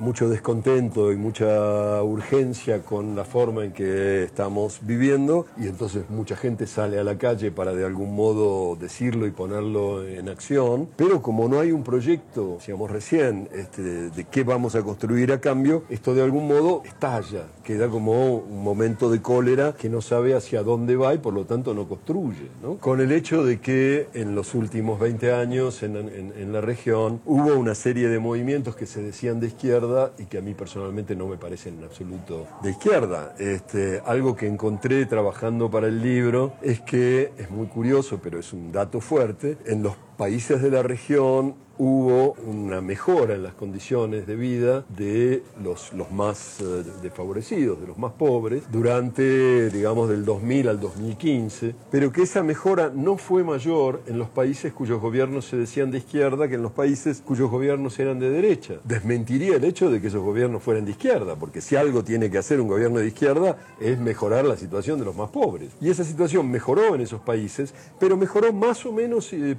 mucho 0.05 0.29
descontento 0.29 1.13
y 1.13 1.17
mucha 1.17 2.03
urgencia 2.03 2.83
con 2.83 3.17
la 3.17 3.25
forma 3.25 3.65
en 3.65 3.73
que 3.73 4.25
estamos 4.25 4.81
viviendo 4.83 5.47
y 5.57 5.67
entonces 5.67 6.11
mucha 6.11 6.37
gente 6.37 6.67
sale 6.67 6.99
a 6.99 7.05
la 7.05 7.17
calle 7.17 7.51
para 7.51 7.73
de 7.73 7.87
algún 7.87 8.15
modo 8.15 8.77
decirlo 8.77 9.27
y 9.27 9.31
ponerlo 9.31 10.07
en 10.07 10.29
acción, 10.29 10.89
pero 10.95 11.23
como 11.23 11.49
no 11.49 11.59
hay 11.59 11.73
un 11.73 11.83
proyecto, 11.83 12.57
decíamos 12.59 12.91
recién, 12.91 13.49
este, 13.55 14.11
de, 14.11 14.25
qué 14.25 14.45
vamos 14.45 14.75
a 14.75 14.83
construir 14.83 15.33
a 15.33 15.41
cambio, 15.41 15.85
esto 15.89 16.15
de 16.15 16.23
algún 16.23 16.47
modo 16.49 16.83
estalla, 16.85 17.47
queda 17.65 17.89
como 17.89 18.37
un 18.37 18.63
momento 18.63 19.11
de 19.11 19.21
cólera 19.21 19.75
que 19.75 19.89
no 19.89 20.01
sabe 20.01 20.35
hacia 20.35 20.63
dónde 20.63 20.97
va 20.97 21.15
y 21.15 21.19
por 21.19 21.35
lo 21.35 21.45
tanto 21.47 21.75
no 21.75 21.89
construye. 21.89 22.49
Con 22.81 23.01
el 23.01 23.11
hecho 23.11 23.45
de 23.45 23.61
que 23.61 24.09
en 24.15 24.35
los 24.35 24.55
últimos 24.55 25.01
20 25.01 25.33
años 25.33 25.83
en, 25.83 25.97
en 25.97 26.53
la 26.53 26.61
región 26.61 27.21
hubo 27.25 27.55
una 27.55 27.75
serie 27.75 28.09
de 28.09 28.19
movimientos 28.19 28.77
que 28.77 28.87
se 28.87 29.03
decían 29.03 29.41
de 29.41 29.49
izquierda, 29.49 30.13
y 30.19 30.25
que 30.27 30.39
a 30.39 30.41
mí 30.41 30.55
personalmente 30.55 31.17
no 31.17 31.27
me 31.27 31.37
parecen 31.37 31.79
en 31.79 31.85
absoluto 31.85 32.47
de 32.63 32.71
izquierda. 32.71 33.35
Este, 33.39 34.01
algo 34.05 34.37
que 34.37 34.47
encontré 34.47 35.07
trabajando 35.07 35.71
para 35.71 35.89
el 35.89 36.03
libro 36.03 36.55
es 36.63 36.81
que 36.81 37.33
es 37.39 37.51
muy 37.51 37.67
curioso, 37.67 38.21
pero 38.23 38.39
es 38.39 38.53
un 38.53 38.73
dato 38.73 39.01
fuerte, 39.01 39.57
en 39.67 39.83
los 39.83 39.95
países 40.17 40.63
de 40.63 40.71
la 40.71 40.83
región 40.83 41.55
hubo 41.79 42.37
una 42.47 42.81
mejora 42.81 43.35
en 43.35 43.43
las 43.43 43.55
condiciones 43.55 44.27
de 44.27 44.37
vida 44.37 44.85
de 44.97 45.43
los, 45.63 45.93
los 45.93 46.11
más 46.11 46.61
eh, 46.61 46.85
desfavorecidos, 47.03 47.81
de 47.81 47.87
los 47.89 47.99
más 47.99 48.13
pobres, 48.13 48.63
durante, 48.71 49.71
digamos, 49.71 50.09
del 50.09 50.25
2000 50.25 50.69
al 50.69 50.81
2015, 50.81 51.75
pero 51.91 52.13
que 52.13 52.23
esa 52.23 52.43
mejora 52.43 52.93
no 52.95 53.17
fue 53.17 53.43
mayor 53.43 54.03
en 54.07 54.19
los 54.19 54.29
países 54.29 54.73
cuyos 54.73 55.01
gobiernos 55.01 55.47
se 55.47 55.57
decían 55.57 55.91
de 55.91 55.99
izquierda 55.99 56.49
que 56.49 56.55
en 56.55 56.63
los 56.63 56.73
países 56.73 57.23
cuyos 57.25 57.51
gobiernos 57.51 57.99
eran 57.99 58.19
de 58.19 58.31
derecha. 58.31 58.75
Desmentiría 58.85 59.57
el 59.57 59.65
hecho 59.65 59.91
de 59.91 60.01
que 60.01 60.09
esos 60.09 60.23
gobiernos 60.23 60.63
fueran 60.63 60.85
de 60.85 60.93
izquierda, 60.93 61.37
porque 61.37 61.61
si 61.61 61.77
algo 61.77 62.05
tiene 62.05 62.31
que 62.31 62.39
hacer 62.39 62.61
un 62.61 62.69
gobierno 62.69 62.99
de 62.99 63.09
izquierda 63.09 63.59
es 63.81 63.99
mejorar 63.99 64.45
la 64.45 64.57
situación 64.57 64.99
de 64.99 65.05
los 65.05 65.17
más 65.17 65.31
pobres. 65.31 65.71
Y 65.81 65.91
esa 65.91 66.05
situación 66.05 66.51
mejoró 66.51 66.95
en 66.95 67.01
esos 67.01 67.21
países, 67.21 67.75
pero 67.99 68.17
mejoró 68.17 68.53
más 68.53 68.87
o 68.87 68.93
menos 68.93 69.33
eh, 69.33 69.57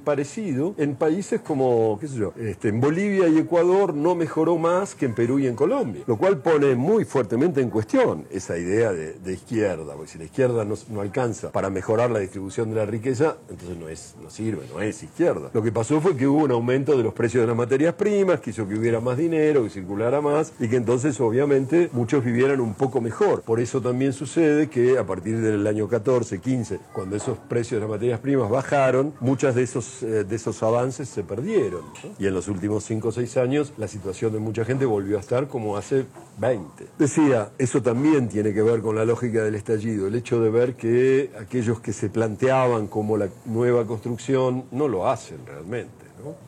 en 0.76 0.94
países 0.94 1.40
como 1.40 1.98
este, 2.36 2.68
en 2.68 2.80
Bolivia 2.80 3.28
y 3.28 3.38
Ecuador 3.38 3.94
no 3.94 4.14
mejoró 4.14 4.56
más 4.58 4.94
que 4.94 5.06
en 5.06 5.14
Perú 5.14 5.38
y 5.38 5.46
en 5.46 5.56
Colombia, 5.56 6.04
lo 6.06 6.16
cual 6.16 6.38
pone 6.38 6.74
muy 6.74 7.04
fuertemente 7.04 7.60
en 7.60 7.70
cuestión 7.70 8.26
esa 8.30 8.56
idea 8.58 8.92
de, 8.92 9.32
izquierda, 9.32 9.94
porque 9.94 10.12
si 10.12 10.18
la 10.18 10.24
izquierda 10.24 10.64
no, 10.64 11.00
alcanza 11.00 11.52
para 11.52 11.68
mejorar 11.68 12.10
la 12.10 12.20
distribución 12.20 12.70
de 12.70 12.76
la 12.76 12.86
riqueza, 12.86 13.36
entonces 13.50 13.76
no, 13.76 13.88
es, 13.88 14.14
no 14.22 14.30
sirve, 14.30 14.62
no 14.72 14.80
es 14.80 15.02
izquierda. 15.02 15.50
Lo 15.52 15.62
que 15.62 15.72
pasó 15.72 16.00
fue 16.00 16.16
que 16.16 16.26
hubo 16.26 16.44
un 16.44 16.52
aumento 16.52 16.96
de 16.96 17.02
los 17.02 17.12
precios 17.12 17.42
de 17.42 17.48
las 17.48 17.56
materias 17.56 17.94
primas, 17.94 18.40
que 18.40 18.50
hizo 18.50 18.66
que 18.66 18.74
hubiera 18.74 19.00
más 19.00 19.18
dinero, 19.18 19.64
que 19.64 19.70
circulara 19.70 20.20
más, 20.20 20.52
y 20.58 20.68
que 20.68 20.76
entonces 20.76 21.20
obviamente 21.20 21.90
muchos 21.92 22.24
vivieran 22.24 22.60
un 22.60 22.74
poco 22.74 23.00
mejor. 23.00 23.42
Por 23.42 23.60
eso 23.60 23.80
también 23.80 24.12
sucede 24.12 24.68
que 24.68 24.98
a 24.98 25.04
partir 25.04 25.40
del 25.40 25.66
año 25.66 25.88
14, 25.88 26.38
15, 26.38 26.78
cuando 26.92 27.16
esos 27.16 27.38
precios 27.38 27.80
de 27.80 27.80
las 27.80 27.90
materias 27.90 28.20
primas 28.20 28.48
bajaron, 28.48 29.14
muchas 29.20 29.54
de 29.54 29.62
esos, 29.62 30.02
eh, 30.02 30.24
esos 30.36 30.62
avances 30.62 31.08
se 31.08 31.22
perdieron. 31.22 31.82
Y 32.18 32.26
en 32.26 32.34
los 32.34 32.48
últimos 32.48 32.84
5 32.84 33.08
o 33.08 33.12
6 33.12 33.36
años 33.36 33.72
la 33.76 33.88
situación 33.88 34.32
de 34.32 34.38
mucha 34.38 34.64
gente 34.64 34.86
volvió 34.86 35.16
a 35.16 35.20
estar 35.20 35.48
como 35.48 35.76
hace 35.76 36.06
20. 36.38 36.86
Decía, 36.98 37.50
eso 37.58 37.82
también 37.82 38.28
tiene 38.28 38.54
que 38.54 38.62
ver 38.62 38.80
con 38.80 38.96
la 38.96 39.04
lógica 39.04 39.42
del 39.42 39.54
estallido, 39.54 40.06
el 40.06 40.14
hecho 40.14 40.40
de 40.40 40.50
ver 40.50 40.74
que 40.74 41.30
aquellos 41.40 41.80
que 41.80 41.92
se 41.92 42.08
planteaban 42.08 42.86
como 42.86 43.16
la 43.16 43.28
nueva 43.46 43.86
construcción 43.86 44.64
no 44.70 44.88
lo 44.88 45.08
hacen 45.08 45.38
realmente. 45.46 45.95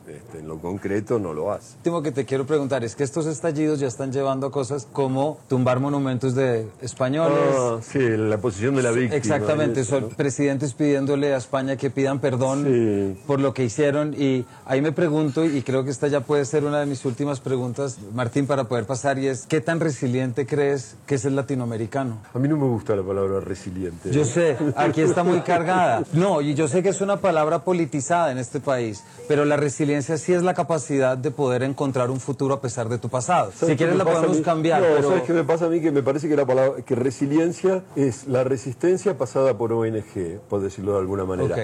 Este, 0.07 0.39
en 0.39 0.47
lo 0.47 0.57
concreto 0.57 1.19
no 1.19 1.33
lo 1.33 1.51
hace. 1.51 1.73
Lo 1.73 1.77
último 1.77 2.01
que 2.01 2.11
te 2.11 2.25
quiero 2.25 2.45
preguntar 2.45 2.83
es 2.83 2.95
que 2.95 3.03
estos 3.03 3.25
estallidos 3.27 3.79
ya 3.79 3.87
están 3.87 4.11
llevando 4.11 4.47
a 4.47 4.51
cosas 4.51 4.87
como 4.91 5.37
tumbar 5.47 5.79
monumentos 5.79 6.35
de 6.35 6.67
españoles. 6.81 7.37
Ah, 7.55 7.77
sí, 7.81 7.99
la 7.99 8.37
posición 8.37 8.75
de 8.75 8.83
la 8.83 8.91
víctima. 8.91 9.15
Exactamente, 9.15 9.83
son 9.83 10.09
presidentes 10.09 10.73
pidiéndole 10.73 11.33
a 11.33 11.37
España 11.37 11.75
que 11.75 11.89
pidan 11.89 12.19
perdón 12.19 13.17
por 13.27 13.39
lo 13.39 13.53
que 13.53 13.63
hicieron 13.63 14.13
y 14.17 14.45
ahí 14.65 14.81
me 14.81 14.91
pregunto 14.91 15.45
y 15.45 15.61
creo 15.61 15.83
que 15.83 15.91
esta 15.91 16.07
ya 16.07 16.21
puede 16.21 16.45
ser 16.45 16.63
una 16.65 16.79
de 16.79 16.85
mis 16.85 17.05
últimas 17.05 17.39
preguntas, 17.39 17.97
Martín, 18.13 18.47
para 18.47 18.65
poder 18.65 18.85
pasar 18.85 19.19
y 19.19 19.27
es 19.27 19.45
¿qué 19.45 19.61
tan 19.61 19.79
resiliente 19.79 20.45
crees 20.45 20.95
que 21.05 21.15
es 21.15 21.25
el 21.25 21.35
latinoamericano? 21.35 22.17
A 22.33 22.39
mí 22.39 22.47
no 22.47 22.57
me 22.57 22.65
gusta 22.65 22.95
la 22.95 23.03
palabra 23.03 23.39
resiliente. 23.39 24.11
Yo 24.11 24.25
sé, 24.25 24.57
aquí 24.75 25.01
está 25.01 25.23
muy 25.23 25.41
cargada. 25.41 26.03
No, 26.13 26.41
y 26.41 26.53
yo 26.55 26.67
sé 26.67 26.83
que 26.83 26.89
es 26.89 27.01
una 27.01 27.17
palabra 27.17 27.63
politizada 27.63 28.31
en 28.31 28.37
este 28.37 28.59
país, 28.59 29.03
pero 29.27 29.45
la 29.45 29.58
resiliencia 29.59 30.17
sí 30.17 30.33
es 30.33 30.43
la 30.43 30.53
capacidad 30.53 31.17
de 31.17 31.31
poder 31.31 31.63
encontrar 31.63 32.09
un 32.09 32.19
futuro 32.19 32.53
a 32.53 32.61
pesar 32.61 32.89
de 32.89 32.97
tu 32.97 33.09
pasado. 33.09 33.51
Si 33.51 33.75
quieres 33.75 33.95
la 33.95 34.05
podemos 34.05 34.41
cambiar. 34.41 34.81
No, 34.81 35.09
¿sabes 35.09 35.23
qué 35.23 35.33
me 35.33 35.43
pasa 35.43 35.65
a 35.65 35.69
mí? 35.69 35.81
Que 35.81 35.91
me 35.91 36.03
parece 36.03 36.27
que 36.27 36.35
la 36.35 36.45
palabra, 36.45 36.81
que 36.83 36.95
resiliencia 36.95 37.83
es 37.95 38.27
la 38.27 38.43
resistencia 38.43 39.17
pasada 39.17 39.57
por 39.57 39.73
ONG, 39.73 40.39
por 40.49 40.61
decirlo 40.61 40.93
de 40.93 40.99
alguna 40.99 41.25
manera. 41.25 41.55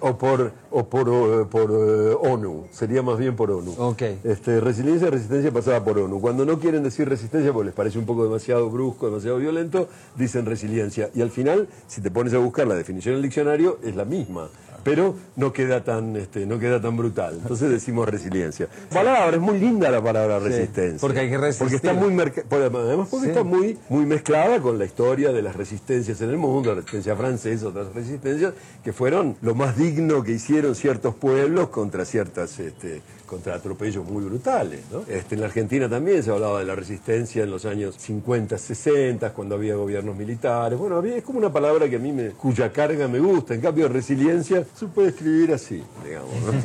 O, 0.00 0.16
por, 0.16 0.52
o 0.70 0.86
por, 0.86 1.48
por 1.50 1.70
eh, 1.70 2.16
ONU, 2.18 2.66
sería 2.70 3.02
más 3.02 3.18
bien 3.18 3.36
por 3.36 3.50
ONU. 3.50 3.74
Okay. 3.76 4.18
Este, 4.24 4.58
resiliencia, 4.58 5.10
resistencia 5.10 5.52
pasada 5.52 5.84
por 5.84 5.98
ONU. 5.98 6.18
Cuando 6.18 6.46
no 6.46 6.58
quieren 6.58 6.82
decir 6.82 7.06
resistencia 7.06 7.52
porque 7.52 7.66
les 7.66 7.74
parece 7.74 7.98
un 7.98 8.06
poco 8.06 8.24
demasiado 8.24 8.70
brusco, 8.70 9.04
demasiado 9.06 9.36
violento, 9.36 9.86
dicen 10.16 10.46
resiliencia. 10.46 11.10
Y 11.14 11.20
al 11.20 11.30
final, 11.30 11.68
si 11.88 12.00
te 12.00 12.10
pones 12.10 12.32
a 12.32 12.38
buscar 12.38 12.66
la 12.66 12.74
definición 12.74 13.12
en 13.12 13.16
el 13.18 13.22
diccionario, 13.24 13.78
es 13.84 13.94
la 13.94 14.06
misma 14.06 14.48
pero 14.86 15.16
no 15.34 15.52
queda 15.52 15.82
tan, 15.82 16.14
este, 16.14 16.46
no 16.46 16.60
queda 16.60 16.80
tan 16.80 16.96
brutal. 16.96 17.40
Entonces 17.42 17.68
decimos 17.70 18.08
resiliencia. 18.08 18.68
Palabra, 18.92 19.34
es 19.34 19.42
muy 19.42 19.58
linda 19.58 19.90
la 19.90 20.00
palabra 20.00 20.38
resistencia. 20.38 21.00
Porque 21.00 21.18
hay 21.18 21.28
que 21.28 21.38
resistir. 21.38 21.64
Porque 21.64 21.74
está 21.74 21.92
muy, 21.92 22.14
además 22.52 23.08
porque 23.10 23.26
está 23.26 23.42
muy, 23.42 23.76
muy 23.88 24.06
mezclada 24.06 24.60
con 24.60 24.78
la 24.78 24.84
historia 24.84 25.32
de 25.32 25.42
las 25.42 25.56
resistencias 25.56 26.20
en 26.20 26.30
el 26.30 26.36
mundo, 26.36 26.68
la 26.68 26.76
resistencia 26.76 27.16
francesa, 27.16 27.66
otras 27.66 27.92
resistencias, 27.94 28.54
que 28.84 28.92
fueron 28.92 29.36
lo 29.42 29.56
más 29.56 29.76
digno 29.76 30.22
que 30.22 30.30
hicieron 30.30 30.76
ciertos 30.76 31.16
pueblos 31.16 31.70
contra 31.70 32.04
ciertas 32.04 32.56
este, 32.60 33.02
contra 33.26 33.56
atropellos 33.56 34.08
muy 34.08 34.24
brutales. 34.24 34.82
¿no? 34.92 35.00
Este, 35.08 35.34
en 35.34 35.40
la 35.40 35.48
Argentina 35.48 35.88
también 35.88 36.22
se 36.22 36.30
hablaba 36.30 36.60
de 36.60 36.64
la 36.64 36.76
resistencia 36.76 37.42
en 37.42 37.50
los 37.50 37.64
años 37.66 37.96
50, 37.98 38.56
60, 38.56 39.32
cuando 39.32 39.56
había 39.56 39.74
gobiernos 39.74 40.16
militares. 40.16 40.78
Bueno, 40.78 41.02
es 41.02 41.24
como 41.24 41.38
una 41.38 41.52
palabra 41.52 41.88
que 41.90 41.96
a 41.96 41.98
mí 41.98 42.12
me, 42.12 42.30
cuya 42.30 42.72
carga 42.72 43.08
me 43.08 43.18
gusta. 43.18 43.54
En 43.54 43.60
cambio, 43.60 43.88
resiliencia 43.88 44.64
se 44.78 44.86
puede 44.86 45.08
escribir 45.08 45.52
así, 45.52 45.82
digamos. 46.04 46.34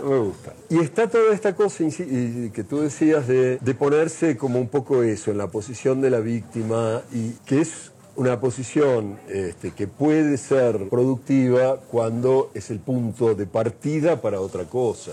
¿no? 0.00 0.08
me 0.10 0.18
gusta. 0.18 0.54
Y 0.68 0.78
está 0.78 1.08
toda 1.08 1.34
esta 1.34 1.54
cosa 1.54 1.84
que 1.88 2.64
tú 2.68 2.80
decías 2.80 3.26
de, 3.26 3.58
de 3.58 3.74
ponerse 3.74 4.36
como 4.36 4.60
un 4.60 4.68
poco 4.68 5.02
eso, 5.02 5.30
en 5.30 5.38
la 5.38 5.48
posición 5.48 6.00
de 6.00 6.10
la 6.10 6.20
víctima, 6.20 7.02
y 7.12 7.30
que 7.44 7.60
es 7.60 7.90
una 8.16 8.40
posición 8.40 9.18
este, 9.28 9.72
que 9.72 9.86
puede 9.86 10.36
ser 10.38 10.88
productiva 10.88 11.78
cuando 11.90 12.50
es 12.54 12.70
el 12.70 12.78
punto 12.78 13.34
de 13.34 13.46
partida 13.46 14.20
para 14.20 14.40
otra 14.40 14.64
cosa. 14.64 15.12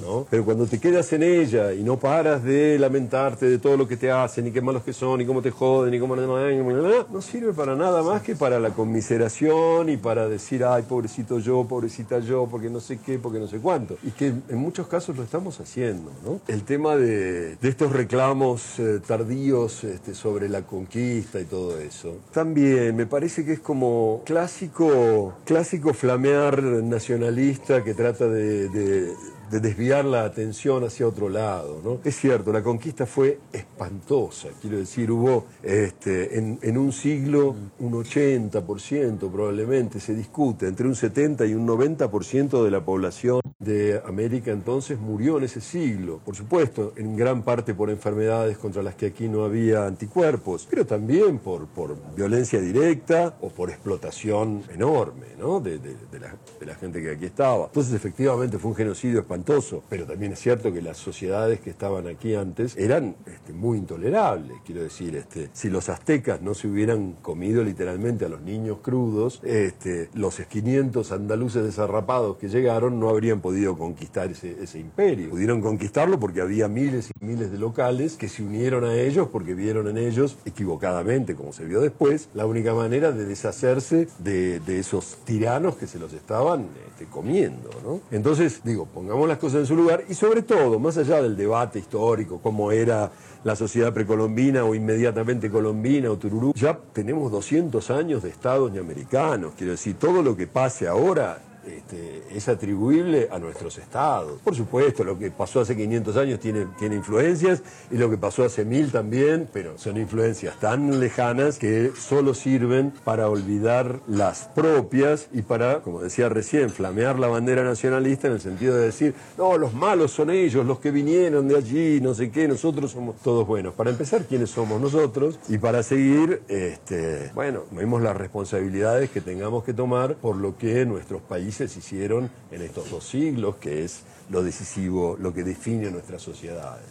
¿no? 0.00 0.26
Pero 0.30 0.44
cuando 0.44 0.66
te 0.66 0.78
quedas 0.78 1.12
en 1.12 1.22
ella 1.22 1.72
y 1.72 1.82
no 1.82 1.98
paras 1.98 2.42
de 2.44 2.78
lamentarte 2.78 3.46
de 3.46 3.58
todo 3.58 3.76
lo 3.76 3.88
que 3.88 3.96
te 3.96 4.10
hacen, 4.10 4.46
y 4.46 4.52
qué 4.52 4.60
malos 4.60 4.82
que 4.82 4.92
son, 4.92 5.20
y 5.20 5.26
cómo 5.26 5.42
te 5.42 5.50
joden, 5.50 5.94
y 5.94 5.98
cómo 5.98 6.14
no 6.16 7.22
sirve 7.22 7.52
para 7.52 7.74
nada 7.74 8.02
más 8.02 8.22
que 8.22 8.36
para 8.36 8.60
la 8.60 8.70
conmiseración 8.70 9.88
y 9.88 9.96
para 9.96 10.28
decir, 10.28 10.64
ay, 10.64 10.82
pobrecito 10.82 11.38
yo, 11.38 11.64
pobrecita 11.64 12.20
yo, 12.20 12.46
porque 12.50 12.70
no 12.70 12.80
sé 12.80 12.98
qué, 12.98 13.18
porque 13.18 13.38
no 13.38 13.48
sé 13.48 13.58
cuánto. 13.58 13.96
Y 14.02 14.10
que 14.10 14.26
en 14.26 14.58
muchos 14.58 14.86
casos 14.86 15.16
lo 15.16 15.22
estamos 15.22 15.58
haciendo. 15.60 16.12
¿no? 16.24 16.40
El 16.46 16.62
tema 16.62 16.96
de, 16.96 17.56
de 17.56 17.68
estos 17.68 17.92
reclamos 17.92 18.78
eh, 18.78 19.00
tardíos 19.04 19.84
este, 19.84 20.14
sobre 20.14 20.48
la 20.48 20.62
conquista 20.62 21.40
y 21.40 21.44
todo 21.44 21.78
eso 21.78 22.16
también, 22.44 22.94
me 22.94 23.06
parece 23.06 23.42
que 23.42 23.54
es 23.54 23.60
como 23.60 24.20
clásico, 24.26 25.32
clásico 25.46 25.94
flamear 25.94 26.62
nacionalista 26.62 27.82
que 27.82 27.94
trata 27.94 28.28
de, 28.28 28.68
de 28.68 29.14
desviar 29.60 30.04
la 30.04 30.24
atención 30.24 30.84
hacia 30.84 31.06
otro 31.06 31.28
lado. 31.28 31.80
¿no? 31.84 32.00
Es 32.04 32.16
cierto, 32.16 32.52
la 32.52 32.62
conquista 32.62 33.06
fue 33.06 33.38
espantosa, 33.52 34.48
quiero 34.60 34.78
decir, 34.78 35.10
hubo 35.10 35.46
este, 35.62 36.38
en, 36.38 36.78
un 36.78 36.92
siglo 36.92 37.54
un 37.78 37.92
80% 37.92 39.30
probablemente, 39.30 40.00
se 40.00 40.14
discute, 40.14 40.66
entre 40.66 40.86
un 40.86 40.96
70 40.96 41.46
y 41.46 41.54
un 41.54 41.66
90% 41.66 42.64
de 42.64 42.70
la 42.70 42.84
población 42.84 43.40
de 43.58 44.02
América 44.04 44.50
entonces 44.50 44.98
murió 44.98 45.38
en 45.38 45.44
ese 45.44 45.60
siglo. 45.60 46.20
Por 46.24 46.36
supuesto, 46.36 46.92
en 46.96 47.16
gran 47.16 47.42
parte 47.42 47.74
por 47.74 47.90
enfermedades 47.90 48.58
contra 48.58 48.82
las 48.82 48.94
que 48.94 49.06
aquí 49.06 49.28
no 49.28 49.44
había 49.44 49.86
anticuerpos, 49.86 50.66
pero 50.68 50.84
también 50.84 51.38
por, 51.38 51.66
por 51.66 51.96
violencia 52.14 52.60
directa 52.60 53.34
o 53.40 53.48
por 53.48 53.70
explotación 53.70 54.62
enorme 54.72 55.26
¿no? 55.38 55.60
de, 55.60 55.78
la, 56.20 56.34
de 56.60 56.66
la 56.66 56.74
gente 56.74 57.00
que 57.00 57.12
aquí 57.12 57.26
estaba. 57.26 57.66
Entonces, 57.66 57.94
efectivamente, 57.94 58.58
fue 58.58 58.70
un 58.70 58.76
genocidio 58.76 59.20
espantoso 59.20 59.43
pero 59.88 60.06
también 60.06 60.32
es 60.32 60.40
cierto 60.40 60.72
que 60.72 60.80
las 60.80 60.96
sociedades 60.96 61.60
que 61.60 61.70
estaban 61.70 62.06
aquí 62.06 62.34
antes 62.34 62.76
eran 62.76 63.16
este, 63.26 63.52
muy 63.52 63.78
intolerables. 63.78 64.58
Quiero 64.64 64.82
decir, 64.82 65.16
este, 65.16 65.50
si 65.52 65.68
los 65.68 65.88
aztecas 65.88 66.42
no 66.42 66.54
se 66.54 66.68
hubieran 66.68 67.12
comido 67.22 67.62
literalmente 67.62 68.24
a 68.24 68.28
los 68.28 68.40
niños 68.40 68.78
crudos, 68.82 69.40
este, 69.44 70.08
los 70.14 70.36
500 70.36 71.12
andaluces 71.12 71.64
desarrapados 71.64 72.36
que 72.36 72.48
llegaron 72.48 72.98
no 72.98 73.08
habrían 73.08 73.40
podido 73.40 73.76
conquistar 73.76 74.30
ese, 74.30 74.56
ese 74.62 74.78
imperio. 74.78 75.30
Pudieron 75.30 75.60
conquistarlo 75.60 76.18
porque 76.18 76.40
había 76.40 76.68
miles 76.68 77.10
y 77.10 77.24
miles 77.24 77.50
de 77.50 77.58
locales 77.58 78.16
que 78.16 78.28
se 78.28 78.42
unieron 78.42 78.84
a 78.84 78.94
ellos 78.94 79.28
porque 79.30 79.54
vieron 79.54 79.88
en 79.88 79.98
ellos, 79.98 80.36
equivocadamente, 80.44 81.34
como 81.34 81.52
se 81.52 81.64
vio 81.64 81.80
después, 81.80 82.28
la 82.34 82.46
única 82.46 82.74
manera 82.74 83.12
de 83.12 83.24
deshacerse 83.26 84.08
de, 84.18 84.60
de 84.60 84.78
esos 84.78 85.18
tiranos 85.24 85.76
que 85.76 85.86
se 85.86 85.98
los 85.98 86.12
estaban 86.12 86.68
este, 86.88 87.06
comiendo. 87.06 87.70
¿no? 87.82 88.00
Entonces, 88.10 88.60
digo, 88.64 88.86
pongamos 88.86 89.23
las 89.28 89.38
cosas 89.38 89.60
en 89.60 89.66
su 89.66 89.76
lugar 89.76 90.04
y 90.08 90.14
sobre 90.14 90.42
todo, 90.42 90.78
más 90.78 90.96
allá 90.96 91.22
del 91.22 91.36
debate 91.36 91.78
histórico, 91.78 92.40
cómo 92.42 92.72
era 92.72 93.10
la 93.44 93.56
sociedad 93.56 93.92
precolombina 93.92 94.64
o 94.64 94.74
inmediatamente 94.74 95.50
colombina 95.50 96.10
o 96.10 96.16
tururú, 96.16 96.52
ya 96.54 96.78
tenemos 96.92 97.30
200 97.30 97.90
años 97.90 98.22
de 98.22 98.30
estados 98.30 98.76
americanos. 98.76 99.52
Quiero 99.56 99.72
decir, 99.72 99.96
todo 99.98 100.22
lo 100.22 100.36
que 100.36 100.46
pase 100.46 100.88
ahora 100.88 101.38
este, 101.66 102.22
es 102.30 102.48
atribuible 102.48 103.28
a 103.30 103.38
nuestros 103.38 103.78
estados. 103.78 104.40
Por 104.42 104.54
supuesto, 104.54 105.04
lo 105.04 105.18
que 105.18 105.30
pasó 105.30 105.60
hace 105.60 105.76
500 105.76 106.16
años 106.16 106.40
tiene, 106.40 106.66
tiene 106.78 106.96
influencias 106.96 107.62
y 107.90 107.96
lo 107.96 108.10
que 108.10 108.18
pasó 108.18 108.44
hace 108.44 108.64
mil 108.64 108.90
también, 108.90 109.48
pero 109.52 109.78
son 109.78 109.96
influencias 109.96 110.58
tan 110.60 111.00
lejanas 111.00 111.58
que 111.58 111.92
solo 111.98 112.34
sirven 112.34 112.92
para 113.04 113.28
olvidar 113.28 114.00
las 114.08 114.48
propias 114.54 115.28
y 115.32 115.42
para, 115.42 115.80
como 115.80 116.00
decía 116.00 116.28
recién, 116.28 116.70
flamear 116.70 117.18
la 117.18 117.28
bandera 117.28 117.64
nacionalista 117.64 118.26
en 118.26 118.34
el 118.34 118.40
sentido 118.40 118.76
de 118.76 118.86
decir, 118.86 119.14
no, 119.38 119.56
los 119.58 119.74
malos 119.74 120.10
son 120.10 120.30
ellos, 120.30 120.66
los 120.66 120.80
que 120.80 120.90
vinieron 120.90 121.48
de 121.48 121.56
allí, 121.56 122.00
no 122.00 122.14
sé 122.14 122.30
qué, 122.30 122.48
nosotros 122.48 122.90
somos 122.90 123.16
todos 123.16 123.46
buenos. 123.46 123.74
Para 123.74 123.90
empezar, 123.90 124.24
¿quiénes 124.24 124.50
somos 124.50 124.80
nosotros? 124.80 125.38
Y 125.48 125.58
para 125.58 125.82
seguir, 125.82 126.42
este, 126.48 127.30
bueno, 127.34 127.62
vemos 127.70 128.02
las 128.02 128.16
responsabilidades 128.16 129.10
que 129.10 129.20
tengamos 129.20 129.64
que 129.64 129.72
tomar 129.72 130.14
por 130.16 130.36
lo 130.36 130.56
que 130.56 130.84
nuestros 130.86 131.22
países 131.22 131.53
se 131.54 131.64
hicieron 131.64 132.30
en 132.50 132.62
estos 132.62 132.90
dos 132.90 133.04
siglos, 133.04 133.56
que 133.56 133.84
es 133.84 134.02
lo 134.30 134.42
decisivo, 134.42 135.16
lo 135.20 135.34
que 135.34 135.44
define 135.44 135.90
nuestras 135.90 136.22
sociedades. 136.22 136.84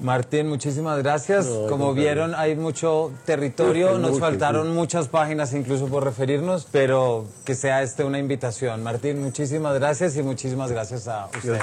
Martín, 0.00 0.48
muchísimas 0.48 0.98
gracias. 0.98 1.46
Como 1.68 1.92
vieron, 1.92 2.34
hay 2.34 2.54
mucho 2.56 3.12
territorio, 3.24 3.98
nos 3.98 4.20
faltaron 4.20 4.74
muchas 4.74 5.08
páginas 5.08 5.52
incluso 5.54 5.86
por 5.86 6.04
referirnos, 6.04 6.66
pero 6.70 7.26
que 7.44 7.54
sea 7.54 7.82
este 7.82 8.04
una 8.04 8.18
invitación. 8.18 8.82
Martín, 8.82 9.22
muchísimas 9.22 9.74
gracias 9.74 10.16
y 10.16 10.22
muchísimas 10.22 10.70
gracias 10.70 11.08
a 11.08 11.26
ustedes. 11.26 11.62